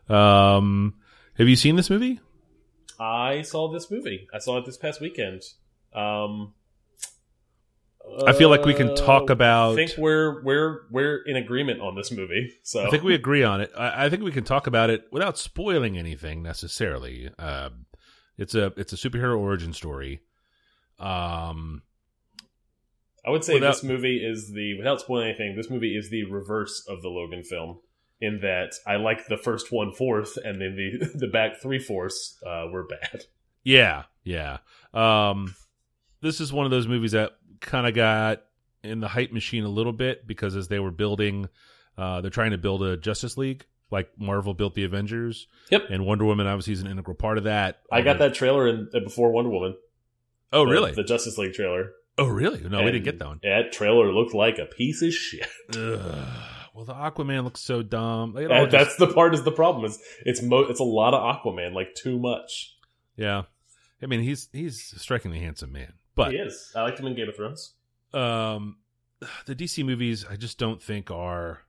Um, 0.09 0.95
have 1.39 1.49
you 1.49 1.57
seen 1.57 1.77
this 1.77 1.91
movie? 1.91 2.21
I 2.99 3.43
saw 3.43 3.71
this 3.71 3.91
movie. 3.91 4.27
I 4.33 4.39
saw 4.39 4.57
it 4.59 4.65
this 4.65 4.77
past 4.79 5.01
weekend. 5.01 5.43
Um, 5.95 6.55
I 8.27 8.33
feel 8.33 8.49
like 8.49 8.65
we 8.65 8.73
can 8.75 8.95
talk 8.95 9.31
uh, 9.31 9.33
about- 9.35 9.73
I 9.73 9.77
think 9.77 9.93
we're 9.99 10.43
we're 10.43 10.83
we're 10.91 11.23
in 11.27 11.37
agreement 11.37 11.81
on 11.81 11.95
this 11.97 12.11
movie. 12.11 12.51
So 12.63 12.87
I 12.87 12.91
think 12.91 13.03
we 13.03 13.15
agree 13.15 13.43
on 13.43 13.61
it. 13.61 13.71
I, 13.77 14.07
I 14.07 14.11
think 14.11 14.23
we 14.23 14.33
can 14.33 14.45
talk 14.45 14.67
about 14.67 14.91
it 14.91 15.05
without 15.13 15.37
spoiling 15.39 15.99
anything 15.99 16.43
necessarily. 16.43 17.31
Uh, 17.39 17.71
it's 18.39 18.55
a 18.55 18.73
it's 18.77 18.93
a 18.93 18.97
superhero 18.97 19.39
origin 19.39 19.73
story. 19.73 20.21
Um, 20.99 21.83
I 23.27 23.31
would 23.31 23.45
say 23.45 23.55
Without- 23.55 23.73
this 23.75 23.83
movie 23.85 24.19
is 24.25 24.53
the 24.53 24.77
without 24.79 25.01
spoiling 25.01 25.29
anything. 25.29 25.57
This 25.57 25.69
movie 25.71 25.97
is 25.97 26.11
the 26.11 26.25
reverse 26.31 26.85
of 26.89 27.03
the 27.03 27.09
Logan 27.09 27.43
film 27.43 27.81
in 28.21 28.41
that 28.41 28.73
I 28.87 28.97
like 28.97 29.27
the 29.27 29.37
first 29.37 29.71
one 29.73 29.93
fourth, 29.93 30.39
and 30.43 30.61
then 30.61 30.77
the 30.77 31.07
the 31.15 31.27
back 31.27 31.61
three 31.61 31.79
fourths 31.81 32.39
uh, 32.47 32.67
were 32.71 32.87
bad. 32.87 33.25
yeah, 33.65 34.05
yeah. 34.25 34.59
Um, 34.95 35.55
this 36.23 36.41
is 36.41 36.53
one 36.53 36.65
of 36.65 36.71
those 36.71 36.87
movies 36.89 37.13
that 37.13 37.33
kind 37.61 37.87
of 37.87 37.95
got 37.95 38.43
in 38.83 39.01
the 39.01 39.09
hype 39.09 39.33
machine 39.33 39.65
a 39.65 39.69
little 39.69 39.93
bit 39.93 40.27
because 40.27 40.55
as 40.57 40.69
they 40.69 40.79
were 40.79 40.91
building, 40.91 41.49
uh, 41.99 42.21
they're 42.21 42.31
trying 42.31 42.53
to 42.53 42.59
build 42.59 42.83
a 42.83 42.97
Justice 42.97 43.37
League 43.37 43.67
like 43.91 44.11
Marvel 44.19 44.53
built 44.53 44.75
the 44.75 44.83
Avengers. 44.85 45.47
Yep. 45.71 45.85
And 45.91 46.05
Wonder 46.05 46.25
Woman 46.25 46.47
obviously 46.47 46.73
is 46.73 46.81
an 46.83 46.89
integral 46.89 47.15
part 47.17 47.39
of 47.39 47.45
that. 47.45 47.83
I 47.91 48.03
got 48.03 48.19
that 48.19 48.35
trailer 48.35 48.67
in 48.69 48.89
uh, 48.95 49.01
before 49.01 49.31
Wonder 49.31 49.51
Woman. 49.51 49.77
Oh, 50.53 50.65
the- 50.67 50.73
really? 50.73 50.93
The 50.93 51.05
Justice 51.05 51.39
League 51.39 51.53
trailer. 51.53 51.93
oh, 52.19 52.27
really? 52.27 52.61
No, 52.69 52.79
we 52.83 52.91
didn't 52.91 53.05
get 53.05 53.19
that 53.21 53.29
one. 53.29 53.41
That 53.43 53.73
trailer 53.73 54.13
looked 54.13 54.35
like 54.35 54.59
a 54.59 54.67
piece 54.67 55.03
of 55.03 55.13
shit. 55.13 55.47
Ugh. 55.77 56.29
Well, 56.75 56.85
the 56.85 56.95
Aquaman 56.95 57.45
looks 57.45 57.61
so 57.63 57.83
dumb. 57.83 58.35
Like, 58.35 58.45
it 58.47 58.51
all 58.53 58.63
That- 58.67 58.71
just- 58.73 58.99
that's 58.99 59.09
the 59.09 59.15
part 59.15 59.35
is 59.35 59.43
the 59.45 59.53
problem. 59.53 59.85
Is 59.85 59.99
it's 60.25 60.43
mo 60.43 60.61
it's 60.69 60.81
a 60.81 60.85
lot 60.85 61.15
of 61.15 61.23
Aquaman, 61.37 61.73
like 61.73 61.95
too 61.95 62.19
much. 62.19 62.77
yeah. 63.17 63.43
I 64.03 64.07
mean, 64.07 64.21
he's 64.21 64.49
he's 64.53 64.93
a 64.95 64.99
strikingly 64.99 65.39
handsome 65.41 65.73
man, 65.73 65.95
but 66.17 66.33
he 66.33 66.39
is. 66.39 66.73
I 66.75 66.83
liked 66.83 66.99
him 66.99 67.07
in 67.07 67.15
Game 67.15 67.29
of 67.29 67.37
Thrones. 67.37 67.75
um, 68.13 68.79
the 69.47 69.55
DC 69.55 69.85
movies 69.87 70.25
I 70.29 70.35
just 70.37 70.59
don't 70.59 70.83
think 70.83 71.11
are. 71.11 71.61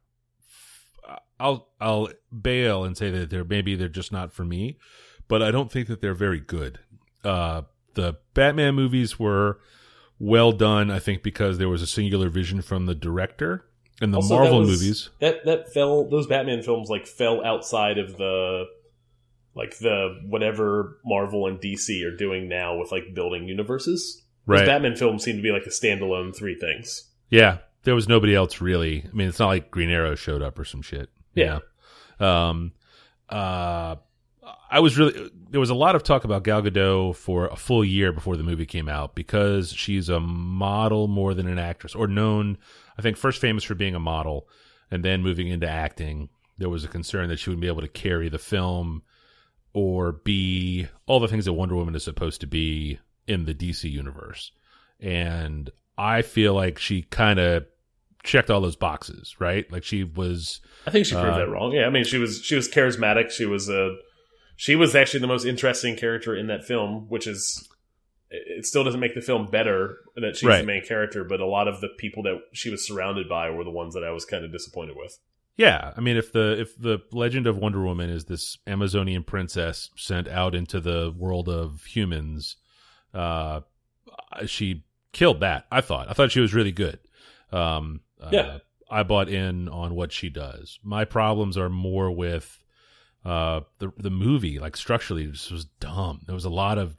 I'll 1.39 1.67
I'll 1.79 2.09
bail 2.41 2.83
and 2.83 2.97
say 2.97 3.11
that 3.11 3.29
they're 3.29 3.43
maybe 3.45 3.75
they're 3.75 3.87
just 3.89 4.11
not 4.11 4.33
for 4.33 4.43
me, 4.43 4.77
but 5.27 5.41
I 5.43 5.51
don't 5.51 5.71
think 5.71 5.87
that 5.87 6.01
they're 6.01 6.13
very 6.15 6.39
good. 6.39 6.79
Uh, 7.23 7.61
the 7.93 8.15
Batman 8.33 8.75
movies 8.75 9.19
were 9.19 9.59
well 10.19 10.51
done, 10.51 10.89
I 10.89 10.99
think, 10.99 11.21
because 11.23 11.57
there 11.59 11.69
was 11.69 11.81
a 11.81 11.87
singular 11.87 12.29
vision 12.29 12.61
from 12.61 12.87
the 12.87 12.95
director, 12.95 13.65
and 14.01 14.11
the 14.13 14.17
Also, 14.17 14.35
that 14.35 14.41
Marvel 14.41 14.59
was- 14.61 14.69
movies. 14.69 15.09
that 15.19 15.45
that 15.45 15.71
fell 15.73 16.09
those 16.09 16.25
Batman 16.27 16.63
films 16.63 16.89
like 16.89 17.05
fell 17.07 17.45
outside 17.45 17.97
of 17.99 18.17
the 18.17 18.65
like 19.55 19.77
the 19.79 20.19
whatever 20.27 20.97
Marvel 21.05 21.47
and 21.47 21.59
DC 21.61 22.03
are 22.03 22.15
doing 22.15 22.47
now 22.49 22.77
with 22.77 22.91
like 22.91 23.13
building 23.13 23.47
universes. 23.47 24.23
Those 24.47 24.59
Right. 24.59 24.65
Batman 24.65 24.95
films 24.95 25.23
seem 25.23 25.35
to 25.35 25.41
be 25.41 25.51
like 25.51 25.65
a 25.65 25.69
standalone 25.69 26.35
three 26.35 26.55
things. 26.55 27.09
Yeah, 27.29 27.57
there 27.83 27.95
was 27.95 28.07
nobody 28.07 28.33
else 28.33 28.61
really. 28.61 29.05
I 29.07 29.15
mean, 29.15 29.27
it's 29.27 29.39
not 29.39 29.47
like 29.47 29.69
Green 29.71 29.89
Arrow 29.89 30.15
showed 30.15 30.41
up 30.41 30.57
or 30.57 30.65
some 30.65 30.81
shit. 30.81 31.09
Yeah. 31.35 31.59
know? 32.19 32.25
Um. 32.27 32.71
Uh. 33.29 33.97
I 34.69 34.79
was 34.81 34.97
really 34.97 35.29
there 35.49 35.59
was 35.59 35.69
a 35.69 35.75
lot 35.75 35.95
of 35.95 36.03
talk 36.03 36.23
about 36.23 36.43
Gal 36.43 36.61
Gadot 36.61 37.15
for 37.15 37.47
a 37.47 37.55
full 37.55 37.83
year 37.85 38.11
before 38.11 38.35
the 38.35 38.43
movie 38.43 38.65
came 38.65 38.89
out 38.89 39.15
because 39.15 39.71
she's 39.71 40.09
a 40.09 40.19
model 40.19 41.07
more 41.07 41.33
than 41.33 41.47
an 41.47 41.59
actress, 41.59 41.95
or 41.95 42.07
known. 42.07 42.57
I 42.97 43.01
think 43.01 43.17
first 43.17 43.39
famous 43.39 43.63
for 43.63 43.75
being 43.75 43.95
a 43.95 43.99
model, 43.99 44.47
and 44.91 45.03
then 45.03 45.21
moving 45.21 45.47
into 45.47 45.69
acting. 45.69 46.29
There 46.57 46.69
was 46.69 46.83
a 46.83 46.87
concern 46.89 47.29
that 47.29 47.37
she 47.39 47.49
wouldn't 47.49 47.61
be 47.61 47.67
able 47.67 47.81
to 47.81 47.87
carry 47.87 48.29
the 48.29 48.39
film 48.39 49.03
or 49.73 50.11
be 50.11 50.87
all 51.05 51.19
the 51.19 51.27
things 51.27 51.45
that 51.45 51.53
Wonder 51.53 51.75
Woman 51.75 51.95
is 51.95 52.03
supposed 52.03 52.41
to 52.41 52.47
be 52.47 52.99
in 53.27 53.45
the 53.45 53.53
DC 53.53 53.89
universe. 53.89 54.51
And 54.99 55.69
I 55.97 56.21
feel 56.21 56.53
like 56.53 56.79
she 56.79 57.03
kind 57.03 57.39
of 57.39 57.65
checked 58.23 58.49
all 58.49 58.61
those 58.61 58.75
boxes, 58.75 59.35
right? 59.39 59.71
Like 59.71 59.83
she 59.83 60.03
was 60.03 60.59
I 60.85 60.91
think 60.91 61.05
she 61.05 61.13
proved 61.15 61.27
Uh, 61.29 61.37
that 61.37 61.49
wrong. 61.49 61.71
Yeah, 61.73 61.85
I 61.85 61.89
mean 61.89 62.03
she 62.03 62.17
was 62.17 62.41
she 62.43 62.55
was 62.55 62.69
charismatic. 62.69 63.29
She 63.31 63.45
was 63.45 63.69
a 63.69 63.95
she 64.55 64.75
was 64.75 64.95
actually 64.95 65.19
the 65.21 65.27
most 65.27 65.45
interesting 65.45 65.95
character 65.95 66.35
in 66.35 66.47
that 66.47 66.65
film, 66.65 67.07
which 67.09 67.27
is 67.27 67.67
it 68.29 68.65
still 68.65 68.83
doesn't 68.83 68.99
make 68.99 69.15
the 69.15 69.21
film 69.21 69.45
better 69.49 69.97
that 70.15 70.35
she's 70.35 70.43
Right. 70.49 70.59
the 70.59 70.67
main 70.67 70.83
character, 70.85 71.23
but 71.23 71.39
a 71.39 71.45
lot 71.45 71.67
of 71.69 71.79
the 71.79 71.87
people 71.97 72.23
that 72.23 72.39
she 72.53 72.69
was 72.69 72.85
surrounded 72.85 73.29
by 73.29 73.49
were 73.49 73.63
the 73.63 73.69
ones 73.71 73.93
that 73.93 74.03
I 74.03 74.11
was 74.11 74.25
kind 74.25 74.43
of 74.43 74.51
disappointed 74.51 74.95
with. 74.97 75.17
Yeah, 75.55 75.93
I 75.95 76.01
mean, 76.01 76.17
if 76.17 76.33
the 76.33 76.59
if 76.59 76.77
the 76.77 76.99
legend 77.11 77.47
of 77.47 77.57
Wonder 77.57 77.81
Woman 77.81 78.09
is 78.09 78.25
this 78.25 78.57
Amazonian 78.67 79.23
princess 79.23 79.89
sent 79.95 80.27
out 80.27 80.53
into 80.53 80.79
the 80.81 81.13
world 81.17 81.47
of 81.49 81.85
humans, 81.85 82.57
uh, 83.13 83.61
she 84.45 84.83
killed 85.13 85.39
that. 85.41 85.65
I 85.71 85.81
thought. 85.81 86.09
I 86.09 86.13
thought 86.13 86.31
she 86.31 86.39
was 86.39 86.53
really 86.53 86.71
good. 86.71 86.99
Um, 87.51 88.01
uh, 88.21 88.29
Yeah. 88.31 88.57
I 88.89 89.03
bought 89.03 89.27
in 89.27 89.67
on 89.67 89.95
what 89.95 90.13
she 90.13 90.29
does. 90.29 90.79
My 90.81 91.03
problems 91.03 91.57
are 91.57 91.69
more 91.69 92.09
with 92.11 92.63
uh 93.25 93.61
the 93.79 93.91
the 93.97 94.09
movie. 94.09 94.59
Like 94.59 94.77
structurally, 94.77 95.25
it 95.25 95.33
just 95.33 95.51
was 95.51 95.65
dumb. 95.65 96.21
There 96.25 96.35
was 96.35 96.45
a 96.45 96.49
lot 96.49 96.77
of 96.77 96.95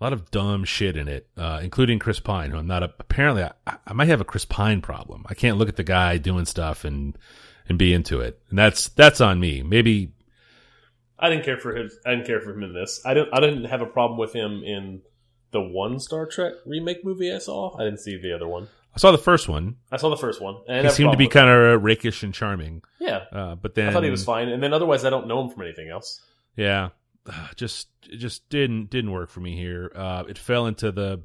a 0.00 0.04
lot 0.04 0.12
of 0.12 0.30
dumb 0.30 0.64
shit 0.64 0.96
in 0.96 1.08
it, 1.08 1.28
uh, 1.36 1.58
including 1.60 1.98
Chris 1.98 2.20
Pine, 2.20 2.52
who 2.52 2.58
I'm 2.58 2.68
not 2.68 2.84
a, 2.84 2.92
apparently 3.00 3.42
I, 3.42 3.50
I 3.84 3.92
might 3.94 4.06
have 4.06 4.20
a 4.20 4.24
Chris 4.24 4.44
Pine 4.44 4.80
problem. 4.80 5.24
I 5.28 5.34
can't 5.34 5.58
look 5.58 5.68
at 5.68 5.74
the 5.74 5.82
guy 5.82 6.18
doing 6.18 6.44
stuff 6.44 6.84
and 6.84 7.18
and 7.68 7.76
be 7.78 7.92
into 7.92 8.20
it, 8.20 8.40
and 8.50 8.56
that's 8.58 8.88
that's 8.90 9.20
on 9.20 9.40
me. 9.40 9.64
Maybe 9.64 10.12
I 11.18 11.30
didn't 11.30 11.44
care 11.44 11.58
for 11.58 11.76
him. 11.76 11.90
I 12.06 12.10
didn't 12.10 12.26
care 12.28 12.40
for 12.40 12.52
him 12.52 12.62
in 12.62 12.74
this. 12.74 13.00
I 13.04 13.14
didn't. 13.14 13.30
I 13.34 13.40
didn't 13.40 13.64
have 13.64 13.80
a 13.82 13.86
problem 13.86 14.20
with 14.20 14.32
him 14.32 14.62
in 14.64 15.02
the 15.50 15.60
one 15.60 15.98
Star 16.00 16.26
Trek 16.26 16.54
remake 16.66 17.04
movie 17.04 17.32
I 17.32 17.38
saw. 17.38 17.76
I 17.78 17.84
didn't 17.84 18.00
see 18.00 18.16
the 18.16 18.34
other 18.34 18.46
one. 18.48 18.68
I 18.94 18.98
saw 18.98 19.12
the 19.12 19.18
first 19.18 19.48
one. 19.48 19.76
I 19.92 19.96
saw 19.96 20.08
the 20.10 20.16
first 20.16 20.40
one. 20.40 20.56
And 20.68 20.86
He 20.86 20.92
seemed 20.92 21.12
to 21.12 21.18
be 21.18 21.28
kind 21.28 21.48
of 21.48 21.82
rakish 21.82 22.22
and 22.22 22.34
charming. 22.34 22.82
Yeah, 22.98 23.24
Uh, 23.30 23.54
but 23.54 23.74
then 23.74 23.88
I 23.88 23.92
thought 23.92 24.02
he 24.04 24.10
was 24.10 24.24
fine. 24.24 24.48
And 24.48 24.62
then 24.62 24.72
otherwise, 24.72 25.04
I 25.04 25.10
don't 25.10 25.26
know 25.28 25.40
him 25.42 25.50
from 25.50 25.62
anything 25.62 25.88
else. 25.88 26.20
Yeah, 26.56 26.88
just 27.56 27.88
it 28.10 28.16
just 28.16 28.48
didn't 28.48 28.90
didn't 28.90 29.12
work 29.12 29.30
for 29.30 29.40
me 29.40 29.56
here. 29.56 29.92
Uh, 29.94 30.24
it 30.28 30.36
fell 30.38 30.66
into 30.66 30.90
the 30.90 31.22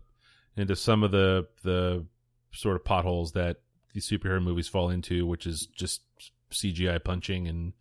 into 0.55 0.75
some 0.75 1.01
of 1.03 1.11
the 1.11 1.47
the 1.63 2.05
sort 2.51 2.75
of 2.75 2.85
potholes 2.85 3.31
that 3.31 3.57
these 3.93 4.07
superhero 4.07 4.41
movies 4.43 4.67
fall 4.67 4.89
into, 4.89 5.25
which 5.25 5.47
is 5.47 5.65
just 5.65 6.01
CGI 6.51 7.03
punching 7.03 7.47
and 7.47 7.73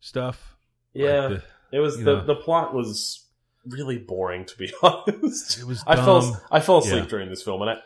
stuff. 0.00 0.56
Like 0.94 1.04
Yeah, 1.04 1.28
the- 1.28 1.42
it 1.72 1.80
was 1.80 1.98
the 1.98 2.04
know. 2.04 2.24
the 2.24 2.34
plot 2.36 2.72
was 2.74 3.26
really 3.66 3.98
boring 3.98 4.44
to 4.46 4.56
be 4.58 4.72
honest. 4.82 5.58
It 5.58 5.66
was 5.66 5.82
I 5.86 5.96
fell. 5.96 6.40
I 6.50 6.60
fell 6.60 6.78
asleep 6.78 7.04
Yeah. 7.04 7.08
during 7.10 7.28
this 7.28 7.42
film, 7.42 7.62
and 7.62 7.70
I 7.70 7.76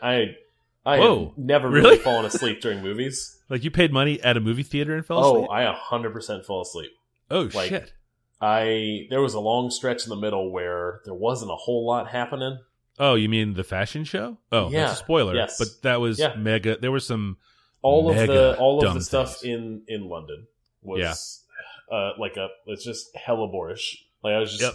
I, 0.85 0.95
I 0.95 0.99
Whoa, 0.99 1.33
never 1.37 1.69
really? 1.69 1.89
really 1.91 1.97
fallen 2.03 2.25
asleep 2.25 2.61
during 2.61 2.81
movies. 2.81 3.37
like 3.49 3.63
you 3.63 3.71
paid 3.71 3.91
money 3.91 4.21
at 4.21 4.37
a 4.37 4.39
movie 4.39 4.63
theater 4.63 4.95
and 4.95 5.05
fell 5.05 5.19
asleep. 5.19 5.33
Oh, 5.33 5.43
asleep. 5.45 5.51
I 5.51 5.63
a 5.63 5.73
hundred 5.73 6.13
percent 6.13 6.45
fell 6.45 6.61
asleep. 6.61 6.91
oh 7.31 7.49
like- 7.53 7.69
shit! 7.69 7.93
I 8.41 9.07
there 9.09 9.21
was 9.21 9.33
a 9.33 9.39
long 9.39 9.69
stretch 9.71 10.03
in 10.03 10.09
the 10.09 10.15
middle 10.15 10.51
where 10.51 11.01
there 11.05 11.13
wasn't 11.13 11.51
a 11.51 11.55
whole 11.55 11.85
lot 11.87 12.09
happening. 12.09 12.59
Oh, 12.99 13.15
you 13.15 13.27
mean 13.27 13.53
the 13.55 13.63
fashion 13.63 14.03
show? 14.05 14.37
Oh, 14.53 14.69
Yeah, 14.69 14.87
that's 14.87 15.01
a 15.01 15.03
spoiler. 15.03 15.35
yes. 15.35 15.57
But 15.57 15.67
that 15.83 15.99
was 15.99 16.17
Yeah. 16.19 16.35
mega. 16.35 16.77
There 16.77 16.91
was 16.91 17.05
some. 17.05 17.37
All 17.81 18.09
of 18.09 18.15
the 18.15 18.57
all 18.57 18.83
of 18.85 18.93
the 18.93 19.01
stuff 19.01 19.39
things. 19.41 19.43
in 19.43 19.83
in 19.87 20.09
London 20.09 20.47
was 20.81 21.43
uh 21.91 22.11
like 22.19 22.35
a 22.37 22.47
it's 22.67 22.83
just 22.83 23.15
hella 23.15 23.47
boorish. 23.47 24.03
Like 24.23 24.33
I 24.33 24.39
was 24.39 24.51
just 24.51 24.63
Yep. 24.63 24.73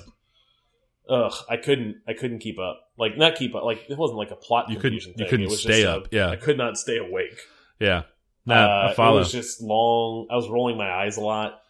Ugh, 1.08 1.32
I 1.48 1.56
couldn't 1.56 1.96
I 2.06 2.12
couldn't 2.12 2.38
keep 2.40 2.58
up. 2.58 2.88
Like 2.98 3.16
not 3.16 3.34
keep 3.36 3.54
up. 3.54 3.64
Like 3.64 3.88
it 3.88 3.96
wasn't 3.98 4.18
like 4.18 4.30
a 4.30 4.36
plot 4.36 4.68
You 4.70 4.76
couldn't- 4.78 5.04
you 5.06 5.12
thing. 5.14 5.28
couldn't 5.28 5.50
stay 5.50 5.82
just 5.82 5.84
a- 5.84 5.96
up, 5.96 6.08
yeah. 6.12 6.28
I 6.30 6.36
could 6.36 6.58
not 6.58 6.76
stay 6.76 6.98
awake. 6.98 7.38
Yeah. 7.78 8.02
Nah, 8.46 8.54
Uh, 8.86 8.88
I 8.90 8.94
follow. 8.94 9.16
It 9.16 9.20
was 9.20 9.32
just 9.32 9.60
long. 9.62 10.26
I 10.30 10.36
was 10.36 10.48
rolling 10.48 10.76
my 10.76 10.90
eyes 10.90 11.16
a 11.16 11.20
lot. 11.20 11.62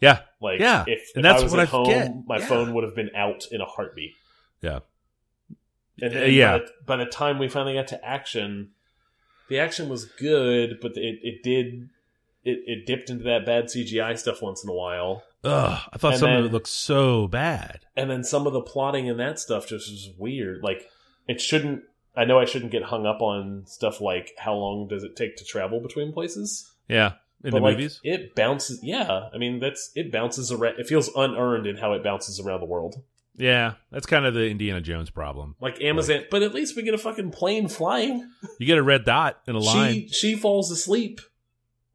yeah. 0.00 0.20
Like 0.40 0.60
Yeah, 0.60 0.84
if, 0.86 1.10
and 1.14 1.24
if 1.24 1.30
that's 1.30 1.40
I 1.40 1.44
was 1.44 1.52
what 1.52 1.60
at 1.60 1.68
I 1.68 1.70
home, 1.70 1.84
forget. 1.86 2.10
my 2.26 2.38
Yeah. 2.38 2.46
phone 2.46 2.74
would 2.74 2.84
have 2.84 2.94
been 2.94 3.10
out 3.16 3.44
in 3.50 3.60
a 3.60 3.64
heartbeat. 3.66 4.12
Yeah. 4.60 4.80
And, 6.02 6.14
Uh, 6.14 6.18
and 6.18 6.32
yeah. 6.32 6.58
By 6.58 6.64
the, 6.64 6.70
by 6.86 6.96
the 6.96 7.06
time 7.06 7.38
we 7.38 7.48
finally 7.48 7.74
got 7.74 7.86
to 7.88 8.04
action, 8.04 8.70
the 9.48 9.58
action 9.58 9.88
was 9.88 10.04
good, 10.06 10.78
but 10.80 10.92
it 10.96 11.18
it 11.22 11.42
did 11.42 11.88
it, 12.44 12.58
it 12.66 12.86
dipped 12.86 13.08
into 13.10 13.24
that 13.24 13.46
bad 13.46 13.66
CGI 13.66 14.18
stuff 14.18 14.42
once 14.42 14.62
in 14.64 14.68
a 14.70 14.74
while, 14.74 15.22
Ugh, 15.44 15.80
I 15.92 15.98
thought 15.98 16.12
And 16.12 16.20
some 16.20 16.32
of 16.32 16.44
it 16.46 16.52
looked 16.52 16.68
so 16.68 17.28
bad. 17.28 17.80
and 17.96 18.10
then 18.10 18.24
some 18.24 18.46
of 18.46 18.52
the 18.52 18.60
plotting 18.62 19.06
in 19.06 19.16
that 19.18 19.38
stuff 19.38 19.66
just 19.68 19.90
was 19.90 20.10
weird. 20.18 20.62
Like 20.62 20.88
it 21.28 21.40
shouldn't. 21.40 21.82
I 22.16 22.24
know 22.24 22.38
I 22.38 22.44
shouldn't 22.44 22.70
get 22.72 22.84
hung 22.84 23.06
up 23.06 23.20
on 23.20 23.64
stuff 23.66 24.00
like 24.00 24.32
how 24.38 24.54
long 24.54 24.86
does 24.88 25.02
it 25.02 25.16
take 25.16 25.36
to 25.36 25.44
travel 25.44 25.80
between 25.80 26.12
places. 26.12 26.70
Yeah, 26.88 27.14
in 27.42 27.50
but 27.50 27.58
the 27.58 27.60
like, 27.64 27.76
movies. 27.76 28.00
it 28.04 28.34
bounces. 28.34 28.80
Yeah, 28.82 29.28
I 29.34 29.38
mean 29.38 29.58
that's 29.58 29.90
it 29.94 30.12
bounces 30.12 30.52
around. 30.52 30.78
It 30.78 30.86
feels 30.86 31.10
unearned 31.16 31.66
in 31.66 31.76
how 31.76 31.92
it 31.94 32.04
bounces 32.04 32.38
around 32.40 32.60
the 32.60 32.66
world. 32.66 33.02
Yeah, 33.36 33.74
that's 33.90 34.06
kind 34.06 34.26
of 34.26 34.34
the 34.34 34.48
Indiana 34.48 34.80
Jones 34.80 35.10
problem. 35.10 35.56
Like 35.60 35.80
Amazon, 35.82 36.24
but 36.30 36.42
at 36.44 36.54
least 36.54 36.76
we 36.76 36.84
get 36.84 36.94
a 36.94 36.98
fucking 36.98 37.32
plane 37.32 37.66
flying. 37.68 38.30
You 38.60 38.66
get 38.66 38.78
a 38.78 38.82
red 38.82 39.04
dot 39.04 39.40
in 39.48 39.56
a 39.56 39.58
line. 39.58 39.92
She 39.92 40.08
she 40.08 40.36
falls 40.36 40.70
asleep 40.70 41.20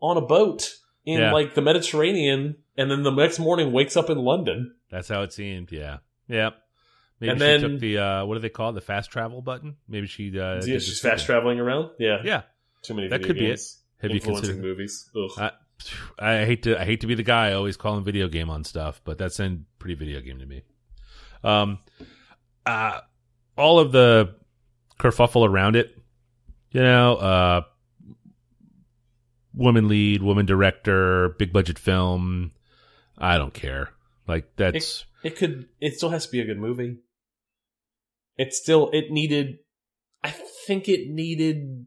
on 0.02 0.18
a 0.18 0.22
boat 0.22 0.76
in 1.10 1.20
Yeah. 1.20 1.34
like 1.34 1.56
the 1.56 1.62
Mediterranean, 1.62 2.56
and 2.78 2.90
then 2.92 3.04
the 3.04 3.12
next 3.12 3.40
morning 3.40 3.72
wakes 3.72 3.98
up 3.98 4.10
in 4.10 4.18
London. 4.18 4.76
That's 4.90 5.08
how 5.10 5.22
it 5.24 5.34
seemed. 5.34 5.72
Yeah, 5.72 5.98
yeah. 6.28 6.52
Maybe 7.20 7.32
And 7.32 7.40
she 7.40 7.46
then- 7.46 7.62
took 7.62 7.80
the 7.80 7.98
uh, 7.98 8.26
what 8.26 8.36
do 8.36 8.40
they 8.42 8.50
call 8.50 8.70
it? 8.70 8.74
The 8.74 8.82
fast 8.82 9.12
travel 9.12 9.42
button. 9.42 9.76
Maybe 9.88 10.08
she. 10.08 10.30
Uh, 10.40 10.56
yeah, 10.56 10.62
she's 10.62 10.86
just- 10.88 11.02
fast 11.02 11.26
traveling 11.26 11.60
around. 11.60 11.92
Yeah, 12.00 12.22
Yeah, 12.24 12.42
too 12.82 12.94
many. 12.94 13.08
That 13.10 13.24
could 13.24 13.36
be 13.36 13.46
it. 13.46 13.48
games 13.50 13.82
Have 14.02 14.12
you 14.12 14.16
influencing 14.16 14.56
considered- 14.56 14.62
movies? 14.70 15.10
I, 15.38 15.52
I 16.18 16.46
hate 16.46 16.64
to 16.64 16.80
I 16.80 16.86
hate 16.86 17.02
to 17.02 17.08
be 17.08 17.16
the 17.16 17.24
guy 17.24 17.54
always 17.54 17.76
calling 17.78 18.04
video 18.04 18.28
game 18.28 18.50
on 18.50 18.64
stuff, 18.64 19.02
but 19.04 19.18
that 19.18 19.34
sounded 19.34 19.66
pretty 19.80 19.96
video 19.96 20.22
game 20.22 20.40
to 20.40 20.46
me. 20.46 20.64
Um, 21.44 21.80
uh, 22.66 23.00
all 23.58 23.80
of 23.80 23.92
the 23.92 24.36
kerfuffle 25.00 25.48
around 25.48 25.76
it, 25.78 25.98
you 26.72 26.82
know, 26.82 27.16
uh, 27.16 27.62
woman 29.60 29.88
lead, 29.88 30.24
woman 30.24 30.46
director, 30.46 31.30
big 31.38 31.54
budget 31.54 31.78
film. 31.78 32.52
I 33.18 33.38
don't 33.38 33.54
care. 33.54 33.90
Like 34.28 34.56
that's 34.56 35.06
it 35.24 35.36
could. 35.36 35.68
It 35.80 35.96
still 35.98 36.10
has 36.10 36.26
to 36.26 36.32
be 36.32 36.40
a 36.40 36.46
good 36.46 36.58
movie. 36.60 36.98
It 38.38 38.54
still. 38.54 38.90
It 38.92 39.12
needed. 39.12 39.58
I 40.24 40.32
think 40.68 40.88
it 40.88 41.10
needed 41.10 41.86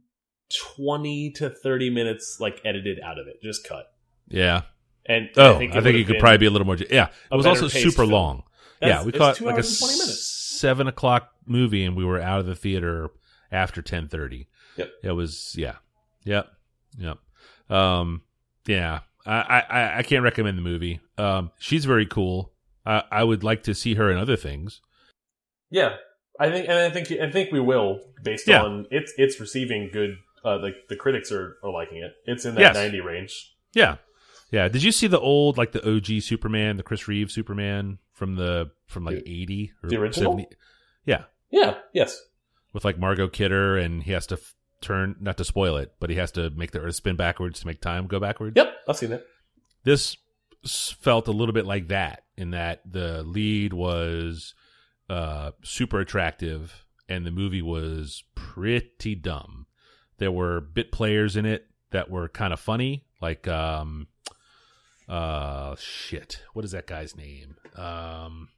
twenty 0.77 1.31
to 1.33 1.51
thirty 1.51 1.91
minutes, 1.91 2.37
like 2.41 2.61
edited 2.65 3.01
out 3.01 3.19
of 3.19 3.27
it, 3.27 3.43
just 3.43 3.67
cut. 3.67 3.87
yeah. 4.29 4.63
And 5.05 5.31
Oh, 5.37 5.55
I 5.55 5.63
it 5.65 5.83
think, 5.83 5.97
it 5.99 6.07
could 6.07 6.21
probably 6.21 6.39
be 6.39 6.47
a 6.47 6.51
little 6.51 6.65
more. 6.67 6.77
Yeah, 6.77 7.09
it 7.31 7.35
was 7.35 7.45
also 7.45 7.67
super 7.67 8.03
film. 8.03 8.11
long. 8.11 8.43
That's- 8.81 9.01
yeah, 9.01 9.05
we 9.05 9.11
caught 9.13 9.41
like 9.41 9.55
a 9.55 9.57
hours 9.59 9.81
and 9.83 9.89
20 9.89 9.99
minutes. 9.99 10.29
seven 10.61 10.87
o'clock 10.87 11.31
movie, 11.45 11.85
and 11.85 11.97
we 11.97 12.05
were 12.05 12.21
out 12.21 12.39
of 12.39 12.47
the 12.47 12.55
theater 12.55 13.11
after 13.51 13.83
ten 13.83 14.07
thirty. 14.09 14.47
Yep. 14.77 14.91
It 15.03 15.11
was 15.13 15.55
yeah, 15.59 15.77
yep, 16.25 16.49
yep. 16.99 17.19
Um, 17.73 18.23
yeah, 18.67 19.01
I, 19.27 19.63
I 19.69 19.99
I 19.99 20.03
can't 20.03 20.23
recommend 20.23 20.59
the 20.59 20.63
movie. 20.63 21.01
Um, 21.19 21.51
she's 21.59 21.85
very 21.85 22.07
cool. 22.07 22.53
I 22.87 23.03
I 23.11 23.25
would 23.25 23.43
like 23.45 23.63
to 23.65 23.75
see 23.75 23.95
her 23.95 24.11
in 24.11 24.19
other 24.19 24.37
things. 24.37 24.81
Yeah, 25.71 25.97
I 26.39 26.51
think, 26.51 26.69
and 26.69 26.79
I 26.79 26.91
think, 26.91 27.11
I 27.21 27.31
think 27.31 27.51
we 27.51 27.61
will, 27.61 28.01
based 28.23 28.47
Yeah. 28.49 28.63
on 28.63 28.87
it's 28.91 29.13
it's 29.17 29.41
receiving 29.41 29.91
good. 29.93 30.17
Uh, 30.45 30.59
like 30.61 30.75
the 30.89 30.97
critics 30.97 31.31
are, 31.31 31.57
are 31.63 31.71
liking 31.71 31.99
it. 31.99 32.13
It's 32.27 32.45
in 32.45 32.57
that 32.57 32.61
Yes. 32.61 32.75
ninety 32.75 33.01
range. 33.01 33.55
Yeah, 33.75 33.97
yeah. 34.51 34.67
Did 34.69 34.83
you 34.83 34.91
see 34.93 35.07
the 35.07 35.21
old 35.21 35.57
like 35.57 35.71
the 35.73 35.89
OG 35.89 36.21
Superman, 36.21 36.77
the 36.77 36.83
Chris 36.83 37.07
Reeve 37.09 37.31
Superman 37.31 37.99
from 38.13 38.35
the 38.37 38.71
from 38.87 39.05
like 39.05 39.25
The- 39.25 39.31
eighty 39.43 39.73
or 39.83 39.89
the 39.89 39.97
original? 39.97 40.33
70? 40.33 40.57
Yeah, 41.07 41.25
Yeah. 41.51 41.77
Yes. 41.95 42.21
with 42.73 42.85
like 42.85 42.99
Margot 42.99 43.29
Kidder, 43.29 43.77
and 43.79 44.03
he 44.03 44.11
has 44.13 44.27
to 44.27 44.39
turn 44.83 45.17
not 45.21 45.37
to 45.39 45.45
spoil 45.45 45.77
it, 45.77 45.95
but 46.01 46.11
he 46.11 46.17
has 46.17 46.31
to 46.33 46.51
make 46.51 46.73
the 46.73 46.81
Earth 46.81 46.97
spin 46.97 47.17
backwards 47.17 47.61
to 47.61 47.67
make 47.67 47.81
time 47.81 48.07
go 48.07 48.21
backwards. 48.21 48.55
Yep. 48.57 48.75
I've 48.89 48.97
seen 48.97 49.11
that. 49.11 49.25
This 49.85 50.17
felt 50.67 51.29
a 51.29 51.33
little 51.33 51.53
bit 51.53 51.67
like 51.67 51.89
that 51.89 52.25
in 52.37 52.51
that 52.51 52.83
the 52.91 53.23
lead 53.23 53.73
was 53.73 54.55
uh, 55.11 55.53
super 55.63 56.01
attractive, 56.01 56.85
and 57.09 57.27
the 57.27 57.31
movie 57.31 57.63
was 57.63 58.25
pretty 58.35 59.15
dumb. 59.15 59.67
There 60.19 60.33
were 60.33 60.61
bit 60.61 60.93
players 60.93 61.37
in 61.37 61.47
it 61.47 61.67
that 61.91 62.11
were 62.11 62.29
kind 62.29 62.53
of 62.53 62.61
funny, 62.61 63.05
like 63.21 63.49
um, 63.49 64.07
uh, 65.09 65.75
shit. 65.79 66.43
What 66.53 66.65
is 66.65 66.71
that 66.73 66.87
guy's 66.87 67.17
name? 67.17 67.57
Um, 67.77 68.49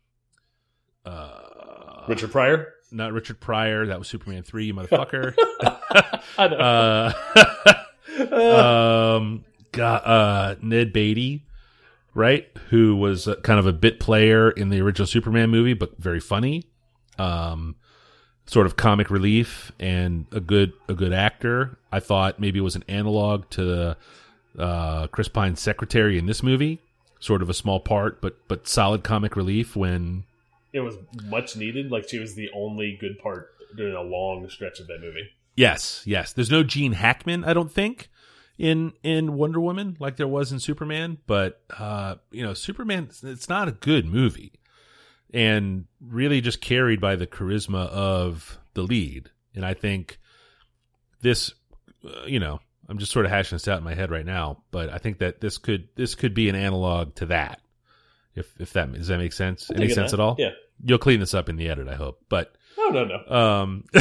uh, 1.04 2.04
Richard 2.08 2.32
Pryor. 2.32 2.72
not 2.90 3.12
Richard 3.12 3.40
Pryor. 3.40 3.86
That 3.86 3.98
was 3.98 4.08
Superman 4.08 4.42
three, 4.42 4.66
you 4.66 4.74
motherfucker. 4.74 5.34
I 6.38 6.48
know. 6.48 7.12
uh, 8.20 9.16
um, 9.18 9.44
got, 9.72 10.06
uh, 10.06 10.54
Ned 10.62 10.92
Beatty, 10.92 11.44
right? 12.14 12.48
Who 12.70 12.96
was 12.96 13.28
kind 13.42 13.58
of 13.58 13.66
a 13.66 13.72
bit 13.72 14.00
player 14.00 14.50
in 14.50 14.68
the 14.68 14.80
original 14.80 15.06
Superman 15.06 15.50
movie, 15.50 15.74
but 15.74 15.98
very 15.98 16.20
funny. 16.20 16.64
Um, 17.18 17.76
sort 18.46 18.66
of 18.66 18.76
comic 18.76 19.10
relief 19.10 19.72
and 19.78 20.26
a 20.32 20.40
good 20.40 20.72
a 20.88 20.94
good 20.94 21.12
actor. 21.12 21.78
I 21.92 22.00
thought 22.00 22.38
maybe 22.38 22.58
it 22.58 22.62
was 22.62 22.76
an 22.76 22.84
analog 22.88 23.48
to 23.50 23.96
uh, 24.58 25.06
Chris 25.08 25.28
Pine's 25.28 25.60
secretary 25.60 26.18
in 26.18 26.26
this 26.26 26.42
movie. 26.42 26.80
Sort 27.20 27.40
of 27.40 27.48
a 27.48 27.54
small 27.54 27.80
part, 27.80 28.20
but 28.20 28.36
but 28.48 28.68
solid 28.68 29.02
comic 29.02 29.36
relief 29.36 29.74
when 29.76 30.24
it 30.74 30.80
was 30.80 30.96
much 31.24 31.56
needed. 31.56 31.90
Like 31.90 32.08
she 32.08 32.18
was 32.18 32.34
the 32.34 32.50
only 32.54 32.98
good 33.00 33.18
part 33.20 33.54
during 33.76 33.94
a 33.94 34.02
long 34.02 34.48
stretch 34.50 34.80
of 34.80 34.88
that 34.88 35.00
movie. 35.00 35.30
Yes, 35.56 36.02
yes. 36.04 36.32
There's 36.32 36.50
no 36.50 36.64
Gene 36.64 36.92
Hackman, 36.92 37.44
I 37.44 37.54
don't 37.54 37.70
think, 37.70 38.10
in 38.58 38.92
in 39.02 39.34
Wonder 39.34 39.60
Woman 39.60 39.96
like 40.00 40.16
there 40.16 40.28
was 40.28 40.52
in 40.52 40.58
Superman. 40.58 41.18
But 41.26 41.62
uh, 41.78 42.16
you 42.32 42.42
know, 42.42 42.54
Superman, 42.54 43.08
it's 43.22 43.48
not 43.48 43.68
a 43.68 43.72
good 43.72 44.04
movie, 44.04 44.52
and 45.32 45.86
really 46.00 46.40
just 46.40 46.60
carried 46.60 47.00
by 47.00 47.16
the 47.16 47.26
charisma 47.26 47.86
of 47.88 48.58
the 48.74 48.82
lead. 48.82 49.30
And 49.54 49.64
I 49.64 49.74
think 49.74 50.18
this, 51.20 51.54
uh, 52.04 52.26
you 52.26 52.40
know, 52.40 52.58
I'm 52.88 52.98
just 52.98 53.12
sort 53.12 53.26
of 53.26 53.30
hashing 53.30 53.54
this 53.54 53.68
out 53.68 53.78
in 53.78 53.84
my 53.84 53.94
head 53.94 54.10
right 54.10 54.26
now, 54.26 54.64
but 54.72 54.90
I 54.90 54.98
think 54.98 55.18
that 55.18 55.40
this 55.40 55.56
could 55.58 55.88
this 55.94 56.16
could 56.16 56.34
be 56.34 56.48
an 56.48 56.56
analog 56.56 57.14
to 57.16 57.26
that. 57.26 57.60
If 58.34 58.52
if 58.58 58.72
that 58.72 58.92
does 58.92 59.06
that 59.06 59.18
make 59.18 59.32
sense? 59.32 59.70
Any 59.70 59.88
sense 59.88 60.10
that. 60.10 60.18
at 60.18 60.20
all? 60.20 60.34
Yeah. 60.36 60.50
You'll 60.82 60.98
clean 60.98 61.20
this 61.20 61.34
up 61.34 61.48
in 61.48 61.56
the 61.56 61.68
edit, 61.68 61.88
I 61.88 61.94
hope. 61.94 62.20
But 62.28 62.54
No, 62.78 62.88
no, 62.90 63.04
no. 63.04 63.36
um, 63.36 63.84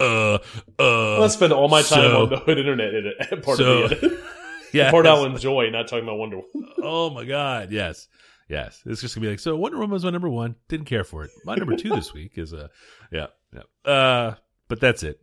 uh, 0.00 0.38
uh, 0.78 1.18
Let's 1.20 1.34
spend 1.34 1.52
all 1.52 1.68
my 1.68 1.82
time 1.82 2.10
so- 2.10 2.22
on 2.24 2.28
the 2.30 2.36
hood 2.38 2.58
internet 2.58 2.94
in 2.94 3.06
it. 3.18 3.42
Part 3.42 3.58
so- 3.58 3.82
of 3.84 3.90
the 3.90 3.96
edit. 3.96 4.20
yeah. 4.72 4.90
part 4.90 5.06
I'll 5.06 5.24
enjoy, 5.24 5.70
not 5.70 5.88
talking 5.88 6.04
about 6.04 6.18
Wonder 6.18 6.40
Woman. 6.54 6.70
Oh 6.82 7.10
my 7.10 7.24
god, 7.24 7.70
yes. 7.72 8.08
Yes. 8.48 8.80
It's 8.86 9.00
just 9.00 9.14
gonna 9.14 9.24
be 9.26 9.30
like, 9.30 9.40
so 9.40 9.56
Wonder 9.56 9.78
Woman 9.78 9.92
was 9.92 10.04
my 10.04 10.10
number 10.10 10.28
one. 10.28 10.54
Didn't 10.68 10.86
care 10.86 11.04
for 11.04 11.24
it. 11.24 11.30
My 11.44 11.54
number 11.56 11.76
two 11.76 11.90
this 11.90 12.12
week 12.14 12.32
is 12.38 12.54
uh 12.54 12.68
yeah, 13.10 13.26
yeah. 13.52 13.90
Uh 13.90 14.34
but 14.68 14.80
that's 14.80 15.02
it. 15.02 15.20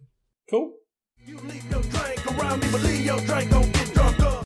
Cool. 0.50 0.74
You 1.26 1.38
leave 1.40 1.70
drink 1.70 2.38
around 2.38 2.62
me, 2.62 2.68
but 2.72 2.82
leave 2.84 3.06
your 3.06 3.20
drink, 3.22 3.50
don't 3.50 3.72
get 3.74 3.94
drunk 3.94 4.20
up. 4.20 4.44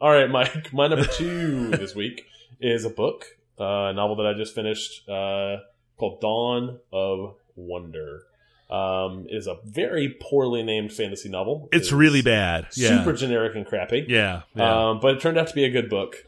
All 0.00 0.10
right, 0.10 0.30
Mike. 0.30 0.72
My 0.72 0.88
number 0.88 1.04
two 1.06 1.70
this 1.70 1.94
week 1.94 2.24
is 2.60 2.84
a 2.86 2.90
book, 2.90 3.26
uh, 3.60 3.64
a 3.90 3.92
novel 3.92 4.16
that 4.16 4.26
I 4.26 4.34
just 4.34 4.54
finished 4.54 5.08
uh, 5.08 5.56
called 5.96 6.20
Dawn 6.20 6.78
of 6.92 7.34
Wonder. 7.54 8.22
Um, 8.68 9.26
it 9.30 9.36
is 9.36 9.46
a 9.46 9.56
very 9.64 10.16
poorly 10.20 10.62
named 10.62 10.92
fantasy 10.92 11.28
novel. 11.28 11.68
It's 11.72 11.92
It 11.92 11.94
really 11.96 12.22
bad. 12.22 12.66
Yeah. 12.74 12.98
super 12.98 13.12
generic 13.12 13.54
and 13.54 13.64
crappy. 13.66 14.04
yeah. 14.08 14.42
yeah. 14.56 14.88
Um, 14.90 15.00
but 15.00 15.14
it 15.14 15.20
turned 15.20 15.38
out 15.38 15.46
to 15.48 15.54
be 15.54 15.64
a 15.64 15.70
good 15.70 15.88
book. 15.88 16.26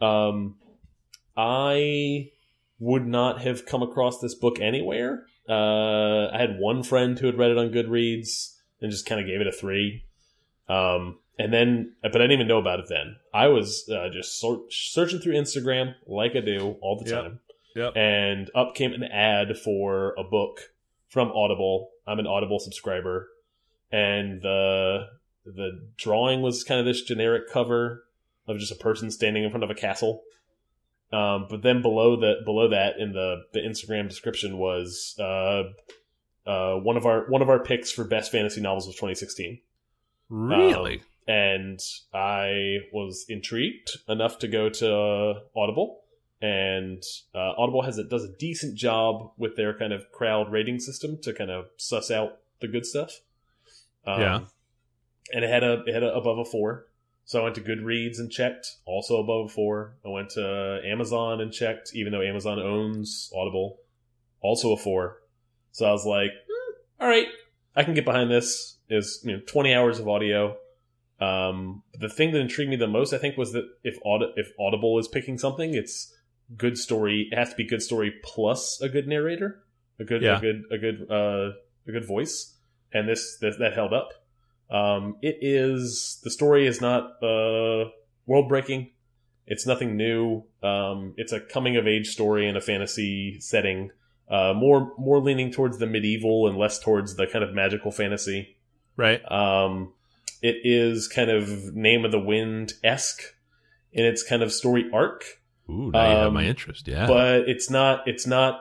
Um, 0.00 0.56
I 1.36 2.30
would 2.78 3.06
not 3.06 3.40
have 3.42 3.66
come 3.66 3.82
across 3.82 4.20
this 4.20 4.34
book 4.34 4.60
anywhere. 4.60 5.24
Uh, 5.48 6.28
I 6.28 6.38
had 6.38 6.58
one 6.58 6.82
friend 6.82 7.18
who 7.18 7.26
had 7.26 7.36
read 7.38 7.50
it 7.50 7.58
on 7.58 7.70
Goodreads 7.70 8.54
and 8.80 8.90
just 8.90 9.04
kind 9.06 9.20
of 9.20 9.26
gave 9.26 9.40
it 9.40 9.46
a 9.46 9.52
three. 9.52 10.04
Um, 10.68 11.18
and 11.40 11.52
then, 11.52 11.94
but 12.02 12.16
I 12.16 12.24
didn't 12.24 12.32
even 12.32 12.48
know 12.48 12.58
about 12.58 12.80
it 12.80 12.86
then. 12.88 13.16
I 13.32 13.48
was 13.48 13.88
uh, 13.88 14.08
just 14.12 14.38
sor- 14.40 14.62
searching 14.70 15.20
through 15.20 15.34
Instagram 15.34 15.94
like 16.06 16.36
I 16.36 16.40
do 16.40 16.76
all 16.82 16.98
the 17.02 17.08
Yep. 17.10 17.22
time. 17.22 17.40
Yep. 17.76 17.96
And 17.96 18.50
up 18.54 18.74
came 18.74 18.92
an 18.92 19.04
ad 19.04 19.56
for 19.56 20.14
a 20.18 20.24
book 20.24 20.72
from 21.08 21.30
Audible. 21.32 21.90
I'm 22.06 22.18
an 22.18 22.26
Audible 22.26 22.58
subscriber, 22.58 23.28
and 23.90 24.42
the 24.42 25.06
the 25.46 25.88
drawing 25.96 26.42
was 26.42 26.62
kind 26.64 26.78
of 26.80 26.86
this 26.86 27.02
generic 27.02 27.48
cover 27.50 28.04
of 28.46 28.58
just 28.58 28.72
a 28.72 28.76
person 28.76 29.10
standing 29.10 29.44
in 29.44 29.50
front 29.50 29.64
of 29.64 29.70
a 29.70 29.74
castle. 29.74 30.22
Um, 31.12 31.46
but 31.48 31.62
then 31.62 31.80
below 31.82 32.16
that, 32.20 32.44
below 32.44 32.68
that, 32.68 32.98
in 32.98 33.12
the 33.12 33.44
the 33.52 33.60
Instagram 33.60 34.08
description 34.08 34.58
was 34.58 35.14
uh, 35.18 35.62
uh, 36.46 36.74
one 36.76 36.96
of 36.96 37.06
our 37.06 37.26
one 37.30 37.40
of 37.42 37.48
our 37.48 37.60
picks 37.60 37.90
for 37.92 38.04
best 38.04 38.30
fantasy 38.32 38.60
novels 38.60 38.86
of 38.88 38.94
2016 38.94 39.60
really? 40.28 40.94
um, 40.96 41.00
and 41.30 41.78
I 42.12 42.78
was 42.92 43.24
intrigued 43.28 43.98
enough 44.08 44.40
to 44.40 44.48
go 44.48 44.68
to 44.68 45.42
Audible, 45.54 46.00
and 46.42 47.00
uh, 47.34 47.52
Audible 47.56 47.82
has 47.82 47.98
it 47.98 48.10
does 48.10 48.24
a 48.24 48.36
decent 48.36 48.76
job 48.76 49.30
with 49.38 49.54
their 49.54 49.72
kind 49.78 49.92
of 49.92 50.10
crowd 50.10 50.50
rating 50.50 50.80
system 50.80 51.18
to 51.22 51.32
kind 51.32 51.50
of 51.50 51.66
suss 51.76 52.10
out 52.10 52.38
the 52.60 52.66
good 52.66 52.84
stuff. 52.84 53.20
Um, 54.04 54.20
Yeah. 54.20 54.40
and 55.32 55.44
it 55.44 55.50
had 55.50 55.62
a 55.62 55.84
it 55.86 55.94
had 55.94 56.02
a 56.02 56.12
above 56.14 56.38
a 56.38 56.44
four. 56.44 56.86
So 57.26 57.38
I 57.40 57.44
went 57.44 57.54
to 57.54 57.60
Goodreads 57.60 58.18
and 58.18 58.28
checked, 58.28 58.78
also 58.84 59.18
above 59.18 59.46
a 59.46 59.48
four. 59.48 59.94
I 60.04 60.08
went 60.08 60.30
to 60.30 60.80
Amazon 60.84 61.40
and 61.40 61.52
checked, 61.52 61.92
even 61.94 62.12
though 62.12 62.22
Amazon 62.22 62.58
owns 62.58 63.30
Audible, 63.36 63.78
also 64.40 64.72
a 64.72 64.76
four. 64.76 65.22
So 65.70 65.86
I 65.86 65.92
was 65.92 66.04
like, 66.04 66.32
"Hmm, 66.50 66.72
all 67.00 67.08
right, 67.08 67.28
I 67.76 67.84
can 67.84 67.94
get 67.94 68.04
behind 68.04 68.32
this. 68.32 68.78
Is 68.88 69.22
you 69.24 69.32
know 69.36 69.40
twenty 69.46 69.72
hours 69.72 70.00
of 70.00 70.08
audio. 70.08 70.56
Um, 71.20 71.82
the 71.98 72.08
thing 72.08 72.32
that 72.32 72.40
intrigued 72.40 72.70
me 72.70 72.76
the 72.76 72.86
most, 72.86 73.12
I 73.12 73.18
think, 73.18 73.36
was 73.36 73.52
that 73.52 73.64
if 73.84 73.98
Aud- 74.04 74.32
if 74.36 74.50
Audible 74.58 74.98
is 74.98 75.06
picking 75.08 75.38
something, 75.38 75.74
it's 75.74 76.14
good 76.56 76.78
story. 76.78 77.28
It 77.30 77.36
has 77.36 77.50
to 77.50 77.56
be 77.56 77.64
good 77.64 77.82
story 77.82 78.14
plus 78.24 78.80
a 78.80 78.88
good 78.88 79.06
narrator, 79.06 79.62
a 79.98 80.04
good 80.04 80.22
Yeah. 80.22 80.38
a 80.38 80.40
good 80.40 80.62
a 80.70 80.78
good 80.78 81.06
uh, 81.10 81.50
a 81.86 81.92
good 81.92 82.06
voice, 82.06 82.56
and 82.92 83.08
this, 83.08 83.36
this 83.40 83.56
that 83.58 83.74
held 83.74 83.92
up. 83.92 84.10
Um, 84.70 85.16
it 85.20 85.38
is 85.40 86.20
the 86.24 86.30
story 86.30 86.66
is 86.66 86.80
not 86.80 87.22
uh, 87.22 87.90
world 88.26 88.48
breaking. 88.48 88.90
It's 89.46 89.66
nothing 89.66 89.96
new. 89.96 90.44
Um, 90.62 91.14
it's 91.16 91.32
a 91.32 91.40
coming 91.40 91.76
of 91.76 91.86
age 91.86 92.06
story 92.06 92.48
in 92.48 92.56
a 92.56 92.60
fantasy 92.60 93.40
setting. 93.40 93.90
Uh, 94.28 94.54
more 94.54 94.92
more 94.96 95.18
leaning 95.20 95.50
towards 95.50 95.78
the 95.78 95.86
medieval 95.86 96.46
and 96.46 96.56
less 96.56 96.78
towards 96.78 97.16
the 97.16 97.26
kind 97.26 97.44
of 97.44 97.52
magical 97.52 97.90
fantasy. 97.90 98.56
Right. 98.96 99.20
Um, 99.30 99.92
it 100.42 100.56
is 100.64 101.08
kind 101.08 101.30
of 101.30 101.74
Name 101.74 102.04
of 102.04 102.12
the 102.12 102.18
Wind 102.20 102.74
esque 102.84 103.22
in 103.92 104.04
its 104.04 104.22
kind 104.22 104.42
of 104.42 104.52
story 104.52 104.88
arc, 104.92 105.24
Ooh, 105.68 105.90
now 105.92 106.10
you 106.10 106.16
have 106.16 106.26
Um, 106.28 106.34
my 106.34 106.44
interest. 106.44 106.86
Yeah. 106.88 107.06
but 107.06 107.48
it's 107.48 107.68
not. 107.70 108.06
It's 108.08 108.26
not. 108.26 108.60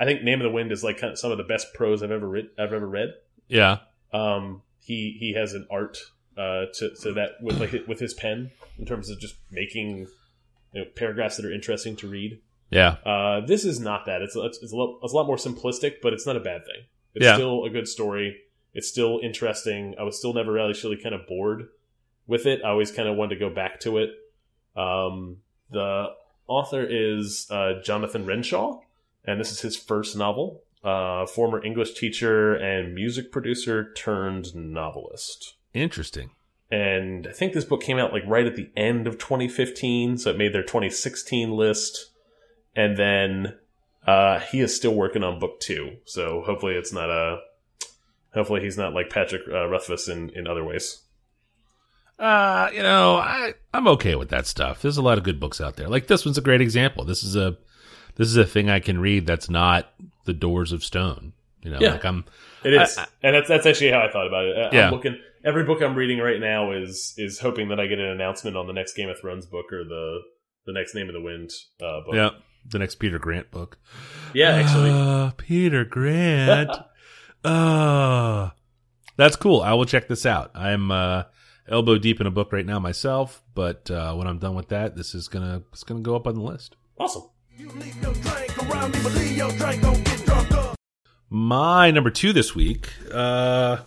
I 0.00 0.04
think 0.04 0.22
Name 0.22 0.40
of 0.40 0.44
the 0.44 0.50
Wind 0.50 0.70
is 0.72 0.84
like 0.84 0.98
kind 0.98 1.12
of 1.12 1.18
some 1.18 1.30
of 1.32 1.38
the 1.38 1.44
best 1.44 1.74
prose 1.74 2.02
I've 2.02 2.10
ever 2.10 2.28
read. 2.28 2.46
I've 2.58 2.72
ever 2.72 2.86
read. 2.86 3.14
yeah. 3.48 3.78
Um, 4.12 4.62
he 4.80 5.16
he 5.18 5.34
has 5.34 5.52
an 5.54 5.66
art 5.70 5.98
uh, 6.36 6.66
to 6.74 6.90
to 7.02 7.12
that 7.14 7.32
with 7.42 7.58
like 7.60 7.86
with 7.86 7.98
his 8.00 8.14
pen 8.14 8.50
in 8.78 8.86
terms 8.86 9.10
of 9.10 9.18
just 9.20 9.34
making 9.50 10.06
you 10.72 10.80
know, 10.82 10.84
paragraphs 10.96 11.36
that 11.36 11.44
are 11.44 11.52
interesting 11.52 11.96
to 11.96 12.08
read. 12.08 12.40
Yeah. 12.70 12.96
Uh, 13.04 13.40
this 13.44 13.64
is 13.64 13.80
not 13.80 14.06
that. 14.06 14.22
It's 14.22 14.36
it's, 14.36 14.58
it's, 14.62 14.72
a 14.72 14.76
lot, 14.76 14.98
it's 15.02 15.12
a 15.12 15.16
lot 15.16 15.26
more 15.26 15.36
simplistic, 15.36 15.96
but 16.02 16.12
it's 16.12 16.26
not 16.26 16.36
a 16.36 16.40
bad 16.40 16.64
thing. 16.64 16.84
It's 17.14 17.24
Yeah. 17.24 17.34
still 17.34 17.64
a 17.64 17.70
good 17.70 17.88
story. 17.88 18.36
It's 18.74 18.88
still 18.88 19.20
interesting. 19.22 19.94
I 19.98 20.02
was 20.02 20.18
still 20.18 20.34
never 20.34 20.52
really 20.52 20.70
actually 20.70 20.96
kind 20.96 21.14
of 21.14 21.26
bored 21.26 21.68
with 22.26 22.46
it. 22.46 22.60
I 22.64 22.70
always 22.70 22.92
kind 22.92 23.08
of 23.08 23.16
wanted 23.16 23.34
to 23.34 23.40
go 23.40 23.54
back 23.54 23.80
to 23.80 23.98
it. 23.98 24.10
Um, 24.76 25.38
the 25.70 26.08
author 26.46 26.86
is 26.88 27.46
uh, 27.50 27.80
Jonathan 27.82 28.26
Renshaw, 28.26 28.80
and 29.24 29.40
this 29.40 29.50
is 29.50 29.60
his 29.60 29.76
first 29.76 30.16
novel. 30.16 30.62
Uh, 30.84 31.26
former 31.26 31.62
English 31.64 31.94
teacher 31.94 32.54
and 32.54 32.94
music 32.94 33.32
producer 33.32 33.92
turned 33.94 34.54
novelist. 34.54 35.54
Interesting. 35.74 36.30
And 36.70 37.26
I 37.26 37.32
think 37.32 37.52
this 37.52 37.64
book 37.64 37.82
came 37.82 37.98
out 37.98 38.12
like 38.12 38.22
right 38.26 38.46
at 38.46 38.54
the 38.54 38.70
end 38.76 39.06
of 39.06 39.18
2015, 39.18 40.18
so 40.18 40.30
it 40.30 40.38
made 40.38 40.52
their 40.52 40.62
2016 40.62 41.50
list. 41.50 42.10
And 42.76 42.96
then 42.96 43.54
uh, 44.06 44.40
he 44.40 44.60
is 44.60 44.74
still 44.76 44.94
working 44.94 45.24
on 45.24 45.38
book 45.38 45.60
two, 45.60 45.96
so 46.04 46.42
hopefully 46.46 46.74
it's 46.74 46.92
not 46.92 47.10
a. 47.10 47.40
Hopefully 48.34 48.60
he's 48.60 48.76
not 48.78 48.92
like 48.94 49.10
Patrick 49.10 49.42
uh, 49.50 49.68
in 50.08 50.30
in 50.30 50.46
other 50.46 50.64
ways. 50.64 51.02
Uh, 52.18 52.68
you 52.74 52.82
know, 52.82 53.16
I 53.16 53.54
I'm 53.72 53.86
okay 53.88 54.16
with 54.16 54.30
that 54.30 54.46
stuff. 54.46 54.82
There's 54.82 54.96
a 54.96 55.02
lot 55.02 55.18
of 55.18 55.24
good 55.24 55.38
books 55.38 55.60
out 55.60 55.76
there. 55.76 55.88
Like 55.88 56.08
this 56.08 56.24
one's 56.24 56.38
a 56.38 56.42
great 56.42 56.60
example. 56.60 57.04
This 57.04 57.22
is 57.22 57.36
a 57.36 57.56
this 58.16 58.26
is 58.28 58.36
a 58.36 58.44
thing 58.44 58.68
I 58.68 58.80
can 58.80 58.98
read 59.00 59.26
that's 59.26 59.48
not 59.48 59.88
The 60.24 60.32
Doors 60.32 60.72
of 60.72 60.82
Stone. 60.82 61.32
You 61.62 61.70
know, 61.70 61.78
Yeah. 61.80 61.92
like 61.92 62.04
I'm 62.04 62.24
It 62.64 62.74
is, 62.74 62.98
I- 62.98 63.02
I- 63.02 63.06
and 63.22 63.34
that's 63.36 63.48
that's 63.48 63.66
actually 63.66 63.92
how 63.92 64.00
I 64.00 64.10
thought 64.10 64.26
about 64.26 64.44
it. 64.46 64.56
I- 64.56 64.76
Yeah. 64.76 64.86
I'm 64.88 64.92
looking. 64.94 65.18
Every 65.44 65.62
book 65.64 65.80
I'm 65.80 65.94
reading 65.94 66.18
right 66.18 66.40
now 66.40 66.72
is 66.72 67.14
is 67.16 67.38
hoping 67.38 67.68
that 67.68 67.78
I 67.78 67.86
get 67.86 68.00
an 68.00 68.06
announcement 68.06 68.56
on 68.56 68.66
the 68.66 68.72
next 68.72 68.94
Game 68.94 69.08
of 69.08 69.18
Thrones 69.20 69.46
book 69.46 69.72
or 69.72 69.84
the 69.84 70.20
the 70.66 70.72
next 70.72 70.94
Name 70.96 71.08
of 71.08 71.14
the 71.14 71.20
Wind 71.22 71.50
uh, 71.80 72.00
book. 72.04 72.14
yeah, 72.14 72.30
the 72.68 72.80
next 72.80 72.96
Peter 72.96 73.18
Grant 73.20 73.50
book. 73.52 73.78
yeah, 74.34 74.50
actually. 74.56 74.90
Ah, 74.90 75.32
Peter 75.36 75.84
Grant. 75.84 76.70
uh 77.44 78.50
That's 79.16 79.36
cool. 79.36 79.60
I 79.60 79.74
will 79.74 79.84
check 79.84 80.08
this 80.08 80.26
out. 80.26 80.50
I'm 80.54 80.90
uh 80.90 81.24
elbow 81.68 81.98
deep 81.98 82.20
in 82.20 82.26
a 82.26 82.30
book 82.30 82.52
right 82.52 82.66
now 82.66 82.78
myself, 82.78 83.42
but 83.54 83.90
uh 83.90 84.14
when 84.14 84.26
I'm 84.26 84.38
done 84.38 84.54
with 84.54 84.68
that, 84.68 84.96
this 84.96 85.14
is 85.14 85.28
going 85.28 85.44
to 85.46 85.62
it's 85.72 85.84
going 85.84 86.02
to 86.02 86.06
go 86.06 86.16
up 86.16 86.26
on 86.26 86.34
the 86.34 86.42
list. 86.42 86.76
awesome. 86.98 87.24
You 87.56 87.70
leave 87.72 88.00
your 88.02 88.14
drink 88.14 88.70
around 88.70 88.94
me, 88.94 89.00
but 89.02 89.14
leave 89.14 89.36
your 89.36 89.50
drink, 89.52 89.82
don't 89.82 90.04
get 90.04 90.24
drunk 90.24 90.52
up. 90.52 90.76
My 91.28 91.90
number 91.90 92.10
two 92.10 92.32
this 92.32 92.54
week 92.54 92.88
uh, 93.12 93.78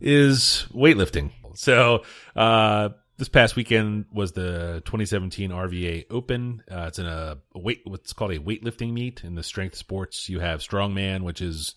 is 0.00 0.66
weightlifting. 0.72 1.32
So 1.54 2.04
uh, 2.36 2.90
this 3.18 3.28
past 3.28 3.56
weekend 3.56 4.06
was 4.12 4.32
the 4.32 4.82
2017 4.84 5.50
RVA 5.50 6.04
Open. 6.10 6.62
Uh, 6.70 6.84
it's 6.88 6.98
in 6.98 7.06
a, 7.06 7.38
a 7.54 7.58
weight, 7.58 7.80
what's 7.84 8.12
called 8.12 8.30
a 8.30 8.38
weightlifting 8.38 8.92
meet 8.92 9.24
in 9.24 9.34
the 9.34 9.42
strength 9.42 9.74
sports. 9.74 10.28
You 10.28 10.38
have 10.40 10.60
strongman, 10.60 11.22
which 11.22 11.42
is 11.42 11.74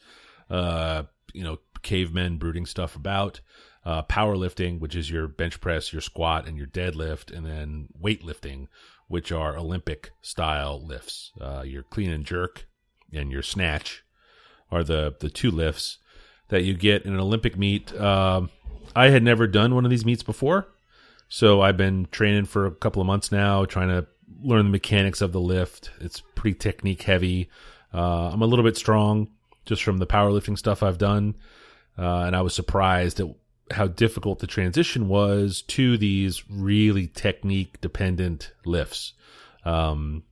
uh, 0.49 1.03
you 1.33 1.43
know 1.43 1.59
cavemen 1.81 2.37
brooding 2.37 2.65
stuff 2.65 2.95
about. 2.95 3.41
Uh, 3.85 4.03
powerlifting, 4.03 4.79
which 4.79 4.93
is 4.93 5.09
your 5.09 5.25
bench 5.27 5.61
press, 5.61 5.93
your 5.93 6.01
squat, 6.01 6.45
and 6.45 6.57
your 6.57 6.67
deadlift, 6.67 7.35
and 7.35 7.45
then 7.45 7.87
weightlifting, 7.99 8.67
which 9.07 9.31
are 9.31 9.57
Olympic 9.57 10.11
style 10.21 10.85
lifts. 10.85 11.31
Uh, 11.39 11.63
your 11.65 11.83
clean 11.83 12.11
and 12.11 12.25
jerk 12.25 12.67
and 13.13 13.31
your 13.31 13.41
snatch 13.41 14.03
are 14.71 14.83
the 14.83 15.15
the 15.19 15.29
two 15.29 15.49
lifts 15.49 15.97
that 16.49 16.63
you 16.63 16.73
get 16.73 17.05
in 17.05 17.13
an 17.13 17.19
Olympic 17.19 17.57
meet. 17.57 17.95
Um, 17.99 18.49
I 18.95 19.09
had 19.09 19.23
never 19.23 19.47
done 19.47 19.73
one 19.73 19.85
of 19.85 19.91
these 19.91 20.05
meets 20.05 20.23
before, 20.23 20.67
so 21.27 21.61
I've 21.61 21.77
been 21.77 22.07
training 22.11 22.45
for 22.45 22.65
a 22.65 22.71
couple 22.71 23.01
of 23.01 23.07
months 23.07 23.31
now, 23.31 23.65
trying 23.65 23.89
to 23.89 24.07
learn 24.41 24.65
the 24.65 24.71
mechanics 24.71 25.21
of 25.21 25.31
the 25.31 25.41
lift. 25.41 25.91
It's 25.99 26.21
pretty 26.35 26.57
technique 26.57 27.03
heavy. 27.03 27.49
Uh, 27.93 28.29
I'm 28.31 28.41
a 28.41 28.45
little 28.45 28.65
bit 28.65 28.77
strong 28.77 29.29
just 29.65 29.83
from 29.83 29.97
the 29.97 30.07
powerlifting 30.07 30.57
stuff 30.57 30.83
I've 30.83 30.97
done, 30.97 31.35
uh, 31.97 32.23
and 32.25 32.35
I 32.35 32.41
was 32.41 32.53
surprised 32.53 33.19
at 33.19 33.27
how 33.71 33.87
difficult 33.87 34.39
the 34.39 34.47
transition 34.47 35.07
was 35.07 35.61
to 35.63 35.97
these 35.97 36.43
really 36.49 37.07
technique 37.07 37.79
dependent 37.81 38.51
lifts. 38.65 39.13
Um, 39.63 40.23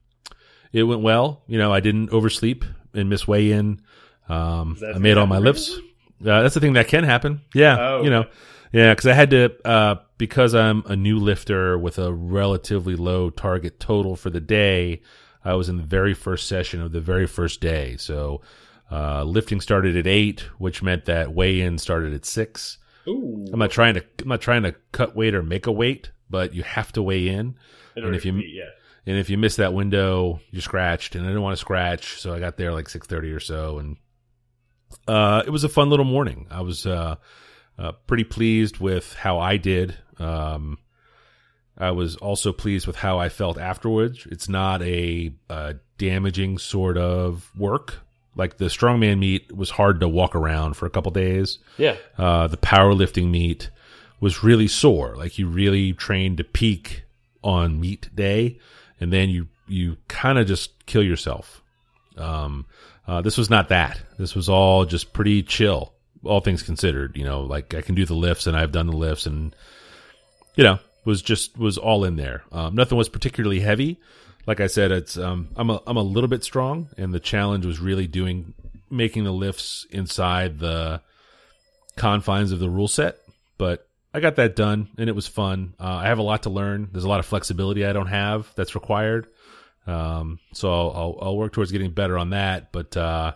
it 0.72 0.82
went 0.82 1.02
well. 1.02 1.42
You 1.46 1.58
know, 1.58 1.72
I 1.72 1.80
didn't 1.80 2.10
oversleep 2.10 2.64
and 2.94 3.08
miss 3.08 3.28
weigh 3.28 3.52
in. 3.52 3.80
Um, 4.28 4.76
I 4.94 4.98
made 4.98 5.16
all 5.16 5.26
my 5.26 5.38
lifts. 5.38 5.78
Uh, 6.20 6.42
that's 6.42 6.54
the 6.54 6.60
thing 6.60 6.74
that 6.74 6.88
can 6.88 7.04
happen. 7.04 7.42
Yeah. 7.54 7.76
Oh, 7.78 8.02
you 8.02 8.10
know, 8.10 8.20
okay. 8.20 8.30
yeah, 8.72 8.92
because 8.92 9.06
I 9.06 9.12
had 9.12 9.30
to, 9.30 9.54
uh, 9.64 9.96
because 10.18 10.54
I'm 10.54 10.82
a 10.86 10.96
new 10.96 11.18
lifter 11.18 11.78
with 11.78 11.98
a 11.98 12.12
relatively 12.12 12.96
low 12.96 13.30
target 13.30 13.78
total 13.78 14.16
for 14.16 14.30
the 14.30 14.40
day, 14.40 15.02
I 15.44 15.54
was 15.54 15.68
in 15.68 15.76
the 15.76 15.84
very 15.84 16.14
first 16.14 16.48
session 16.48 16.82
of 16.82 16.92
the 16.92 17.00
very 17.00 17.26
first 17.26 17.60
day. 17.60 17.96
So, 17.98 18.42
uh, 18.90 19.22
lifting 19.24 19.60
started 19.60 19.96
at 19.96 20.06
eight, 20.06 20.40
which 20.58 20.82
meant 20.82 21.04
that 21.06 21.34
weigh 21.34 21.60
in 21.60 21.78
started 21.78 22.14
at 22.14 22.24
six. 22.24 22.78
Ooh. 23.06 23.46
I'm 23.52 23.58
not 23.58 23.70
trying 23.70 23.94
to 23.94 24.04
I'm 24.20 24.28
not 24.28 24.40
trying 24.40 24.62
to 24.64 24.74
cut 24.92 25.16
weight 25.16 25.34
or 25.34 25.42
make 25.42 25.66
a 25.66 25.72
weight, 25.72 26.10
but 26.28 26.54
you 26.54 26.62
have 26.62 26.92
to 26.92 27.02
weigh 27.02 27.28
in. 27.28 27.56
And 27.96 28.14
if 28.14 28.24
you- 28.24 28.32
compete, 28.32 28.54
yeah. 28.54 28.70
And 29.06 29.16
if 29.16 29.30
you 29.30 29.38
miss 29.38 29.56
that 29.56 29.72
window, 29.72 30.40
you're 30.50 30.60
scratched. 30.60 31.14
And 31.14 31.24
I 31.24 31.28
didn't 31.28 31.40
want 31.42 31.54
to 31.56 31.60
scratch, 31.60 32.20
so 32.20 32.34
I 32.34 32.40
got 32.40 32.58
there 32.58 32.72
like 32.74 32.90
six 32.90 33.06
thirty 33.06 33.30
or 33.30 33.40
so, 33.40 33.78
and 33.78 33.96
uh, 35.06 35.42
it 35.46 35.50
was 35.50 35.64
a 35.64 35.68
fun 35.68 35.88
little 35.88 36.04
morning. 36.04 36.46
I 36.50 36.60
was 36.60 36.84
uh, 36.84 37.16
uh, 37.78 37.92
pretty 38.06 38.24
pleased 38.24 38.78
with 38.78 39.14
how 39.14 39.38
I 39.38 39.56
did. 39.56 39.96
Um, 40.18 40.78
I 41.78 41.92
was 41.92 42.16
also 42.16 42.52
pleased 42.52 42.86
with 42.86 42.96
how 42.96 43.18
I 43.18 43.28
felt 43.30 43.56
afterwards. 43.56 44.26
It's 44.30 44.48
not 44.48 44.82
a, 44.82 45.32
uh 45.48 45.74
damaging 45.96 46.58
sort 46.58 46.96
of 46.98 47.50
work. 47.56 48.00
Like 48.38 48.56
the 48.56 48.66
strongman 48.66 49.18
meet 49.18 49.54
was 49.54 49.68
hard 49.70 50.00
to 50.00 50.08
walk 50.08 50.34
around 50.34 50.74
for 50.74 50.86
a 50.86 50.90
couple 50.90 51.10
days 51.12 51.58
Yeah. 51.76 51.96
uh, 52.16 52.46
the 52.46 52.56
powerlifting 52.56 53.30
meet 53.30 53.68
was 54.20 54.42
really 54.42 54.68
sore. 54.68 55.16
Like 55.16 55.38
you 55.38 55.48
really 55.48 55.92
trained 55.92 56.38
to 56.38 56.44
peak 56.44 57.02
on 57.44 57.80
meet 57.80 58.08
day, 58.14 58.58
and 59.00 59.12
then 59.12 59.28
you 59.28 59.48
you 59.66 59.96
kind 60.08 60.38
of 60.38 60.46
just 60.46 60.86
kill 60.86 61.02
yourself. 61.02 61.62
Um, 62.16 62.64
uh, 63.06 63.20
this 63.22 63.36
was 63.38 63.50
not 63.50 63.68
that. 63.68 64.00
This 64.18 64.34
was 64.34 64.48
all 64.48 64.84
just 64.84 65.12
pretty 65.12 65.42
chill, 65.42 65.92
all 66.24 66.40
things 66.40 66.62
considered. 66.62 67.16
You 67.16 67.24
know, 67.24 67.42
like 67.42 67.74
I 67.74 67.82
can 67.82 67.94
do 67.94 68.04
the 68.06 68.14
lifts, 68.14 68.46
and 68.46 68.56
I've 68.56 68.72
done 68.72 68.86
the 68.86 68.96
lifts, 68.96 69.26
and 69.26 69.54
you 70.56 70.64
know, 70.64 70.78
was 71.04 71.22
just 71.22 71.56
was 71.58 71.78
all 71.78 72.04
in 72.04 72.16
there. 72.16 72.42
Um, 72.52 72.74
nothing 72.74 72.98
was 72.98 73.08
particularly 73.08 73.60
heavy. 73.60 73.98
Like 74.48 74.60
I 74.60 74.66
said, 74.66 74.90
it's 74.90 75.18
um, 75.18 75.48
I'm 75.56 75.68
a 75.68 75.82
I'm 75.86 75.98
a 75.98 76.02
little 76.02 76.26
bit 76.26 76.42
strong, 76.42 76.88
and 76.96 77.12
the 77.12 77.20
challenge 77.20 77.66
was 77.66 77.78
really 77.78 78.06
doing 78.06 78.54
making 78.90 79.24
the 79.24 79.30
lifts 79.30 79.86
inside 79.90 80.58
the 80.58 81.02
confines 81.96 82.50
of 82.50 82.58
the 82.58 82.70
rule 82.70 82.88
set, 82.88 83.18
but 83.58 83.86
I 84.14 84.20
got 84.20 84.36
that 84.36 84.56
done 84.56 84.88
and 84.96 85.10
it 85.10 85.14
was 85.14 85.26
fun. 85.26 85.74
Uh, 85.78 85.96
I 85.96 86.06
have 86.06 86.18
a 86.18 86.22
lot 86.22 86.44
to 86.44 86.50
learn. 86.50 86.88
There's 86.90 87.04
a 87.04 87.08
lot 87.08 87.20
of 87.20 87.26
flexibility 87.26 87.84
I 87.84 87.92
don't 87.92 88.06
have 88.06 88.50
that's 88.54 88.74
required. 88.74 89.26
Um, 89.86 90.38
so 90.52 90.72
I'll, 90.72 90.92
I'll, 90.94 91.18
I'll 91.22 91.36
work 91.36 91.52
towards 91.52 91.72
getting 91.72 91.90
better 91.90 92.16
on 92.16 92.30
that. 92.30 92.72
But, 92.72 92.96
uh, 92.96 93.34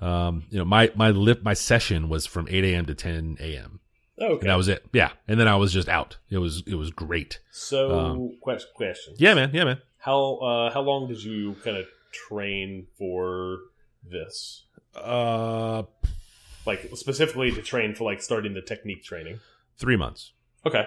um, 0.00 0.44
you 0.50 0.58
know, 0.58 0.64
my, 0.64 0.90
my 0.94 1.10
lip, 1.10 1.42
my 1.42 1.54
session 1.54 2.08
was 2.08 2.26
from 2.26 2.48
8 2.50 2.64
a.m. 2.64 2.86
to 2.86 2.94
10 2.94 3.38
a.m. 3.40 3.80
Oh, 4.18 4.26
okay. 4.26 4.40
and 4.42 4.50
that 4.50 4.56
was 4.56 4.68
it. 4.68 4.84
Yeah. 4.92 5.10
And 5.28 5.38
then 5.38 5.46
I 5.48 5.56
was 5.56 5.72
just 5.72 5.88
out. 5.88 6.16
It 6.30 6.38
was, 6.38 6.62
it 6.66 6.74
was 6.76 6.90
great. 6.90 7.40
so, 7.50 7.98
um, 7.98 8.38
quest- 8.40 8.72
question. 8.74 9.14
Yeah, 9.18 9.34
man. 9.34 9.50
Yeah, 9.52 9.64
man. 9.64 9.78
How 9.98 10.36
uh, 10.36 10.72
how 10.72 10.80
long 10.82 11.08
did 11.08 11.22
you 11.22 11.54
kind 11.64 11.76
of 11.76 11.86
train 12.12 12.86
for 12.96 13.58
this? 14.08 14.64
Uh, 14.94 15.82
Like 16.64 16.88
specifically 16.94 17.50
to 17.52 17.60
train 17.62 17.94
for 17.94 18.04
like 18.04 18.22
starting 18.22 18.54
the 18.54 18.62
technique 18.62 19.02
training. 19.04 19.40
three 19.76 19.96
months. 19.96 20.32
Okay. 20.64 20.86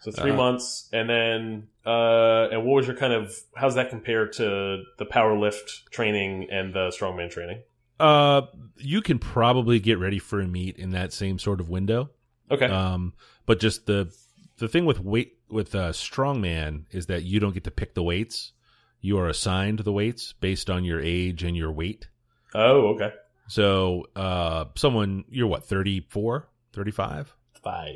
So 0.00 0.10
three 0.12 0.32
Uh, 0.32 0.36
months, 0.36 0.88
and 0.92 1.08
then 1.08 1.68
uh, 1.86 2.48
and 2.52 2.64
what 2.64 2.74
was 2.76 2.86
your 2.86 2.96
kind 2.96 3.12
of 3.12 3.34
how's 3.56 3.74
that 3.76 3.88
compare 3.90 4.26
to 4.28 4.82
the 4.98 5.04
power 5.06 5.38
lift 5.38 5.90
training 5.90 6.48
and 6.50 6.74
the 6.74 6.88
strongman 6.90 7.30
training? 7.30 7.62
Uh, 7.98 8.42
you 8.76 9.02
can 9.02 9.18
probably 9.18 9.78
get 9.78 9.98
ready 9.98 10.18
for 10.18 10.40
a 10.40 10.46
meet 10.46 10.76
in 10.76 10.90
that 10.90 11.12
same 11.12 11.38
sort 11.38 11.60
of 11.60 11.68
window. 11.68 12.10
Okay. 12.50 12.66
Um, 12.66 13.14
but 13.46 13.60
just 13.60 13.86
the 13.86 14.12
the 14.58 14.68
thing 14.68 14.84
with 14.84 15.00
weight 15.00 15.38
with 15.48 15.74
uh, 15.74 15.90
strongman 15.92 16.84
is 16.90 17.06
that 17.06 17.24
you 17.24 17.40
don't 17.40 17.54
get 17.54 17.64
to 17.64 17.70
pick 17.70 17.94
the 17.94 18.02
weights. 18.02 18.52
You 19.00 19.18
are 19.18 19.28
assigned 19.28 19.80
the 19.80 19.92
weights 19.92 20.32
based 20.34 20.70
on 20.70 20.84
your 20.84 21.00
age 21.00 21.42
and 21.42 21.56
your 21.56 21.72
weight. 21.72 22.08
oh, 22.54 22.94
okay. 22.94 23.12
So, 23.48 24.06
uh, 24.14 24.66
someone 24.76 25.24
you're 25.28 25.48
what 25.48 25.64
34, 25.64 26.48
35? 26.72 27.34
Five. 27.62 27.94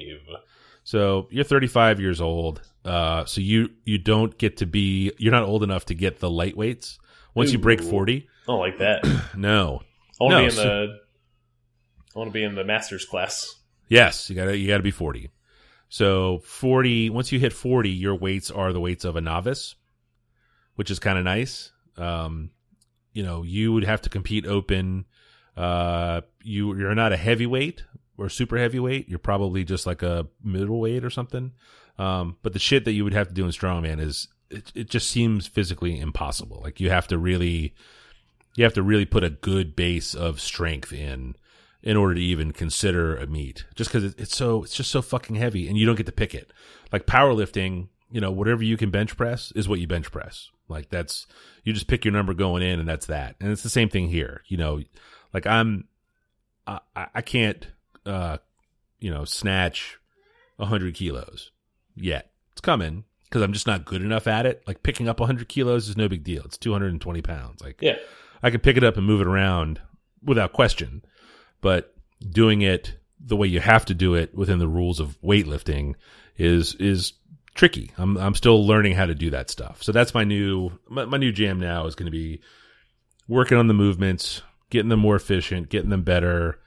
So 0.84 1.28
you're 1.30 1.44
35 1.44 2.00
years 2.00 2.20
old. 2.20 2.60
Uh, 2.84 3.24
so 3.24 3.40
you 3.40 3.70
you 3.84 3.98
don't 3.98 4.36
get 4.38 4.58
to 4.58 4.66
be 4.66 5.12
you're 5.18 5.32
not 5.32 5.42
old 5.42 5.62
enough 5.62 5.86
to 5.86 5.94
get 5.94 6.20
the 6.20 6.30
light 6.30 6.56
Once 7.36 7.52
you 7.52 7.58
break 7.58 7.80
40, 7.80 8.16
I 8.16 8.46
don't 8.46 8.58
like 8.58 8.78
that. 8.78 9.04
no, 9.36 9.82
I 10.20 10.24
want 10.24 10.32
to 10.32 10.36
No, 10.36 10.38
be 10.40 10.44
in 10.46 10.50
so- 10.50 10.62
the. 10.64 10.98
I 12.14 12.18
want 12.18 12.28
to 12.30 12.32
be 12.32 12.42
in 12.44 12.54
the 12.54 12.64
masters 12.64 13.04
class. 13.04 13.54
Yes, 13.88 14.28
you 14.30 14.34
gotta 14.36 14.56
you 14.56 14.66
gotta 14.66 14.82
be 14.82 14.90
forty. 14.90 15.30
So 15.90 16.38
forty. 16.38 17.10
Once 17.10 17.30
you 17.30 17.38
hit 17.38 17.52
forty, 17.52 17.90
your 17.90 18.14
weights 18.16 18.50
are 18.50 18.72
the 18.72 18.80
weights 18.80 19.04
of 19.04 19.16
a 19.16 19.20
novice, 19.20 19.74
which 20.76 20.90
is 20.90 20.98
kind 20.98 21.18
of 21.18 21.24
nice. 21.24 21.70
Um, 21.98 22.50
you 23.12 23.22
know, 23.22 23.42
you 23.42 23.72
would 23.74 23.84
have 23.84 24.00
to 24.02 24.08
compete 24.08 24.46
open. 24.46 25.04
Uh, 25.56 26.22
you 26.42 26.74
you're 26.76 26.94
not 26.94 27.12
a 27.12 27.16
heavyweight 27.16 27.84
or 28.16 28.28
super 28.30 28.56
heavyweight. 28.56 29.08
You're 29.10 29.18
probably 29.18 29.62
just 29.62 29.86
like 29.86 30.02
a 30.02 30.26
middleweight 30.42 31.04
or 31.04 31.10
something. 31.10 31.52
Um, 31.98 32.38
but 32.42 32.54
the 32.54 32.58
shit 32.58 32.86
that 32.86 32.92
you 32.92 33.04
would 33.04 33.14
have 33.14 33.28
to 33.28 33.34
do 33.34 33.44
in 33.44 33.50
strongman 33.50 34.00
is 34.00 34.28
it, 34.50 34.72
it 34.74 34.90
just 34.90 35.08
seems 35.10 35.46
physically 35.46 35.98
impossible. 35.98 36.60
Like 36.62 36.80
you 36.80 36.90
have 36.90 37.08
to 37.08 37.18
really, 37.18 37.74
you 38.54 38.64
have 38.64 38.74
to 38.74 38.82
really 38.82 39.04
put 39.04 39.24
a 39.24 39.30
good 39.30 39.76
base 39.76 40.14
of 40.14 40.40
strength 40.40 40.92
in 40.92 41.36
in 41.82 41.96
order 41.96 42.14
to 42.14 42.20
even 42.20 42.52
consider 42.52 43.16
a 43.16 43.26
meet. 43.26 43.64
Just 43.74 43.92
because 43.92 44.14
it's 44.14 44.36
so 44.36 44.64
it's 44.64 44.74
just 44.74 44.90
so 44.90 45.02
fucking 45.02 45.36
heavy 45.36 45.68
and 45.68 45.78
you 45.78 45.86
don't 45.86 45.96
get 45.96 46.06
to 46.06 46.12
pick 46.12 46.34
it. 46.34 46.52
Like 46.92 47.06
powerlifting 47.06 47.88
you 48.10 48.20
know 48.20 48.30
whatever 48.30 48.62
you 48.62 48.76
can 48.76 48.90
bench 48.90 49.16
press 49.16 49.52
is 49.52 49.68
what 49.68 49.80
you 49.80 49.86
bench 49.86 50.10
press. 50.10 50.50
Like 50.68 50.88
that's 50.90 51.26
you 51.64 51.72
just 51.72 51.86
pick 51.86 52.04
your 52.04 52.12
number 52.12 52.34
going 52.34 52.62
in 52.62 52.80
and 52.80 52.88
that's 52.88 53.06
that. 53.06 53.36
And 53.40 53.50
it's 53.50 53.62
the 53.62 53.68
same 53.68 53.88
thing 53.88 54.08
here 54.08 54.42
you 54.46 54.56
know. 54.56 54.82
Like 55.32 55.46
i'm 55.46 55.88
i 56.66 56.80
i 57.14 57.20
can't 57.20 57.68
uh 58.06 58.38
you 58.98 59.10
know 59.10 59.24
snatch 59.24 59.98
100 60.56 60.94
kilos 60.94 61.50
yet. 61.94 62.30
It's 62.52 62.60
coming 62.60 63.04
because 63.28 63.42
i'm 63.42 63.52
just 63.52 63.66
not 63.66 63.84
good 63.84 64.02
enough 64.02 64.26
at 64.26 64.46
it 64.46 64.62
like 64.66 64.82
picking 64.82 65.08
up 65.08 65.20
100 65.20 65.48
kilos 65.48 65.88
is 65.88 65.96
no 65.96 66.08
big 66.08 66.24
deal 66.24 66.42
it's 66.44 66.56
220 66.58 67.22
pounds 67.22 67.60
like 67.62 67.80
Yeah. 67.82 67.96
I 68.42 68.50
can 68.50 68.60
pick 68.60 68.76
it 68.76 68.84
up 68.84 68.96
and 68.96 69.06
move 69.06 69.20
it 69.22 69.26
around 69.26 69.80
without 70.22 70.52
question. 70.52 71.02
But 71.62 71.94
doing 72.20 72.60
it 72.62 72.94
the 73.18 73.34
way 73.34 73.48
you 73.48 73.60
have 73.60 73.86
to 73.86 73.94
do 73.94 74.14
it 74.14 74.34
within 74.34 74.58
the 74.58 74.68
rules 74.68 75.00
of 75.00 75.18
weightlifting 75.22 75.94
is 76.36 76.74
is 76.76 77.14
tricky. 77.54 77.92
I'm 77.96 78.16
I'm 78.18 78.34
still 78.34 78.64
learning 78.64 78.94
how 78.94 79.06
to 79.06 79.14
do 79.14 79.30
that 79.30 79.50
stuff. 79.50 79.82
So 79.82 79.90
that's 79.90 80.14
my 80.14 80.22
new 80.22 80.70
my, 80.88 81.06
my 81.06 81.16
new 81.16 81.32
jam 81.32 81.58
now 81.58 81.86
is 81.86 81.94
going 81.94 82.06
to 82.06 82.12
be 82.12 82.40
working 83.26 83.56
on 83.56 83.68
the 83.68 83.74
movements, 83.74 84.42
getting 84.70 84.90
them 84.90 85.00
more 85.00 85.16
efficient, 85.16 85.70
getting 85.70 85.90
them 85.90 86.02
better, 86.02 86.60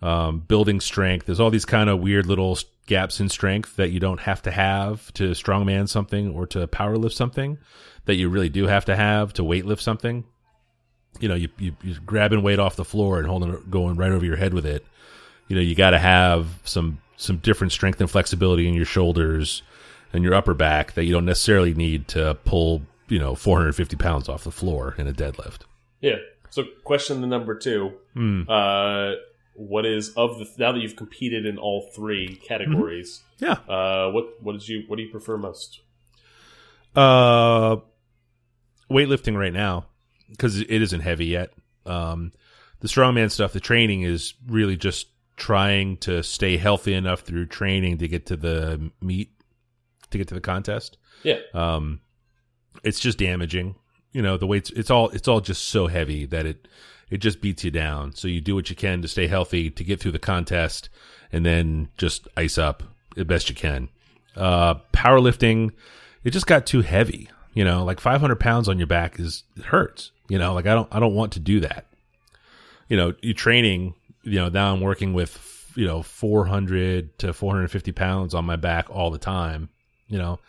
um, 0.00 0.40
building 0.40 0.80
strength. 0.80 1.26
There's 1.26 1.40
all 1.40 1.50
these 1.50 1.66
kind 1.66 1.90
of 1.90 2.00
weird 2.00 2.26
little 2.26 2.56
gaps 2.86 3.20
in 3.20 3.28
strength 3.28 3.76
that 3.76 3.90
you 3.90 4.00
don't 4.00 4.20
have 4.20 4.40
to 4.42 4.50
have 4.50 5.12
to 5.14 5.30
strongman 5.30 5.88
something 5.88 6.32
or 6.32 6.46
to 6.46 6.66
powerlift 6.68 7.12
something 7.12 7.58
that 8.04 8.14
you 8.14 8.28
really 8.28 8.48
do 8.48 8.66
have 8.66 8.84
to 8.84 8.94
have 8.94 9.32
to 9.32 9.42
weightlift 9.42 9.80
something 9.80 10.24
you 11.20 11.28
know, 11.28 11.34
you, 11.34 11.48
you 11.58 11.76
you're 11.82 11.98
grabbing 12.04 12.42
weight 12.42 12.58
off 12.58 12.76
the 12.76 12.84
floor 12.84 13.18
and 13.18 13.26
holding 13.26 13.52
it, 13.52 13.70
going 13.70 13.96
right 13.96 14.12
over 14.12 14.24
your 14.24 14.36
head 14.36 14.54
with 14.54 14.66
it. 14.66 14.84
You 15.48 15.56
know, 15.56 15.62
you 15.62 15.74
got 15.74 15.90
to 15.90 15.98
have 15.98 16.46
some 16.64 16.98
some 17.16 17.38
different 17.38 17.72
strength 17.72 18.00
and 18.00 18.10
flexibility 18.10 18.68
in 18.68 18.74
your 18.74 18.84
shoulders 18.84 19.62
and 20.12 20.22
your 20.22 20.34
upper 20.34 20.54
back 20.54 20.92
that 20.92 21.04
you 21.04 21.12
don't 21.12 21.24
necessarily 21.24 21.74
need 21.74 22.08
to 22.08 22.36
pull, 22.44 22.82
you 23.08 23.18
know, 23.18 23.34
450 23.34 23.96
pounds 23.96 24.28
off 24.28 24.44
the 24.44 24.50
floor 24.50 24.94
in 24.98 25.06
a 25.06 25.12
deadlift. 25.12 25.60
Yeah. 26.00 26.16
So, 26.50 26.64
question 26.84 27.20
the 27.20 27.26
number 27.26 27.54
two. 27.54 27.92
Hmm. 28.14 28.42
Uh, 28.48 29.12
what 29.56 29.86
is 29.86 30.10
of 30.16 30.38
the 30.38 30.48
now 30.58 30.72
that 30.72 30.80
you've 30.80 30.96
competed 30.96 31.46
in 31.46 31.58
all 31.58 31.90
three 31.94 32.36
categories? 32.36 33.22
Yeah. 33.38 33.52
Uh, 33.68 34.10
what 34.10 34.42
what 34.42 34.52
did 34.52 34.68
you 34.68 34.84
what 34.86 34.96
do 34.96 35.02
you 35.02 35.10
prefer 35.10 35.36
most? 35.36 35.80
Uh, 36.94 37.76
weightlifting 38.90 39.36
right 39.38 39.52
now 39.52 39.86
because 40.30 40.60
it 40.60 40.70
isn't 40.70 41.00
heavy 41.00 41.26
yet. 41.26 41.50
Um, 41.84 42.32
the 42.80 42.88
strongman 42.88 43.30
stuff, 43.30 43.52
the 43.52 43.60
training 43.60 44.02
is 44.02 44.34
really 44.46 44.76
just 44.76 45.08
trying 45.36 45.98
to 45.98 46.22
stay 46.22 46.56
healthy 46.56 46.94
enough 46.94 47.20
through 47.20 47.46
training 47.46 47.98
to 47.98 48.08
get 48.08 48.26
to 48.26 48.36
the 48.36 48.90
meet, 49.00 49.32
to 50.10 50.18
get 50.18 50.28
to 50.28 50.34
the 50.34 50.40
contest. 50.40 50.96
Yeah. 51.22 51.40
Um, 51.54 52.00
it's 52.82 53.00
just 53.00 53.18
damaging. 53.18 53.76
You 54.12 54.22
know, 54.22 54.36
the 54.36 54.46
weights. 54.46 54.70
It's 54.70 54.90
all. 54.90 55.10
It's 55.10 55.28
all 55.28 55.42
just 55.42 55.64
so 55.64 55.88
heavy 55.88 56.24
that 56.26 56.46
it 56.46 56.68
it 57.10 57.18
just 57.18 57.40
beats 57.40 57.64
you 57.64 57.70
down. 57.70 58.14
So 58.14 58.28
you 58.28 58.40
do 58.40 58.54
what 58.54 58.70
you 58.70 58.76
can 58.76 59.02
to 59.02 59.08
stay 59.08 59.26
healthy 59.26 59.70
to 59.70 59.84
get 59.84 60.00
through 60.00 60.12
the 60.12 60.18
contest, 60.18 60.88
and 61.32 61.44
then 61.44 61.88
just 61.96 62.28
ice 62.36 62.58
up 62.58 62.82
the 63.14 63.24
best 63.24 63.48
you 63.48 63.54
can. 63.54 63.88
Uh, 64.34 64.74
powerlifting, 64.92 65.72
it 66.24 66.30
just 66.30 66.46
got 66.46 66.66
too 66.66 66.82
heavy. 66.82 67.28
You 67.54 67.64
know, 67.64 67.84
like 67.84 68.00
500 68.00 68.36
pounds 68.36 68.68
on 68.68 68.78
your 68.78 68.86
back 68.86 69.18
is 69.18 69.44
it 69.56 69.64
hurts. 69.64 70.10
You 70.28 70.38
know, 70.38 70.52
like 70.54 70.66
I 70.66 70.74
don't 70.74 70.88
I 70.92 71.00
don't 71.00 71.14
want 71.14 71.32
to 71.32 71.40
do 71.40 71.60
that. 71.60 71.86
You 72.88 72.96
know, 72.96 73.14
you 73.22 73.34
training. 73.34 73.94
You 74.22 74.40
know, 74.40 74.48
now 74.48 74.72
I'm 74.72 74.80
working 74.80 75.14
with 75.14 75.72
you 75.76 75.86
know 75.86 76.02
400 76.02 77.18
to 77.20 77.32
450 77.32 77.92
pounds 77.92 78.34
on 78.34 78.44
my 78.44 78.56
back 78.56 78.90
all 78.90 79.10
the 79.10 79.18
time. 79.18 79.68
You 80.08 80.18
know, 80.18 80.40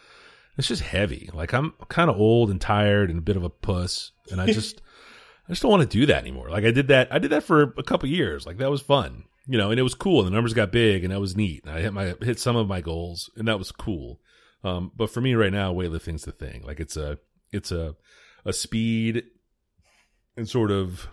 it's 0.58 0.68
just 0.68 0.82
heavy. 0.82 1.30
Like 1.34 1.54
I'm 1.54 1.74
kind 1.90 2.10
of 2.10 2.18
old 2.18 2.50
and 2.50 2.60
tired 2.60 3.10
and 3.10 3.20
a 3.20 3.22
bit 3.22 3.38
of 3.38 3.44
a 3.44 3.50
puss, 3.50 4.12
and 4.32 4.42
I 4.42 4.48
just 4.52 4.82
I 5.48 5.52
just 5.52 5.62
don't 5.62 5.72
want 5.72 5.90
to 5.90 5.98
do 6.00 6.06
that 6.08 6.22
anymore. 6.24 6.50
Like 6.50 6.66
I 6.66 6.72
did 6.72 6.88
that 6.90 7.08
I 7.14 7.20
did 7.20 7.32
that 7.32 7.44
for 7.44 7.74
a 7.78 7.84
couple 7.84 8.10
years. 8.10 8.46
Like 8.46 8.58
that 8.58 8.70
was 8.72 8.82
fun. 8.82 9.24
you 9.48 9.58
know, 9.58 9.72
and 9.72 9.80
it 9.80 9.84
was 9.84 9.96
cool. 9.96 10.20
And 10.20 10.28
the 10.28 10.32
numbers 10.36 10.54
got 10.54 10.72
big, 10.72 11.04
and 11.06 11.14
that 11.14 11.22
was 11.22 11.36
neat. 11.38 11.64
And 11.66 11.74
I 11.74 11.82
hit 11.82 11.94
my 11.94 12.16
hit 12.22 12.40
some 12.40 12.56
of 12.58 12.68
my 12.68 12.82
goals, 12.82 13.30
and 13.38 13.48
that 13.48 13.58
was 13.58 13.72
cool. 13.72 14.20
Um, 14.64 14.92
but 14.96 15.10
for 15.10 15.22
me 15.22 15.36
right 15.36 15.54
now, 15.54 15.74
weightlifting's 15.74 16.24
the 16.26 16.32
thing. 16.34 16.64
Like 16.64 16.80
it's 16.82 16.98
a 16.98 17.18
it's 17.52 17.72
a 17.72 17.96
a 18.46 18.52
speed 18.54 19.24
and 20.36 20.48
sort 20.50 20.72
of 20.72 21.08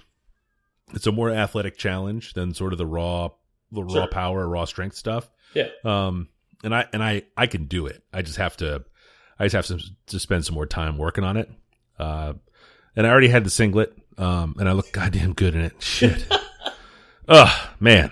it's 0.93 1.07
a 1.07 1.13
more 1.13 1.31
athletic 1.31 1.77
challenge 1.77 2.35
than 2.35 2.55
sort 2.55 2.73
of 2.73 2.79
the 2.79 2.87
raw 2.87 3.29
the 3.73 3.83
raw 3.85 3.93
Sure. 3.93 4.07
power, 4.09 4.49
raw 4.49 4.65
strength 4.65 4.97
stuff. 4.97 5.29
Yeah. 5.55 5.69
Um, 5.85 6.29
and 6.63 6.75
I 6.75 6.87
and 6.93 7.03
I 7.03 7.23
I 7.37 7.47
can 7.47 7.67
do 7.67 7.87
it. 7.87 8.03
I 8.13 8.23
just 8.23 8.39
have 8.39 8.57
to 8.59 8.85
I 9.39 9.45
just 9.47 9.55
have 9.55 9.67
to 9.79 9.85
to 10.07 10.19
spend 10.19 10.45
some 10.45 10.55
more 10.55 10.67
time 10.67 10.99
working 10.99 11.25
on 11.25 11.37
it. 11.37 11.51
Uh, 11.99 12.35
and 12.97 13.07
I 13.07 13.11
already 13.11 13.29
had 13.29 13.45
the 13.45 13.51
singlet. 13.51 13.97
Um, 14.17 14.57
and 14.59 14.69
I 14.69 14.73
look 14.73 14.93
goddamn 14.93 15.33
good 15.33 15.55
in 15.55 15.63
it. 15.63 15.75
Shit. 15.81 16.27
oh 17.29 17.71
man. 17.81 18.11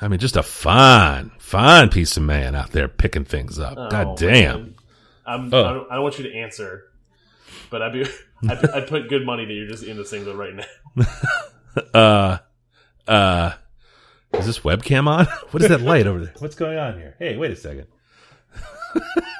I 0.00 0.08
mean, 0.08 0.18
just 0.18 0.36
a 0.36 0.42
fine, 0.42 1.30
fine 1.38 1.88
piece 1.88 2.16
of 2.16 2.24
man 2.24 2.54
out 2.56 2.72
there 2.72 2.88
picking 2.88 3.24
things 3.24 3.58
up. 3.60 3.74
Oh, 3.78 3.88
God 3.88 4.16
damn. 4.16 4.74
I'm, 5.24 5.52
Oh. 5.54 5.64
I, 5.64 5.72
don't, 5.72 5.92
I 5.92 5.94
don't 5.94 6.02
want 6.02 6.18
you 6.18 6.24
to 6.24 6.34
answer, 6.36 6.84
but 7.70 7.82
I'd 7.82 7.92
be 7.92 8.04
I'd, 8.48 8.70
I'd 8.70 8.88
put 8.88 9.08
good 9.08 9.24
money 9.24 9.44
that 9.44 9.52
you're 9.52 9.68
just 9.68 9.84
in 9.84 9.96
the 9.96 10.04
singlet 10.04 10.36
right 10.36 10.54
now. 10.56 11.04
Uh, 11.94 12.38
uh, 13.06 13.52
is 14.34 14.46
this 14.46 14.58
webcam 14.60 15.06
on? 15.06 15.26
What 15.52 15.62
is 15.62 15.68
that 15.68 15.80
light 15.80 16.06
over 16.06 16.24
there? 16.24 16.34
What's 16.38 16.54
going 16.56 16.78
on 16.78 16.94
here? 16.98 17.14
Hey, 17.18 17.36
wait 17.36 17.50
a 17.52 17.56
second. 17.56 17.86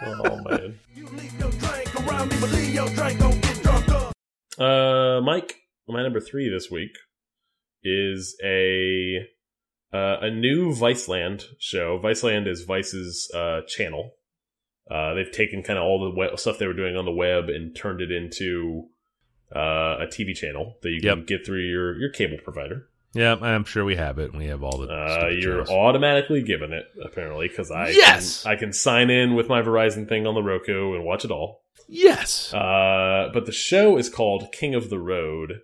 Oh 0.05 0.37
man. 0.49 0.79
You 0.95 1.07
leave 1.09 1.39
your 1.41 1.51
drink 1.51 1.95
around 2.07 2.31
me, 2.31 2.37
but 2.41 2.51
leave 2.53 2.75
your 2.75 2.89
drink, 2.91 3.19
don't 3.19 3.41
get 3.43 3.63
drunk. 3.63 4.13
Uh, 4.59 5.21
Mike, 5.23 5.57
my 5.93 6.03
number 6.03 6.21
three 6.21 6.49
this 6.49 6.71
week 6.71 6.93
is 7.85 8.37
a 8.45 9.19
uh, 9.93 10.17
a 10.23 10.31
new 10.31 10.71
Viceland 10.73 11.45
show. 11.59 11.99
Viceland 11.99 12.47
is 12.49 12.63
Vice's 12.63 13.31
uh, 13.35 13.61
channel. 13.67 14.13
Uh, 14.91 15.15
they've 15.15 15.31
taken 15.31 15.63
kind 15.63 15.79
of 15.79 15.85
all 15.85 16.13
the 16.31 16.37
stuff 16.37 16.59
they 16.59 16.67
were 16.67 16.73
doing 16.75 16.97
on 16.97 17.05
the 17.05 17.13
web 17.13 17.49
and 17.49 17.75
turned 17.77 18.01
it 18.01 18.11
into 18.11 18.85
uh, 19.55 19.99
a 20.01 20.07
TV 20.07 20.35
channel 20.35 20.77
that 20.83 20.91
you 20.91 21.01
can 21.01 21.19
Yep. 21.19 21.27
get 21.27 21.47
through 21.47 21.61
your 21.69 21.99
your 21.99 22.11
cable 22.11 22.39
provider. 22.43 22.89
Yeah, 23.15 23.35
I'm 23.43 23.65
sure 23.65 23.85
we 23.85 23.97
have 23.97 24.19
it. 24.19 24.35
We 24.35 24.47
have 24.47 24.63
all 24.63 24.79
the. 24.79 24.89
Uh, 24.89 25.29
you're 25.29 25.65
channels. 25.65 25.69
automatically 25.71 26.43
given 26.43 26.73
it 26.73 26.87
apparently 27.05 27.49
because 27.49 27.71
I 27.71 27.91
Yes! 27.91 28.43
can, 28.45 28.53
I 28.53 28.57
can 28.57 28.73
sign 28.73 29.11
in 29.11 29.35
with 29.35 29.49
my 29.51 29.61
Verizon 29.61 30.09
thing 30.09 30.27
on 30.27 30.35
the 30.35 30.43
Roku 30.43 30.95
and 30.95 31.05
watch 31.05 31.25
it 31.27 31.31
all. 31.31 31.63
yes. 31.89 32.55
Uh, 32.55 33.29
but 33.35 33.45
the 33.45 33.53
show 33.53 33.99
is 33.99 34.09
called 34.09 34.51
King 34.53 34.75
of 34.75 34.89
the 34.89 34.99
Road, 34.99 35.61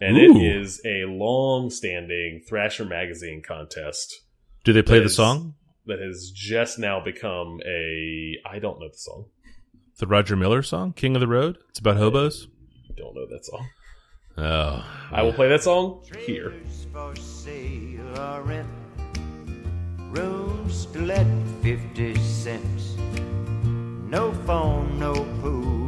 and 0.00 0.16
Ooh. 0.16 0.36
it 0.36 0.56
is 0.60 0.80
a 0.84 1.04
long-standing 1.06 2.42
Thrasher 2.48 2.84
magazine 2.84 3.42
contest 3.46 4.14
Do 4.64 4.72
they 4.72 4.82
play 4.82 4.98
the 4.98 5.06
is- 5.06 5.14
song? 5.16 5.54
that 5.86 6.00
has 6.00 6.30
just 6.34 6.78
now 6.78 7.00
become 7.02 7.60
a. 7.66 8.36
I 8.44 8.58
don't 8.58 8.78
know 8.78 8.88
the 8.88 8.98
song. 8.98 9.24
The 9.98 10.06
Roger 10.06 10.36
Miller 10.36 10.62
song, 10.62 10.92
"King 10.92 11.16
of 11.16 11.20
the 11.20 11.26
Road." 11.26 11.56
It's 11.70 11.78
about 11.78 11.96
hobos. 11.96 12.46
I 12.90 12.92
Don't 12.96 13.14
know 13.14 13.26
that 13.30 13.44
song. 13.44 13.66
Oh, 14.36 14.84
I 15.10 15.22
will 15.22 15.32
play 15.32 15.48
that 15.48 15.62
song 15.62 16.02
here. 16.26 16.52
for 16.92 17.16
sale. 17.16 18.64
Rooms 20.10 20.86
to 20.86 21.00
let 21.02 21.26
50 21.62 22.14
cents. 22.16 22.96
No 24.08 24.32
phone, 24.46 24.98
no 24.98 25.12
pool, 25.40 25.52
no 25.52 25.66
pets. 25.70 25.87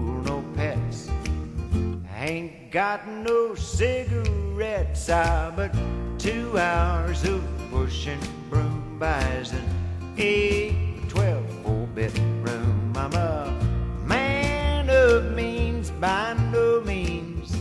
Ain't 2.21 2.71
got 2.71 3.09
no 3.09 3.55
cigarettes, 3.55 5.09
ah, 5.11 5.51
but 5.57 5.73
two 6.18 6.57
hours 6.59 7.25
of 7.25 7.43
pushing 7.71 8.21
broom 8.51 8.99
buys 8.99 9.53
an 9.53 9.64
8 10.18 11.09
12 11.09 11.51
four 11.62 11.87
bedroom. 11.95 12.93
I'm 12.95 13.14
a 13.14 13.59
man 14.05 14.91
of 14.91 15.33
means 15.33 15.91
by 15.93 16.35
no 16.53 16.83
means. 16.83 17.57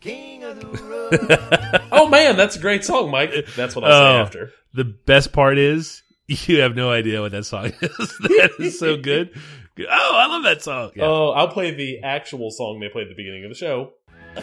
King 0.00 0.44
of 0.44 0.60
the 0.60 0.66
road. 1.80 1.82
Oh 1.90 2.08
man, 2.08 2.36
that's 2.36 2.54
a 2.54 2.60
great 2.60 2.84
song, 2.84 3.10
Mike. 3.10 3.32
That's 3.56 3.74
what 3.74 3.84
I'll 3.84 3.90
say 3.90 4.18
Oh. 4.18 4.22
after. 4.22 4.52
the 4.72 4.84
best 4.84 5.32
part 5.32 5.58
is 5.58 6.02
you 6.28 6.60
have 6.60 6.76
no 6.76 6.92
idea 6.92 7.20
what 7.20 7.32
that 7.32 7.44
song 7.44 7.72
is. 7.80 7.98
that 8.20 8.50
is 8.60 8.78
so 8.78 8.96
good. 8.96 9.36
Oh, 9.78 10.16
I 10.16 10.26
love 10.26 10.44
that 10.44 10.62
song. 10.62 10.92
Yeah. 10.94 11.04
Oh, 11.04 11.30
I'll 11.30 11.48
play 11.48 11.72
the 11.72 12.00
actual 12.02 12.50
song 12.50 12.80
they 12.80 12.88
played 12.88 13.04
at 13.04 13.08
the 13.08 13.14
beginning 13.14 13.44
of 13.44 13.50
the 13.50 13.56
show 13.56 13.94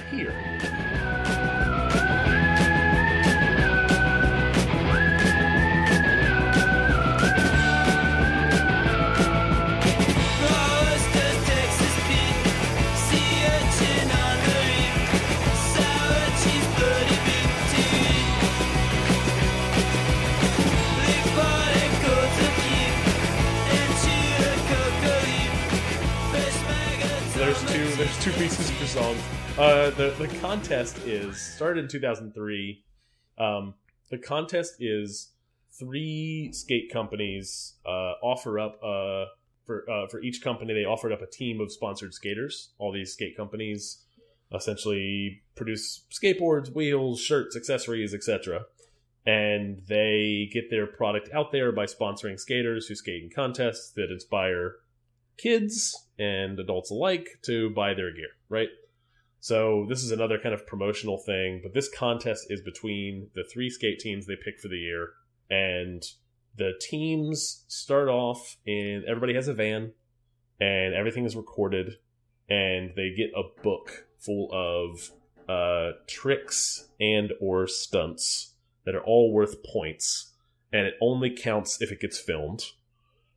here. 0.10 0.34
There's 28.02 28.24
two. 28.24 28.32
Pieces 28.32 28.72
per 28.72 28.86
song. 28.88 29.16
Uh, 29.60 29.92
the 29.92 30.10
the 30.18 30.28
contest 30.40 30.98
is 31.06 31.40
started 31.40 31.84
in 31.84 31.88
2003. 31.88 32.84
Um, 33.38 33.76
the 34.10 34.18
contest 34.18 34.78
is 34.80 35.34
three 35.72 36.50
skate 36.52 36.92
companies 36.92 37.76
uh, 37.86 38.14
offer 38.24 38.58
up 38.58 38.80
uh, 38.84 39.26
for 39.68 39.88
uh, 39.88 40.08
for 40.08 40.20
each 40.24 40.42
company 40.42 40.74
they 40.74 40.84
offered 40.84 41.12
up 41.12 41.22
a 41.22 41.28
team 41.28 41.62
of 41.62 41.72
sponsored 41.72 42.16
skaters. 42.16 42.70
All 42.80 42.92
these 42.92 43.14
skate 43.14 43.38
companies 43.38 44.04
essentially 44.52 45.44
produce 45.54 46.02
skateboards, 46.10 46.74
wheels, 46.74 47.22
shirts, 47.22 47.56
accessories, 47.56 48.16
etc. 48.16 48.64
And 49.28 49.80
they 49.88 50.50
get 50.52 50.72
their 50.72 50.88
product 50.88 51.30
out 51.36 51.52
there 51.52 51.72
by 51.72 51.86
sponsoring 51.86 52.40
skaters 52.40 52.88
who 52.88 52.96
skate 52.96 53.22
in 53.22 53.30
contests 53.30 53.92
that 53.92 54.10
inspire 54.10 54.78
kids 55.38 56.08
and 56.20 56.60
adults 56.60 56.92
alike 56.92 57.28
to 57.44 57.70
buy 57.72 57.94
their 57.94 58.14
gear, 58.14 58.30
right? 58.50 58.70
So 59.40 59.88
this 59.90 60.04
is 60.04 60.12
another 60.12 60.38
kind 60.38 60.54
of 60.54 60.68
promotional 60.68 61.18
thing, 61.18 61.62
but 61.64 61.74
this 61.74 61.90
contest 61.90 62.48
is 62.50 62.62
between 62.62 63.30
the 63.34 63.44
three 63.44 63.70
skate 63.70 64.00
teams 64.00 64.28
they 64.28 64.36
pick 64.36 64.60
for 64.60 64.68
the 64.68 64.78
year, 64.78 65.14
and 65.50 66.04
the 66.56 66.74
teams 66.80 67.66
start 67.68 68.08
off 68.08 68.58
in 68.66 69.04
everybody 69.08 69.34
has 69.34 69.48
a 69.48 69.54
van, 69.54 69.94
and 70.60 70.94
everything 70.94 71.26
is 71.26 71.36
recorded, 71.36 71.96
and 72.50 72.92
they 72.96 73.14
get 73.18 73.32
a 73.36 73.62
book 73.64 74.06
full 74.20 74.50
of 74.54 75.10
uh, 75.50 75.94
tricks 76.08 76.90
and 77.00 77.34
or 77.42 77.66
stunts 77.66 78.54
that 78.86 78.94
are 78.94 79.04
all 79.04 79.34
worth 79.34 79.64
points, 79.64 80.34
and 80.72 80.86
it 80.86 80.94
only 81.02 81.36
counts 81.36 81.82
if 81.82 81.92
it 81.92 82.00
gets 82.00 82.20
filmed. 82.20 82.64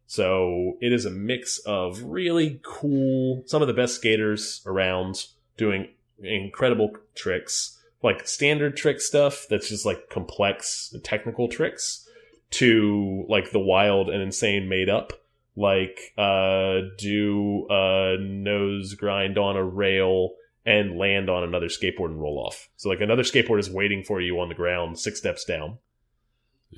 So 0.07 0.77
it 0.81 0.93
is 0.93 1.05
a 1.05 1.11
mix 1.11 1.59
of 1.61 2.03
really 2.03 2.61
cool, 2.63 3.43
some 3.47 3.63
of 3.63 3.69
the 3.69 3.75
best 3.75 3.97
skaters 3.97 4.63
around 4.67 5.27
doing 5.57 5.89
incredible 6.23 6.93
tricks, 7.15 7.81
like 8.03 8.29
standard 8.29 8.77
trick 8.77 9.01
stuff 9.01 9.47
that's 9.49 9.69
just 9.69 9.87
like 9.87 10.11
complex 10.11 10.95
technical 11.03 11.49
tricks, 11.49 12.09
to 12.51 13.25
like 13.29 13.51
the 13.51 13.59
wild 13.59 14.09
and 14.09 14.23
insane 14.23 14.69
made 14.69 14.89
up, 14.89 15.13
like 15.57 16.13
uh, 16.17 16.81
do 16.99 17.67
a 17.71 18.17
nose 18.21 18.95
grind 18.95 19.39
on 19.39 19.57
a 19.57 19.65
rail 19.65 20.31
and 20.67 20.97
land 20.97 21.29
on 21.29 21.43
another 21.45 21.67
skateboard 21.67 22.07
and 22.07 22.21
roll 22.21 22.39
off. 22.39 22.69
So 22.77 22.89
like 22.89 23.01
another 23.01 23.23
skateboard 23.23 23.59
is 23.59 23.71
waiting 23.71 24.05
for 24.05 24.21
you 24.21 24.39
on 24.41 24.49
the 24.49 24.55
ground 24.55 24.99
six 24.99 25.19
steps 25.19 25.45
down 25.45 25.79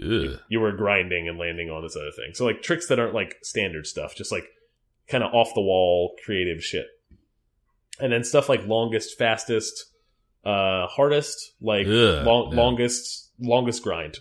Ugh. 0.03 0.39
you 0.49 0.61
were 0.61 0.73
grinding 0.73 1.29
and 1.29 1.39
landing 1.39 1.71
on 1.71 1.83
this 1.83 1.97
other 1.97 2.11
thing. 2.11 2.35
So 2.35 2.45
like 2.45 2.63
tricks 2.63 2.87
that 2.89 2.99
aren't 2.99 3.15
like 3.15 3.37
standard 3.43 3.87
stuff, 3.87 4.15
just 4.15 4.31
like 4.33 4.45
kind 5.09 5.23
of 5.25 5.33
off 5.33 5.55
the 5.55 5.61
wall 5.61 6.15
creative 6.25 6.63
shit. 6.63 6.87
And 8.01 8.13
then 8.13 8.25
stuff 8.25 8.49
like 8.49 8.67
longest, 8.67 9.17
fastest, 9.19 9.87
uh 10.45 10.87
hardest, 10.87 11.53
like 11.61 11.87
Ugh, 11.87 12.27
long, 12.27 12.51
yeah. 12.53 12.57
longest 12.63 13.31
longest 13.41 13.83
grind 13.83 14.19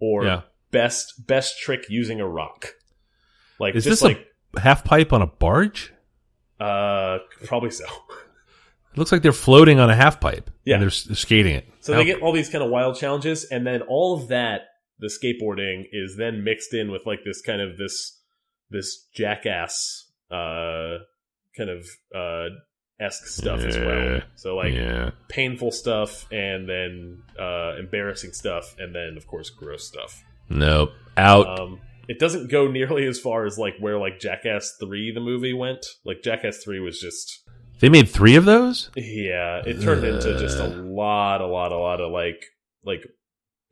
or 0.00 0.24
Yeah. 0.24 0.40
best 0.70 1.26
best 1.26 1.58
trick 1.60 1.86
using 1.88 2.20
a 2.20 2.26
rock. 2.28 2.74
Like 3.60 3.74
Is 3.76 3.84
this 3.84 4.02
like 4.02 4.26
a 4.56 4.60
half 4.60 4.84
pipe 4.84 5.12
on 5.12 5.22
a 5.22 5.26
barge? 5.26 5.92
uh 6.60 7.18
probably 7.44 7.70
so. 7.70 7.84
It 8.92 8.98
looks 8.98 9.10
like 9.10 9.22
they're 9.22 9.32
floating 9.32 9.78
on 9.80 9.88
a 9.88 9.96
half 9.96 10.20
pipe. 10.20 10.50
Yeah. 10.64 10.74
and 10.74 10.82
they're, 10.82 10.90
skating 10.90 11.54
it. 11.54 11.66
So 11.80 11.94
they 11.94 12.04
get 12.04 12.20
all 12.20 12.32
these 12.32 12.50
kind 12.50 12.62
of 12.62 12.70
wild 12.70 12.96
challenges, 12.96 13.44
and 13.44 13.66
then 13.66 13.80
all 13.82 14.14
of 14.20 14.28
that, 14.28 14.62
the 14.98 15.08
skateboarding 15.08 15.84
is 15.92 16.16
then 16.16 16.44
mixed 16.44 16.74
in 16.74 16.90
with 16.90 17.06
like 17.06 17.20
this 17.24 17.42
kind 17.42 17.60
of 17.60 17.76
this 17.76 18.20
this 18.70 19.06
jackass 19.14 20.10
uh 20.30 20.98
kind 21.56 21.70
of 21.70 21.86
uh 22.14 22.48
esque 23.00 23.26
stuff 23.26 23.60
as 23.60 23.76
well. 23.76 24.20
So 24.36 24.56
like 24.56 24.74
yeah. 24.74 25.10
painful 25.28 25.70
stuff, 25.70 26.26
and 26.32 26.68
then 26.68 27.22
uh 27.38 27.76
embarrassing 27.78 28.32
stuff, 28.32 28.74
and 28.78 28.94
then 28.94 29.16
of 29.16 29.26
course 29.26 29.50
gross 29.50 29.86
stuff. 29.86 30.22
Nope. 30.48 30.92
Out. 31.16 31.60
Um, 31.60 31.80
it 32.08 32.18
doesn't 32.18 32.50
go 32.50 32.68
nearly 32.68 33.06
as 33.06 33.18
far 33.18 33.46
as 33.46 33.58
like 33.58 33.74
where 33.78 33.98
like 33.98 34.20
Jackass 34.20 34.76
Three 34.80 35.12
the 35.12 35.20
movie 35.20 35.52
went. 35.52 35.84
Like 36.04 36.22
Jackass 36.22 36.58
Three 36.58 36.80
was 36.80 37.00
just 37.00 37.42
they 37.80 37.88
made 37.88 38.08
three 38.08 38.36
of 38.36 38.44
those? 38.44 38.90
yeah, 38.96 39.62
it 39.66 39.80
turned 39.82 40.04
into 40.04 40.38
just 40.38 40.58
a 40.58 40.68
lot, 40.68 41.40
a 41.40 41.46
lot, 41.46 41.72
a 41.72 41.76
lot 41.76 42.00
of 42.00 42.12
like 42.12 42.44
like 42.84 43.02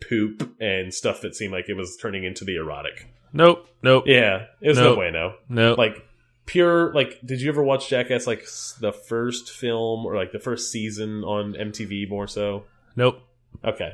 poop 0.09 0.55
and 0.61 0.93
stuff 0.93 1.21
that 1.23 1.35
seemed 1.35 1.53
like 1.53 1.69
it 1.69 1.75
was 1.75 1.97
turning 2.01 2.25
into 2.25 2.45
the 2.45 2.57
erotic. 2.57 3.07
Nope. 3.33 3.69
Nope. 3.83 4.05
Yeah, 4.07 4.47
it 4.61 4.69
was 4.69 4.79
Nope. 4.79 4.95
no 4.97 5.01
way, 5.01 5.11
no. 5.11 5.35
Nope. 5.49 5.79
Like 5.79 6.05
pure 6.47 6.93
like 6.95 7.21
did 7.25 7.41
you 7.41 7.49
ever 7.49 7.63
watch 7.63 7.89
Jackass 7.89 8.27
like 8.27 8.45
the 8.81 8.93
first 8.93 9.51
film 9.51 10.05
or 10.05 10.17
like 10.17 10.33
the 10.33 10.41
first 10.41 10.73
season 10.73 11.23
on 11.25 11.53
MTV 11.55 12.09
more 12.09 12.27
so? 12.27 12.65
nope. 12.97 13.21
Okay. 13.65 13.93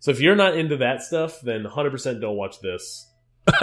So 0.00 0.10
if 0.10 0.20
you're 0.20 0.36
not 0.36 0.56
into 0.56 0.76
that 0.78 1.02
stuff, 1.02 1.40
then 1.40 1.64
100% 1.64 2.20
don't 2.20 2.36
watch 2.36 2.60
this 2.60 3.10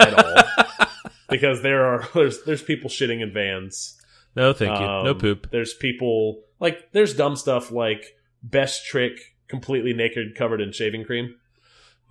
at 0.00 0.14
all. 0.14 0.86
because 1.30 1.62
there 1.62 1.84
are 1.84 2.08
there's 2.14 2.42
there's 2.44 2.62
people 2.62 2.90
shitting 2.90 3.20
in 3.22 3.32
vans. 3.32 3.98
No, 4.34 4.52
thank 4.52 4.72
you. 4.78 4.86
no 4.86 5.10
Um, 5.10 5.18
poop. 5.18 5.50
There's 5.50 5.74
people 5.74 6.42
like 6.58 6.90
there's 6.92 7.14
dumb 7.14 7.36
stuff 7.36 7.70
like 7.70 8.16
best 8.42 8.86
trick 8.86 9.12
completely 9.48 9.92
naked 9.92 10.34
covered 10.36 10.60
in 10.62 10.72
shaving 10.72 11.04
cream. 11.04 11.34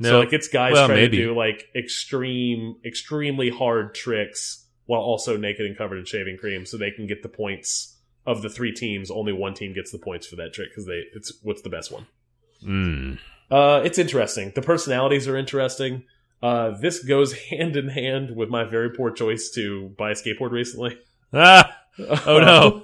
No. 0.02 0.10
So 0.10 0.20
like 0.20 0.34
it's 0.34 0.47
guys 0.47 0.74
Well, 0.74 0.88
trying 0.88 0.99
maybe. 0.99 1.18
to 1.18 1.24
do 1.28 1.36
like 1.36 1.68
extreme 1.76 2.76
extremely 2.86 3.49
hard 3.49 3.93
tricks 3.95 4.66
while 4.86 5.02
also 5.02 5.38
naked 5.38 5.66
and 5.66 5.78
covered 5.78 5.97
in 5.99 6.06
shaving 6.06 6.38
cream 6.38 6.66
so 6.66 6.78
they 6.78 6.91
can 6.91 7.08
get 7.08 7.24
the 7.24 7.30
points 7.30 7.97
of 8.26 8.41
the 8.41 8.49
three 8.49 8.72
teams 8.74 9.10
only 9.10 9.32
one 9.34 9.54
team 9.54 9.74
gets 9.74 9.91
the 9.91 9.97
points 9.97 10.28
for 10.28 10.36
that 10.36 10.54
trick 10.54 10.70
because 10.70 10.86
they 10.86 11.04
it's 11.14 11.32
what's 11.43 11.62
the 11.62 11.70
best 11.70 11.91
one 11.91 12.06
Mm. 12.64 13.18
uh, 13.49 13.82
it's 13.84 13.97
interesting. 13.97 14.52
The 14.54 14.62
personalities 14.62 15.28
are 15.28 15.36
interesting. 15.36 16.04
Uh, 16.43 16.72
this 16.80 17.04
goes 17.04 17.34
hand 17.49 17.76
in 17.76 17.88
hand 17.89 18.36
with 18.36 18.49
my 18.49 18.64
very 18.64 18.91
poor 18.91 19.10
choice 19.12 19.49
to 19.56 19.89
buy 19.97 20.12
a 20.12 20.14
skateboard 20.14 20.52
recently. 20.52 20.99
Ah! 21.34 21.78
Oh 22.26 22.39
no. 22.39 22.84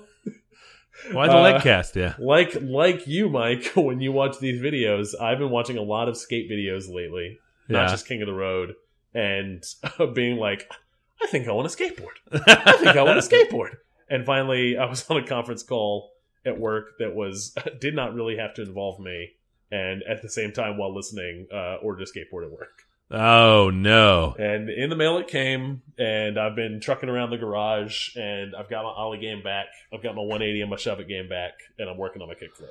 Why 1.11 1.27
the 1.27 1.37
Uh, 1.37 1.41
leg 1.41 1.61
cast? 1.61 1.95
Yeah. 1.95 2.15
like 2.19 2.55
like 2.61 3.07
you, 3.07 3.29
Mike, 3.29 3.71
when 3.75 3.99
you 4.01 4.11
watch 4.11 4.39
these 4.39 4.61
videos, 4.61 5.09
I've 5.19 5.37
been 5.39 5.49
watching 5.51 5.77
a 5.77 5.81
lot 5.83 6.09
of 6.09 6.17
skate 6.17 6.49
videos 6.49 6.93
lately, 6.93 7.39
not 7.69 7.83
Yeah. 7.83 7.87
just 7.87 8.07
King 8.07 8.21
of 8.21 8.27
the 8.27 8.33
Road, 8.33 8.73
and 9.13 9.63
being 10.13 10.37
like, 10.37 10.69
I 11.21 11.27
think 11.27 11.47
I 11.47 11.51
want 11.51 11.67
a 11.67 11.75
skateboard. 11.75 12.17
I 12.47 12.73
think 12.77 12.95
I 12.95 13.03
want 13.03 13.17
a 13.17 13.21
skateboard. 13.21 13.77
And 14.09 14.25
finally, 14.25 14.77
I 14.77 14.85
was 14.85 15.09
on 15.09 15.17
a 15.17 15.25
conference 15.25 15.63
call 15.63 16.11
at 16.45 16.59
work 16.59 16.97
that 16.99 17.13
was 17.15 17.53
did 17.81 17.95
not 17.95 18.13
really 18.13 18.37
have 18.37 18.53
to 18.55 18.61
involve 18.61 18.99
me, 18.99 19.31
and 19.71 20.01
at 20.09 20.21
the 20.21 20.29
same 20.29 20.51
time, 20.51 20.77
while 20.77 20.95
listening, 20.95 21.47
uh, 21.53 21.75
ordered 21.83 22.03
a 22.03 22.05
skateboard 22.05 22.45
at 22.45 22.51
work. 22.51 22.83
Oh 23.09 23.69
no. 23.69 24.35
And 24.37 24.69
in 24.69 24.89
the 24.89 24.95
mail 24.95 25.17
it 25.17 25.27
came, 25.27 25.81
and 25.97 26.37
I've 26.37 26.55
been 26.55 26.81
trucking 26.81 27.07
around 27.09 27.29
the 27.29 27.37
garage, 27.37 28.15
and 28.15 28.53
I've 28.55 28.69
got 28.69 28.83
my 28.83 28.89
ollie 28.89 29.19
game 29.19 29.41
back, 29.43 29.67
I've 29.93 30.03
got 30.03 30.15
my 30.15 30.21
180 30.21 30.61
and 30.61 30.69
my 30.69 30.75
shove 30.77 30.99
it 30.99 31.07
game 31.07 31.29
back, 31.29 31.53
and 31.79 31.89
I'm 31.89 31.97
working 31.97 32.21
on 32.21 32.27
my 32.27 32.33
kickflip. 32.33 32.69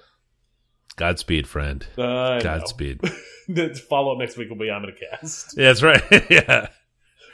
Godspeed, 0.97 1.47
friend. 1.47 1.87
Uh, 1.97 2.41
Godspeed. 2.41 3.01
the 3.49 3.74
follow 3.89 4.12
up 4.12 4.18
next 4.18 4.37
week 4.37 4.49
will 4.49 4.57
be 4.57 4.70
I'm 4.70 4.82
gonna 4.82 4.93
cast. 4.93 5.57
yeah, 5.57 5.64
that's 5.66 5.82
right. 5.82 6.03
yeah. 6.30 6.68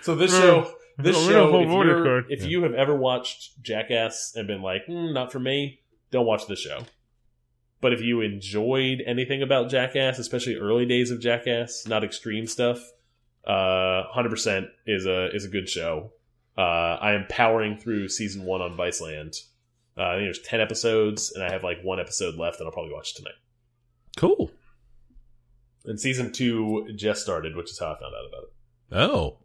So 0.03 0.15
this 0.15 0.33
show, 0.33 0.73
this 0.99 1.17
show, 1.27 1.61
if, 1.61 2.27
if 2.29 2.43
Yeah. 2.43 2.49
you 2.49 2.63
have 2.65 2.75
ever 2.75 2.97
watched 2.97 3.63
Jackass 3.63 4.33
and 4.37 4.47
been 4.47 4.63
like, 4.63 4.87
"Hmm, 4.87 5.13
not 5.13 5.31
for 5.33 5.39
me, 5.41 5.81
don't 6.11 6.27
watch 6.27 6.47
this 6.47 6.59
show. 6.61 6.81
But 7.83 7.93
if 7.93 8.01
you 8.01 8.21
enjoyed 8.21 9.03
anything 9.05 9.43
about 9.43 9.69
Jackass, 9.69 10.21
especially 10.21 10.55
early 10.55 10.87
days 10.87 11.11
of 11.11 11.21
Jackass, 11.21 11.85
not 11.87 12.05
extreme 12.05 12.47
stuff, 12.47 12.79
uh, 13.45 14.05
hundred 14.05 14.31
percent 14.31 14.69
is 14.87 15.05
a 15.05 15.35
is 15.35 15.45
a 15.45 15.49
good 15.49 15.69
show. 15.69 16.13
Uh, 16.57 16.61
I 17.01 17.15
am 17.15 17.27
powering 17.29 17.77
through 17.77 18.09
season 18.09 18.45
one 18.45 18.63
on 18.63 18.77
Viceland. 18.77 19.37
Uh, 19.99 20.03
I 20.03 20.15
think 20.15 20.27
there's 20.27 20.39
ten 20.43 20.61
episodes, 20.61 21.33
and 21.33 21.43
I 21.43 21.51
have 21.51 21.65
like 21.65 21.83
one 21.83 21.99
episode 21.99 22.37
left, 22.37 22.61
and 22.61 22.69
I'll 22.69 22.73
probably 22.73 22.93
watch 22.93 23.15
tonight. 23.15 23.35
Cool. 24.17 24.53
And 25.85 25.99
season 25.99 26.31
two 26.31 26.89
just 26.95 27.23
started, 27.23 27.57
which 27.57 27.73
is 27.73 27.81
how 27.81 27.87
I 27.93 27.99
found 27.99 28.15
out 28.15 28.29
about 28.29 28.45
it. 28.45 28.53
Oh. 28.93 29.39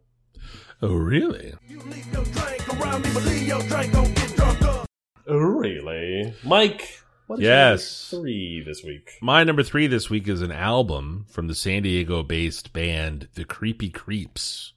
Oh 0.80 0.94
really? 0.94 1.54
You 1.66 1.80
leave 1.80 2.12
your 2.12 2.24
drink 2.24 2.68
around 2.68 3.04
me, 3.04 3.10
but 3.12 3.24
leave 3.24 3.48
your 3.48 3.62
drink, 3.62 3.92
don't 3.92 4.14
get 4.14 4.36
drunk. 4.36 4.86
Really, 5.26 6.34
Mike? 6.44 7.02
What 7.28 7.38
is 7.40 7.44
Yes. 7.44 8.08
your 8.10 8.22
three 8.22 8.62
this 8.64 8.82
week. 8.82 9.10
My 9.22 9.44
number 9.44 9.62
three 9.62 9.86
this 9.86 10.08
week 10.10 10.26
is 10.28 10.40
an 10.42 10.50
album 10.50 11.26
from 11.28 11.46
the 11.46 11.54
San 11.54 11.82
Diego 11.82 12.22
based 12.22 12.72
band 12.72 13.28
The 13.34 13.44
Creepy 13.44 13.90
Creeps 13.90 14.72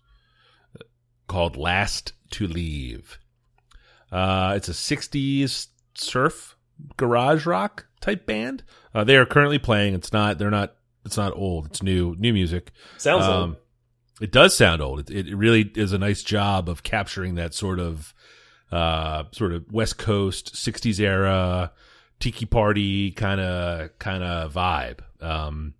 called 1.27 1.55
Last 1.55 2.11
to 2.31 2.45
Leave. 2.47 3.17
Uh, 4.11 4.53
it's 4.57 4.67
a 4.67 4.73
60s 4.73 5.67
surf 5.95 6.57
garage 6.97 7.45
rock 7.45 7.85
type 8.01 8.25
band. 8.25 8.63
Uh, 8.93 9.05
they 9.05 9.15
are 9.15 9.25
currently 9.25 9.57
playing. 9.59 9.93
It's 9.93 10.11
not, 10.11 10.37
they're 10.37 10.51
not, 10.51 10.75
it's 11.05 11.15
not 11.17 11.33
old. 11.33 11.67
It's 11.67 11.81
new, 11.81 12.15
new 12.19 12.33
music. 12.33 12.71
Sounds 12.97 13.23
Um, 13.23 13.31
old. 13.31 13.55
It 14.19 14.31
does 14.33 14.55
sound 14.55 14.81
old. 14.81 15.09
It, 15.09 15.27
it 15.29 15.35
really 15.35 15.71
is 15.75 15.93
a 15.93 15.97
nice 15.97 16.21
job 16.21 16.67
of 16.67 16.83
capturing 16.83 17.35
that 17.35 17.53
sort 17.53 17.79
of, 17.79 18.13
uh, 18.73 19.23
sort 19.31 19.53
of 19.53 19.71
West 19.71 19.97
Coast 19.97 20.53
'60s 20.53 20.99
era 20.99 21.71
tiki 22.21 22.45
party 22.45 23.11
kind 23.11 23.41
of 23.41 23.97
kind 23.99 24.23
of 24.23 24.53
vibe. 24.53 24.99
Um, 25.21 25.73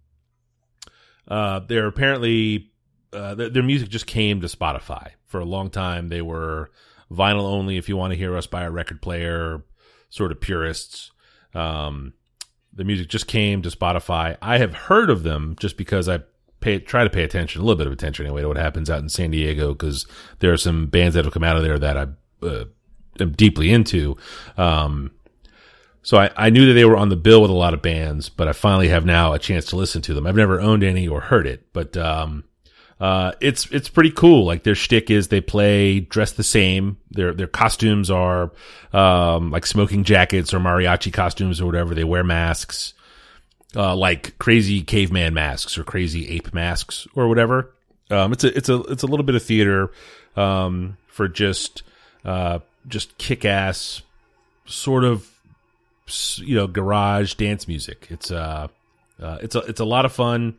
uh, 1.27 1.59
they're 1.59 1.87
apparently 1.87 2.71
uh, 3.13 3.35
their, 3.35 3.49
their 3.49 3.63
music 3.63 3.89
just 3.89 4.07
came 4.07 4.41
to 4.41 4.47
Spotify 4.47 5.11
for 5.25 5.39
a 5.39 5.45
long 5.45 5.69
time. 5.69 6.09
They 6.09 6.21
were 6.21 6.71
vinyl 7.11 7.43
only. 7.43 7.77
If 7.77 7.87
you 7.87 7.95
want 7.95 8.11
to 8.11 8.17
hear 8.17 8.35
us 8.35 8.47
buy 8.47 8.63
a 8.63 8.71
record 8.71 9.01
player, 9.01 9.63
sort 10.09 10.31
of 10.31 10.41
purists. 10.41 11.11
Um, 11.53 12.13
the 12.73 12.83
music 12.83 13.09
just 13.09 13.27
came 13.27 13.61
to 13.61 13.69
Spotify. 13.69 14.37
I 14.41 14.57
have 14.57 14.73
heard 14.73 15.09
of 15.09 15.23
them 15.23 15.55
just 15.59 15.77
because 15.77 16.07
I 16.07 16.21
pay 16.61 16.79
try 16.79 17.03
to 17.03 17.09
pay 17.09 17.23
attention, 17.23 17.61
a 17.61 17.65
little 17.65 17.77
bit 17.77 17.87
of 17.87 17.93
attention 17.93 18.25
anyway, 18.25 18.41
to 18.41 18.47
what 18.47 18.57
happens 18.57 18.89
out 18.89 19.01
in 19.01 19.09
San 19.09 19.31
Diego 19.31 19.73
because 19.73 20.07
there 20.39 20.53
are 20.53 20.57
some 20.57 20.87
bands 20.87 21.15
that 21.15 21.25
have 21.25 21.33
come 21.33 21.43
out 21.43 21.57
of 21.57 21.63
there 21.63 21.79
that 21.79 21.97
I 21.97 22.07
uh, 22.45 22.65
am 23.19 23.33
deeply 23.33 23.71
into. 23.71 24.15
Um, 24.57 25.11
so 26.04 26.18
I, 26.18 26.32
I 26.36 26.49
knew 26.49 26.66
that 26.68 26.74
they 26.74 26.86
were 26.86 26.97
on 26.97 27.10
the 27.10 27.16
bill 27.16 27.41
with 27.41 27.52
a 27.52 27.56
lot 27.56 27.74
of 27.74 27.82
bands, 27.82 28.30
but 28.30 28.47
I 28.47 28.54
finally 28.54 28.88
have 28.89 29.06
now 29.06 29.34
a 29.34 29.39
chance 29.39 29.66
to 29.66 29.76
listen 29.76 30.02
to 30.04 30.14
them. 30.14 30.26
I've 30.26 30.36
never 30.36 30.60
owned 30.60 30.84
any 30.84 31.08
or 31.08 31.22
heard 31.22 31.45
it, 31.45 31.68
but 31.74 31.95
um, 31.95 32.43
uh, 32.99 33.34
it's 33.39 33.66
it's 33.72 33.89
pretty 33.89 34.12
cool. 34.12 34.45
Like 34.45 34.64
their 34.64 34.76
shtick 34.76 35.12
is 35.12 35.28
they 35.28 35.41
play 35.41 35.99
dressed 35.99 36.38
the 36.38 36.43
same. 36.43 36.97
Their 37.12 37.34
their 37.34 37.47
costumes 37.47 38.10
are 38.10 38.52
um, 38.93 39.52
like 39.52 39.66
smoking 39.66 40.04
jackets 40.04 40.54
or 40.54 40.60
mariachi 40.60 41.14
costumes 41.14 41.62
or 41.62 41.66
whatever. 41.68 41.93
They 41.93 42.04
wear 42.04 42.24
masks, 42.24 42.93
uh, 43.76 43.95
like 43.95 44.38
crazy 44.39 44.82
caveman 44.82 45.34
masks 45.36 45.78
or 45.78 45.84
crazy 45.84 46.30
ape 46.30 46.54
masks 46.54 47.08
or 47.16 47.28
whatever. 47.28 47.74
Um, 48.10 48.34
it's 48.34 48.43
a 48.43 48.58
it's 48.58 48.70
a 48.70 48.82
it's 48.84 49.04
a 49.04 49.08
little 49.08 49.26
bit 49.26 49.36
of 49.36 49.43
theater 49.43 49.91
um, 50.36 50.97
for 51.08 51.28
just 51.28 51.84
uh, 52.26 52.60
just 52.88 53.18
kick 53.18 53.45
ass 53.45 54.02
sort 54.66 55.04
of 55.04 55.30
you 56.38 56.56
know 56.56 56.68
garage 56.68 57.36
dance 57.36 57.68
music. 57.68 58.08
It's 58.10 58.32
uh, 58.32 58.68
uh 59.22 59.38
it's 59.41 59.56
a 59.56 59.60
it's 59.60 59.80
a 59.80 59.86
lot 59.86 60.06
of 60.06 60.14
fun. 60.14 60.58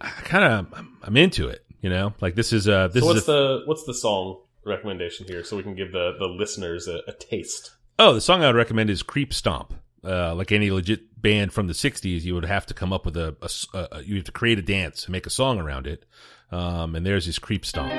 I 0.00 0.08
kind 0.08 0.44
of 0.44 0.86
I'm, 1.02 1.16
into 1.16 1.48
it. 1.48 1.64
You 1.80 1.90
know, 1.90 2.14
like 2.20 2.34
this 2.34 2.52
is 2.52 2.68
uh 2.68 2.88
this 2.88 3.02
So 3.02 3.10
is 3.10 3.14
what's 3.14 3.28
a, 3.28 3.32
the 3.32 3.62
what's 3.66 3.84
the 3.84 3.94
song 3.94 4.40
recommendation 4.64 5.26
here, 5.28 5.44
so 5.44 5.56
we 5.56 5.62
can 5.62 5.74
give 5.74 5.92
the 5.92 6.16
the 6.18 6.26
listeners 6.26 6.88
a, 6.88 7.00
a 7.06 7.12
taste? 7.12 7.72
oh 7.98 8.12
the 8.12 8.20
song 8.20 8.42
I 8.42 8.48
would 8.48 8.56
recommend 8.56 8.90
is 8.90 9.02
Creep 9.02 9.32
Stomp. 9.32 9.74
Uh, 10.02 10.34
like 10.34 10.52
any 10.52 10.70
legit 10.70 11.20
band 11.20 11.52
from 11.52 11.66
the 11.66 11.72
'60s, 11.72 12.22
you 12.22 12.34
would 12.34 12.44
have 12.44 12.66
to 12.66 12.74
come 12.74 12.92
up 12.92 13.06
with 13.06 13.16
a, 13.16 13.34
you 14.04 14.16
have 14.16 14.24
to 14.24 14.32
create 14.32 14.58
a 14.58 14.62
dance 14.62 15.04
and 15.04 15.12
make 15.12 15.26
a 15.26 15.30
song 15.30 15.58
around 15.58 15.86
it. 15.86 16.04
Um, 16.52 16.94
and 16.94 17.06
there's 17.06 17.24
this 17.24 17.38
Creep 17.38 17.64
Stomp. 17.64 17.90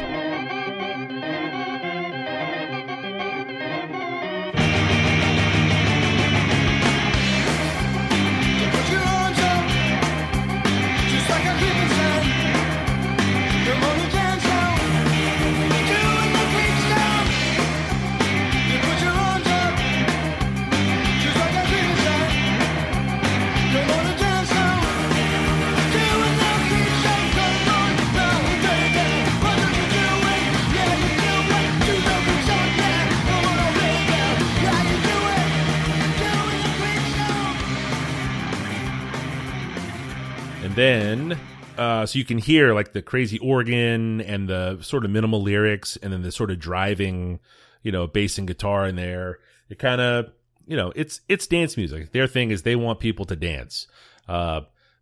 Then 40.76 41.40
uh, 41.78 42.06
so 42.06 42.18
you 42.18 42.26
can 42.26 42.38
hear 42.38 42.74
like 42.74 42.94
the 42.94 43.02
crazy 43.02 43.38
organ 43.40 44.22
and 44.22 44.48
the 44.48 44.80
sort 44.82 45.06
of 45.06 45.12
minimal 45.12 45.42
lyrics, 45.42 45.98
and 45.98 46.12
then 46.14 46.22
the 46.22 46.32
sort 46.32 46.52
of 46.52 46.60
driving, 46.60 47.40
you 47.82 47.92
know, 47.92 48.08
bass 48.08 48.38
and 48.38 48.48
guitar 48.48 48.88
in 48.88 48.96
there. 48.96 49.40
It 49.70 49.80
kind 49.80 50.00
of, 50.00 50.32
you 50.66 50.78
know, 50.78 50.92
it's 50.96 51.22
it's 51.28 51.48
dance 51.48 51.76
music. 51.78 52.12
Their 52.12 52.28
thing 52.28 52.52
is 52.52 52.62
they 52.62 52.76
want 52.76 53.00
people 53.00 53.26
to 53.26 53.36
dance. 53.36 53.88
Uh, 54.28 54.62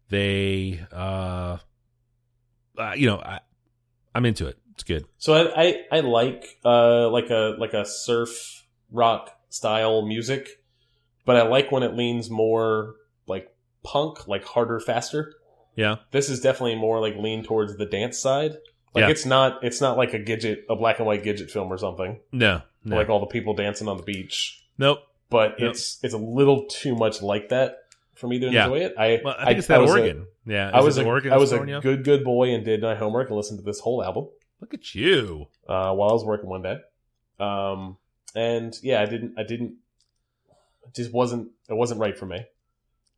they, 0.09 0.79
uh, 0.91 1.57
uh, 2.77 2.93
you 2.95 3.07
know, 3.07 3.17
I, 3.17 3.39
I'm 4.15 4.25
into 4.25 4.47
it. 4.47 4.57
It's 4.73 4.83
good. 4.83 5.05
So 5.17 5.33
I, 5.33 5.63
I 5.63 5.75
I 5.91 5.99
like 5.99 6.57
uh 6.65 7.09
like 7.09 7.29
a 7.29 7.55
like 7.59 7.73
a 7.73 7.85
surf 7.85 8.65
rock 8.91 9.31
style 9.49 10.03
music, 10.05 10.49
but 11.25 11.35
I 11.35 11.43
like 11.43 11.71
when 11.71 11.83
it 11.83 11.95
leans 11.95 12.31
more 12.31 12.95
like 13.27 13.49
punk, 13.83 14.27
like 14.27 14.43
harder, 14.43 14.79
faster. 14.79 15.33
Yeah. 15.75 15.97
This 16.11 16.29
is 16.29 16.39
definitely 16.41 16.75
more 16.75 16.99
like 16.99 17.15
lean 17.15 17.43
towards 17.43 17.75
the 17.77 17.85
dance 17.85 18.19
side. 18.19 18.51
Like 18.93 19.03
Yeah. 19.03 19.09
it's 19.09 19.25
not 19.25 19.63
it's 19.63 19.81
not 19.81 19.97
like 19.97 20.13
a 20.13 20.19
Gidget 20.19 20.63
a 20.69 20.75
black 20.75 20.99
and 20.99 21.07
white 21.07 21.23
Gidget 21.23 21.49
film 21.49 21.71
or 21.71 21.77
something. 21.77 22.19
No. 22.31 22.61
No. 22.85 22.95
Like 22.95 23.09
all 23.09 23.19
the 23.19 23.25
people 23.27 23.53
dancing 23.55 23.87
on 23.87 23.97
the 23.97 24.03
beach. 24.03 24.63
nope. 24.77 24.99
But 25.29 25.59
Yep. 25.59 25.71
it's 25.71 25.99
it's 26.03 26.13
a 26.13 26.17
little 26.19 26.65
too 26.69 26.95
much 26.95 27.21
like 27.21 27.49
that 27.49 27.77
for 28.13 28.27
me 28.27 28.37
to 28.39 28.49
Yeah. 28.51 28.65
enjoy 28.65 28.79
it. 28.79 28.93
I 28.97 29.19
Well, 29.23 29.35
I 29.37 29.45
think 29.47 29.59
it's 29.59 29.67
that 29.67 29.81
was 29.81 29.89
a- 29.95 29.99
organ. 29.99 30.27
yeah. 30.45 30.69
I 30.73 30.81
was 30.81 30.97
a, 30.99 31.03
organ 31.05 31.31
I 31.33 31.37
was 31.37 31.51
a 31.51 31.59
good 31.81 32.03
good 32.03 32.23
boy 32.23 32.53
and 32.53 32.63
did 32.63 32.81
my 32.81 32.93
homework 32.95 33.29
and 33.29 33.37
listened 33.37 33.59
to 33.59 33.65
this 33.65 33.79
whole 33.79 34.03
album 34.03 34.27
Look 34.61 34.73
at 34.75 34.93
you. 34.93 35.47
uh, 35.67 35.91
while 35.93 36.09
I 36.09 36.13
was 36.13 36.23
working 36.23 36.49
one 36.49 36.61
day. 36.61 36.77
Um, 37.39 37.97
and 38.35 38.73
yeah, 38.83 39.01
I 39.01 39.05
didn't, 39.05 39.33
I 39.37 39.43
didn't, 39.43 39.75
it 40.87 40.93
just 40.95 41.11
wasn't, 41.11 41.49
it 41.69 41.73
wasn't 41.73 41.99
right 41.99 42.17
for 42.17 42.25
me. 42.25 42.45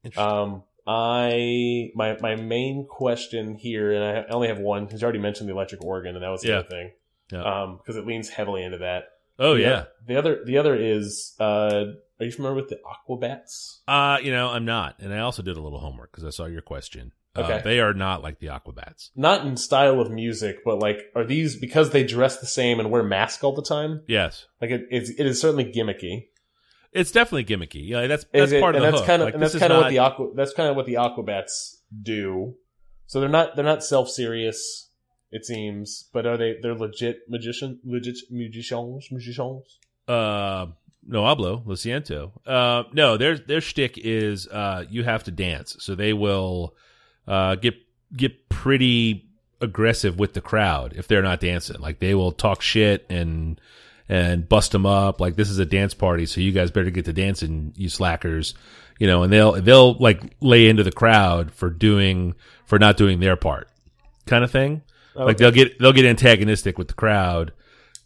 Interesting. 0.03 0.34
Um, 0.34 0.64
I, 0.88 1.91
my, 1.95 2.17
my 2.21 2.36
main 2.36 2.88
question 2.89 3.55
here, 3.55 3.91
and 3.93 4.03
I 4.29 4.31
only 4.33 4.47
have 4.47 4.59
one, 4.59 4.86
because 4.86 5.01
you 5.01 5.05
already 5.05 5.19
mentioned 5.19 5.49
the 5.49 5.53
electric 5.53 5.83
organ, 5.83 6.15
and 6.15 6.23
that 6.23 6.29
was 6.29 6.41
the 6.41 6.49
Yeah. 6.49 6.55
other 6.59 6.67
thing. 6.69 6.91
Yeah. 7.31 7.43
Um, 7.43 7.77
because 7.77 7.95
it 7.95 8.05
leans 8.05 8.29
heavily 8.29 8.63
into 8.63 8.77
that. 8.79 9.05
oh 9.39 9.55
The 9.55 9.61
yeah. 9.61 9.83
The 10.07 10.15
other, 10.17 10.43
the 10.45 10.57
other 10.57 10.75
is, 10.75 11.36
uh, 11.39 11.86
are 12.19 12.25
you 12.25 12.31
familiar 12.31 12.55
with 12.55 12.69
the 12.69 12.79
Aquabats? 13.09 13.79
Uh, 13.88 14.17
you 14.21 14.31
know, 14.31 14.49
I'm 14.49 14.65
not, 14.65 14.95
and 14.99 15.13
I 15.13 15.19
also 15.19 15.41
did 15.41 15.57
a 15.57 15.61
little 15.61 15.79
homework 15.79 16.11
because 16.11 16.23
I 16.25 16.29
saw 16.29 16.45
your 16.45 16.61
question. 16.61 17.11
Uh, 17.36 17.41
Okay. 17.41 17.61
they 17.65 17.79
are 17.81 17.93
not 17.93 18.23
like 18.23 18.39
the 18.39 18.47
Aquabats. 18.47 19.09
Not 19.15 19.45
in 19.45 19.57
style 19.57 19.99
of 19.99 20.09
music, 20.09 20.59
but 20.63 20.79
like, 20.79 20.99
are 21.15 21.25
these 21.25 21.57
because 21.57 21.89
they 21.89 22.05
dress 22.05 22.38
the 22.39 22.45
same 22.45 22.79
and 22.79 22.89
wear 22.91 23.03
masks 23.03 23.43
all 23.43 23.53
the 23.53 23.61
time? 23.61 24.03
Yes, 24.07 24.45
Like, 24.61 24.69
it, 24.71 24.86
it's, 24.89 25.09
it 25.09 25.25
is 25.25 25.41
certainly 25.41 25.65
gimmicky. 25.65 26.27
It's 26.96 27.12
definitely 27.12 27.46
gimmicky. 27.46 27.88
Yeah, 27.88 28.08
that's 28.08 28.26
that's 28.34 28.52
it- 28.52 28.62
part 28.62 28.76
of 28.76 28.82
the 28.82 28.88
that's 28.88 29.00
hook. 29.00 29.08
kind 29.08 29.22
of 29.22 29.26
Like, 29.28 29.34
and 29.36 29.43
that's 29.43 29.58
kind 29.58 29.72
of 29.74 29.82
what 29.84 29.89
the 29.89 30.00
aqua 30.00 30.28
that's 30.36 30.54
kind 30.54 30.70
of 30.70 30.76
what 30.76 30.86
the 30.86 30.96
aquabats 30.96 31.76
do. 32.02 32.56
So 33.08 33.20
they're 33.20 33.30
not 33.30 33.56
they're 33.56 33.66
not 33.66 33.84
self 33.84 34.10
serious, 34.10 34.89
it 35.32 35.46
seems, 35.46 36.10
but 36.14 36.26
are 36.26 36.38
they? 36.38 36.56
They're 36.62 36.76
legit 36.76 37.20
magician, 37.30 37.80
legit 37.86 38.18
musicians, 38.32 39.08
musicians. 39.12 39.80
uh 40.08 40.66
no 41.08 41.22
hablo 41.24 41.62
lo 41.68 41.76
siento 41.76 42.32
uh 42.48 42.84
no 42.93 43.16
their 43.16 43.38
their 43.38 43.62
shtick 43.62 43.96
is 44.00 44.48
uh 44.48 44.84
you 44.89 45.04
have 45.04 45.24
to 45.24 45.30
dance 45.32 45.76
so 45.80 45.93
they 45.93 46.14
will 46.14 46.74
uh 47.28 47.54
get 47.56 47.76
get 48.16 48.50
pretty 48.50 49.30
aggressive 49.62 50.18
with 50.18 50.34
the 50.34 50.41
crowd 50.41 50.93
if 50.96 51.08
they're 51.08 51.22
not 51.22 51.39
dancing 51.39 51.80
like 51.80 52.00
they 52.00 52.16
will 52.16 52.32
talk 52.32 52.60
shit 52.62 53.06
and 53.08 53.62
and 54.10 54.47
bust 54.47 54.72
them 54.72 54.86
up 54.86 55.20
like 55.20 55.36
this 55.36 55.49
is 55.49 55.58
a 55.60 55.66
dance 55.66 55.93
party 55.93 56.26
so 56.26 56.39
you 56.41 56.51
guys 56.51 56.72
better 56.72 56.89
get 56.91 57.06
to 57.06 57.14
dancing 57.14 57.74
you 57.76 57.89
slackers 57.89 58.53
you 58.99 59.08
know 59.08 59.24
and 59.24 59.34
they'll 59.34 59.53
they'll 59.62 59.93
like 59.95 60.22
lay 60.41 60.68
into 60.70 60.84
the 60.84 60.91
crowd 60.91 61.51
for 61.51 61.70
doing 61.70 62.36
for 62.66 62.78
not 62.78 62.97
doing 62.97 63.20
their 63.20 63.36
part 63.36 63.68
kind 64.26 64.43
of 64.43 64.51
thing 64.51 64.82
like 65.16 65.38
they'll 65.38 65.51
get 65.51 65.80
they'll 65.80 65.93
get 65.93 66.06
antagonistic 66.06 66.78
with 66.78 66.88
the 66.89 66.93
crowd 66.93 67.53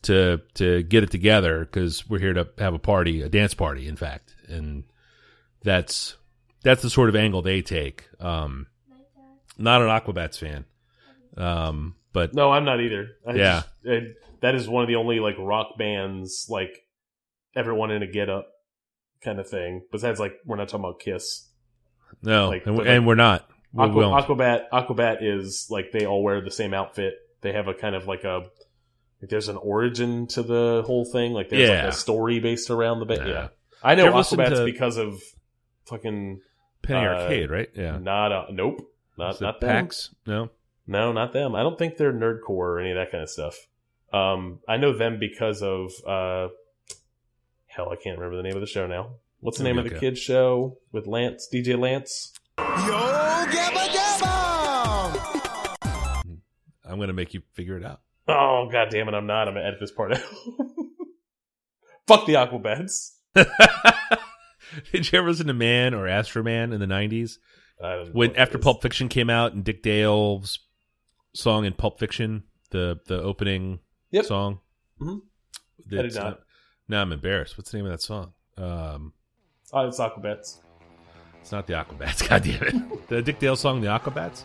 to 0.04 0.40
to 0.54 0.84
get 0.84 1.04
it 1.04 1.12
together 1.12 1.60
because 1.66 2.08
we're 2.08 2.20
here 2.20 2.34
to 2.34 2.48
have 2.60 2.74
a 2.74 2.80
party, 2.80 3.22
a 3.22 3.28
dance 3.28 3.54
party, 3.54 3.86
in 3.88 3.96
fact, 3.98 4.34
and 4.48 4.86
that's 5.64 6.16
that's 6.64 6.82
the 6.82 6.90
sort 6.90 7.10
of 7.10 7.16
angle 7.18 7.42
they 7.42 7.62
take. 7.62 8.08
Um, 8.20 8.68
not 9.58 9.82
an 9.82 9.88
Aquabats 9.90 10.38
fan, 10.38 10.64
um, 11.36 11.96
but 12.14 12.34
No, 12.34 12.52
I'm 12.52 12.64
not 12.64 12.80
either. 12.80 13.10
I 13.28 13.34
Yeah. 13.34 13.54
just- 13.62 13.68
it- 13.86 14.18
that 14.42 14.56
is 14.56 14.68
one 14.70 14.84
of 14.84 14.88
the 14.88 14.96
only 14.96 15.20
like 15.20 15.36
rock 15.40 15.78
bands 15.78 16.48
like 16.50 16.86
everyone 17.56 17.92
in 17.92 18.04
a 18.04 18.08
get 18.08 18.30
up 18.30 18.48
kind 19.24 19.40
of 19.40 19.50
thing. 19.50 19.84
Besides, 19.92 20.20
like 20.20 20.34
we're 20.46 20.56
not 20.58 20.70
talking 20.70 20.86
about 20.86 21.00
Kiss. 21.00 21.48
no, 22.22 22.50
like- 22.50 22.66
and, 22.66 22.80
and 22.80 22.88
like- 23.02 23.08
we're 23.08 23.16
not. 23.16 23.50
We 23.72 23.84
Aqua, 23.84 24.10
won't. 24.10 24.26
Aquabat 24.26 24.70
Aquabat 24.74 25.18
is 25.22 25.68
like 25.70 25.92
they 25.92 26.06
all 26.08 26.24
wear 26.24 26.42
the 26.42 26.50
same 26.50 26.74
outfit. 26.74 27.14
They 27.42 27.54
have 27.54 27.68
a 27.68 27.74
kind 27.76 27.96
of 27.96 28.08
like 28.08 28.24
a 28.24 28.46
like 29.22 29.30
there's 29.30 29.48
an 29.48 29.58
origin 29.58 30.26
to 30.28 30.42
the 30.42 30.84
whole 30.88 31.06
thing. 31.06 31.34
Like 31.34 31.50
there's 31.50 31.70
Yeah. 31.70 31.84
like 31.84 31.94
a 31.94 31.96
story 31.96 32.40
based 32.40 32.72
around 32.72 33.00
the 33.00 33.06
bit. 33.06 33.20
Nah. 33.20 33.28
Yeah, 33.28 33.48
I 33.84 33.94
know 33.94 34.04
you 34.04 34.10
ever 34.10 34.18
listen 34.18 34.40
Aquabats 34.40 34.66
because 34.66 34.98
of 34.98 35.22
fucking 35.86 36.42
Penny 36.82 37.06
uh, 37.06 37.22
Arcade, 37.24 37.52
right? 37.52 37.70
Yeah, 37.76 38.00
not 38.00 38.32
a 38.32 38.52
nope, 38.52 38.80
not 39.20 39.40
not 39.40 39.62
them. 39.62 39.70
PAX. 39.70 40.16
No, 40.26 40.50
No, 40.88 41.12
not 41.12 41.34
them. 41.34 41.54
I 41.54 41.62
don't 41.62 41.78
think 41.78 41.98
they're 41.98 42.12
nerdcore 42.14 42.50
or 42.50 42.80
any 42.80 42.90
of 42.92 42.98
that 42.98 43.12
kind 43.12 43.22
of 43.22 43.30
stuff. 43.30 43.56
Um, 44.12 44.60
I 44.68 44.78
know 44.78 44.94
them 44.98 45.20
because 45.20 45.62
of 45.62 45.92
uh, 46.06 46.48
hell, 47.68 47.90
I 47.92 47.96
can't 47.96 48.18
remember 48.18 48.38
the 48.38 48.44
name 48.44 48.56
of 48.56 48.62
the 48.62 48.68
show 48.68 48.88
now. 48.88 49.12
What's 49.40 49.58
the 49.58 49.64
name 49.64 49.76
be 49.76 49.80
of 49.80 49.86
the 49.86 49.96
okay. 49.96 50.08
kids 50.08 50.20
show 50.20 50.78
with 50.92 51.08
Lance, 51.08 51.48
DJ 51.54 51.80
Lance? 51.80 52.34
Yo, 52.58 52.66
I'm 56.86 57.00
gonna 57.00 57.14
make 57.14 57.34
you 57.34 57.42
figure 57.54 57.78
it 57.78 57.86
out. 57.86 58.02
Oh 58.28 58.68
god 58.72 58.90
damn 58.90 59.08
it, 59.08 59.14
I'm 59.14 59.28
not. 59.28 59.48
I'm 59.48 59.54
gonna 59.54 59.66
edit 59.66 59.80
this 59.80 59.92
part 59.92 60.14
out. 60.14 60.22
Fuck 62.08 62.26
the 62.26 62.34
Aquabats. 62.34 63.12
Did 64.92 65.12
you 65.12 65.20
ever 65.20 65.30
listen 65.30 65.48
to 65.48 65.54
Man 65.54 65.94
or 65.94 66.08
Astro 66.08 66.42
Man 66.42 66.74
in 66.74 66.80
the 66.80 66.88
'90s? 66.88 67.34
I 67.82 67.96
don't 67.96 68.14
when 68.16 68.32
what 68.32 68.40
after. 68.40 68.58
Pulp 68.58 68.82
Fiction 68.82 69.08
came 69.08 69.30
out 69.30 69.54
and 69.54 69.64
Dick 69.64 69.84
Dale's 69.84 70.60
song 71.34 71.66
in 71.66 71.74
Pulp 71.74 72.00
Fiction, 72.00 72.44
the 72.72 73.00
the 73.08 73.22
opening 73.22 73.80
Yep. 74.12 74.26
song. 74.26 74.60
Mhm. 75.02 75.22
I 75.92 76.02
did 76.02 76.16
not. 76.16 76.42
now 76.88 77.02
I'm 77.02 77.12
embarrassed. 77.12 77.58
What's 77.58 77.72
the 77.72 77.78
name 77.78 77.86
of 77.86 77.92
that 77.92 78.02
song? 78.02 78.34
Um, 78.58 79.14
Oh, 79.72 79.88
it's 79.88 80.00
Aquabats. 80.00 80.60
it's 81.42 81.52
not 81.52 81.68
the 81.68 81.74
Aquabats. 81.74 82.28
God 82.30 82.44
damn 82.44 82.64
it! 82.64 83.08
the 83.08 83.22
Dick 83.22 83.40
Dale 83.40 83.56
song, 83.56 83.82
the 83.82 83.88
Aquabats. 83.88 84.44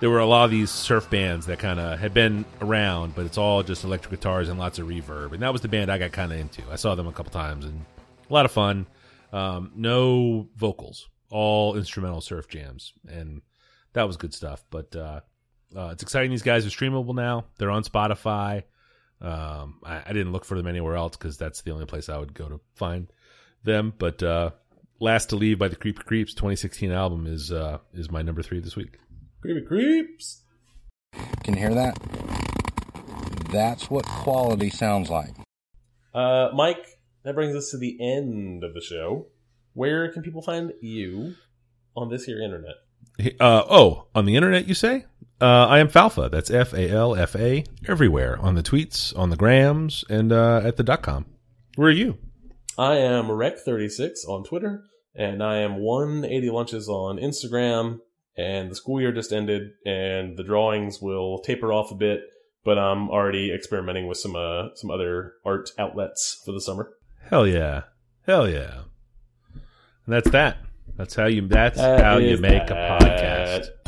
There 0.00 0.10
were 0.10 0.18
a 0.18 0.26
lot 0.26 0.44
of 0.44 0.50
these 0.50 0.70
surf 0.70 1.08
bands 1.08 1.46
that 1.46 1.60
kind 1.60 1.78
of 1.78 1.98
had 2.00 2.12
been 2.12 2.44
around, 2.60 3.14
but 3.14 3.24
it's 3.24 3.38
all 3.38 3.62
just 3.62 3.84
electric 3.84 4.10
guitars 4.10 4.48
and 4.48 4.58
lots 4.58 4.78
of 4.80 4.88
reverb. 4.88 5.32
And 5.32 5.40
that 5.42 5.52
was 5.52 5.62
the 5.62 5.68
band 5.68 5.90
I 5.90 5.98
got 5.98 6.10
kind 6.12 6.32
of 6.32 6.38
into. 6.38 6.62
I 6.70 6.76
saw 6.76 6.94
them 6.96 7.06
a 7.06 7.12
couple 7.12 7.30
times 7.30 7.64
and 7.64 7.84
a 8.28 8.32
lot 8.32 8.44
of 8.44 8.50
fun. 8.50 8.86
Um, 9.32 9.70
no 9.76 10.48
vocals, 10.56 11.08
all 11.30 11.76
instrumental 11.76 12.20
surf 12.20 12.48
jams, 12.48 12.92
and 13.08 13.40
that 13.94 14.02
was 14.08 14.16
good 14.16 14.34
stuff. 14.34 14.64
But 14.70 14.94
uh, 14.96 15.20
uh, 15.74 15.90
it's 15.92 16.02
exciting. 16.02 16.32
These 16.32 16.42
guys 16.42 16.66
are 16.66 16.70
streamable 16.70 17.14
now. 17.14 17.44
They're 17.58 17.70
on 17.70 17.84
Spotify. 17.84 18.64
Um, 19.20 19.80
I, 19.84 20.02
I 20.06 20.12
didn't 20.12 20.32
look 20.32 20.44
for 20.44 20.56
them 20.56 20.66
anywhere 20.66 20.96
else 20.96 21.16
because 21.16 21.38
that's 21.38 21.62
the 21.62 21.70
only 21.70 21.86
place 21.86 22.08
I 22.08 22.18
would 22.18 22.34
go 22.34 22.48
to 22.48 22.60
find 22.74 23.12
them. 23.62 23.92
But 23.96 24.22
uh, 24.22 24.50
"Last 25.00 25.30
to 25.30 25.36
Leave" 25.36 25.58
by 25.58 25.68
the 25.68 25.76
Creepy 25.76 26.02
Creeps 26.02 26.34
2016 26.34 26.90
album 26.90 27.26
is 27.26 27.50
uh, 27.50 27.78
is 27.92 28.10
my 28.10 28.22
number 28.22 28.42
three 28.42 28.60
this 28.60 28.76
week. 28.76 28.98
Creepy 29.40 29.66
creeps. 29.66 30.42
Can 31.42 31.54
you 31.54 31.60
hear 31.60 31.74
that? 31.74 31.98
That's 33.50 33.88
what 33.88 34.04
quality 34.04 34.70
sounds 34.70 35.10
like. 35.10 35.34
Uh, 36.12 36.48
Mike, 36.54 36.84
that 37.24 37.34
brings 37.34 37.54
us 37.54 37.70
to 37.70 37.78
the 37.78 37.98
end 38.00 38.64
of 38.64 38.74
the 38.74 38.80
show. 38.80 39.26
Where 39.74 40.10
can 40.12 40.22
people 40.22 40.42
find 40.42 40.72
you 40.80 41.34
on 41.96 42.08
this 42.08 42.24
here 42.24 42.40
internet? 42.40 42.76
Uh, 43.18 43.62
oh, 43.70 44.06
on 44.14 44.24
the 44.24 44.36
internet, 44.36 44.66
you 44.66 44.74
say? 44.74 45.04
Uh, 45.40 45.66
I 45.66 45.78
am 45.78 45.88
Falfa. 45.88 46.30
That's 46.30 46.50
F 46.50 46.72
A 46.72 46.90
L 46.90 47.14
F 47.14 47.36
A 47.36 47.64
everywhere 47.86 48.38
on 48.40 48.54
the 48.54 48.62
tweets, 48.62 49.16
on 49.16 49.30
the 49.30 49.36
grams, 49.36 50.04
and 50.08 50.32
uh, 50.32 50.60
at 50.64 50.76
the 50.76 50.82
dot 50.82 51.02
com. 51.02 51.26
Where 51.76 51.88
are 51.88 51.92
you? 51.92 52.18
I 52.78 52.96
am 52.96 53.26
Rec36 53.26 54.28
on 54.28 54.44
Twitter, 54.44 54.82
and 55.14 55.42
I 55.42 55.58
am 55.58 55.76
180 55.76 56.50
Lunches 56.50 56.88
on 56.88 57.18
Instagram. 57.18 57.98
And 58.36 58.68
the 58.68 58.74
school 58.74 59.00
year 59.00 59.12
just 59.12 59.32
ended, 59.32 59.70
and 59.86 60.36
the 60.36 60.42
drawings 60.42 61.00
will 61.00 61.38
taper 61.38 61.72
off 61.72 61.92
a 61.92 61.94
bit, 61.94 62.22
but 62.64 62.78
I'm 62.78 63.08
already 63.08 63.52
experimenting 63.54 64.08
with 64.08 64.18
some 64.18 64.34
uh, 64.34 64.74
some 64.74 64.90
other 64.90 65.34
art 65.44 65.70
outlets 65.78 66.42
for 66.44 66.50
the 66.50 66.60
summer. 66.60 66.90
Hell 67.30 67.46
yeah, 67.46 67.82
hell 68.26 68.48
yeah. 68.48 68.82
And 69.52 70.14
that's 70.14 70.30
that. 70.30 70.56
That's 70.96 71.14
how 71.14 71.26
you. 71.26 71.46
That's 71.48 71.78
That 71.78 72.00
how 72.00 72.18
you 72.18 72.38
make 72.38 72.70
a 72.70 72.98
podcast. 73.00 73.83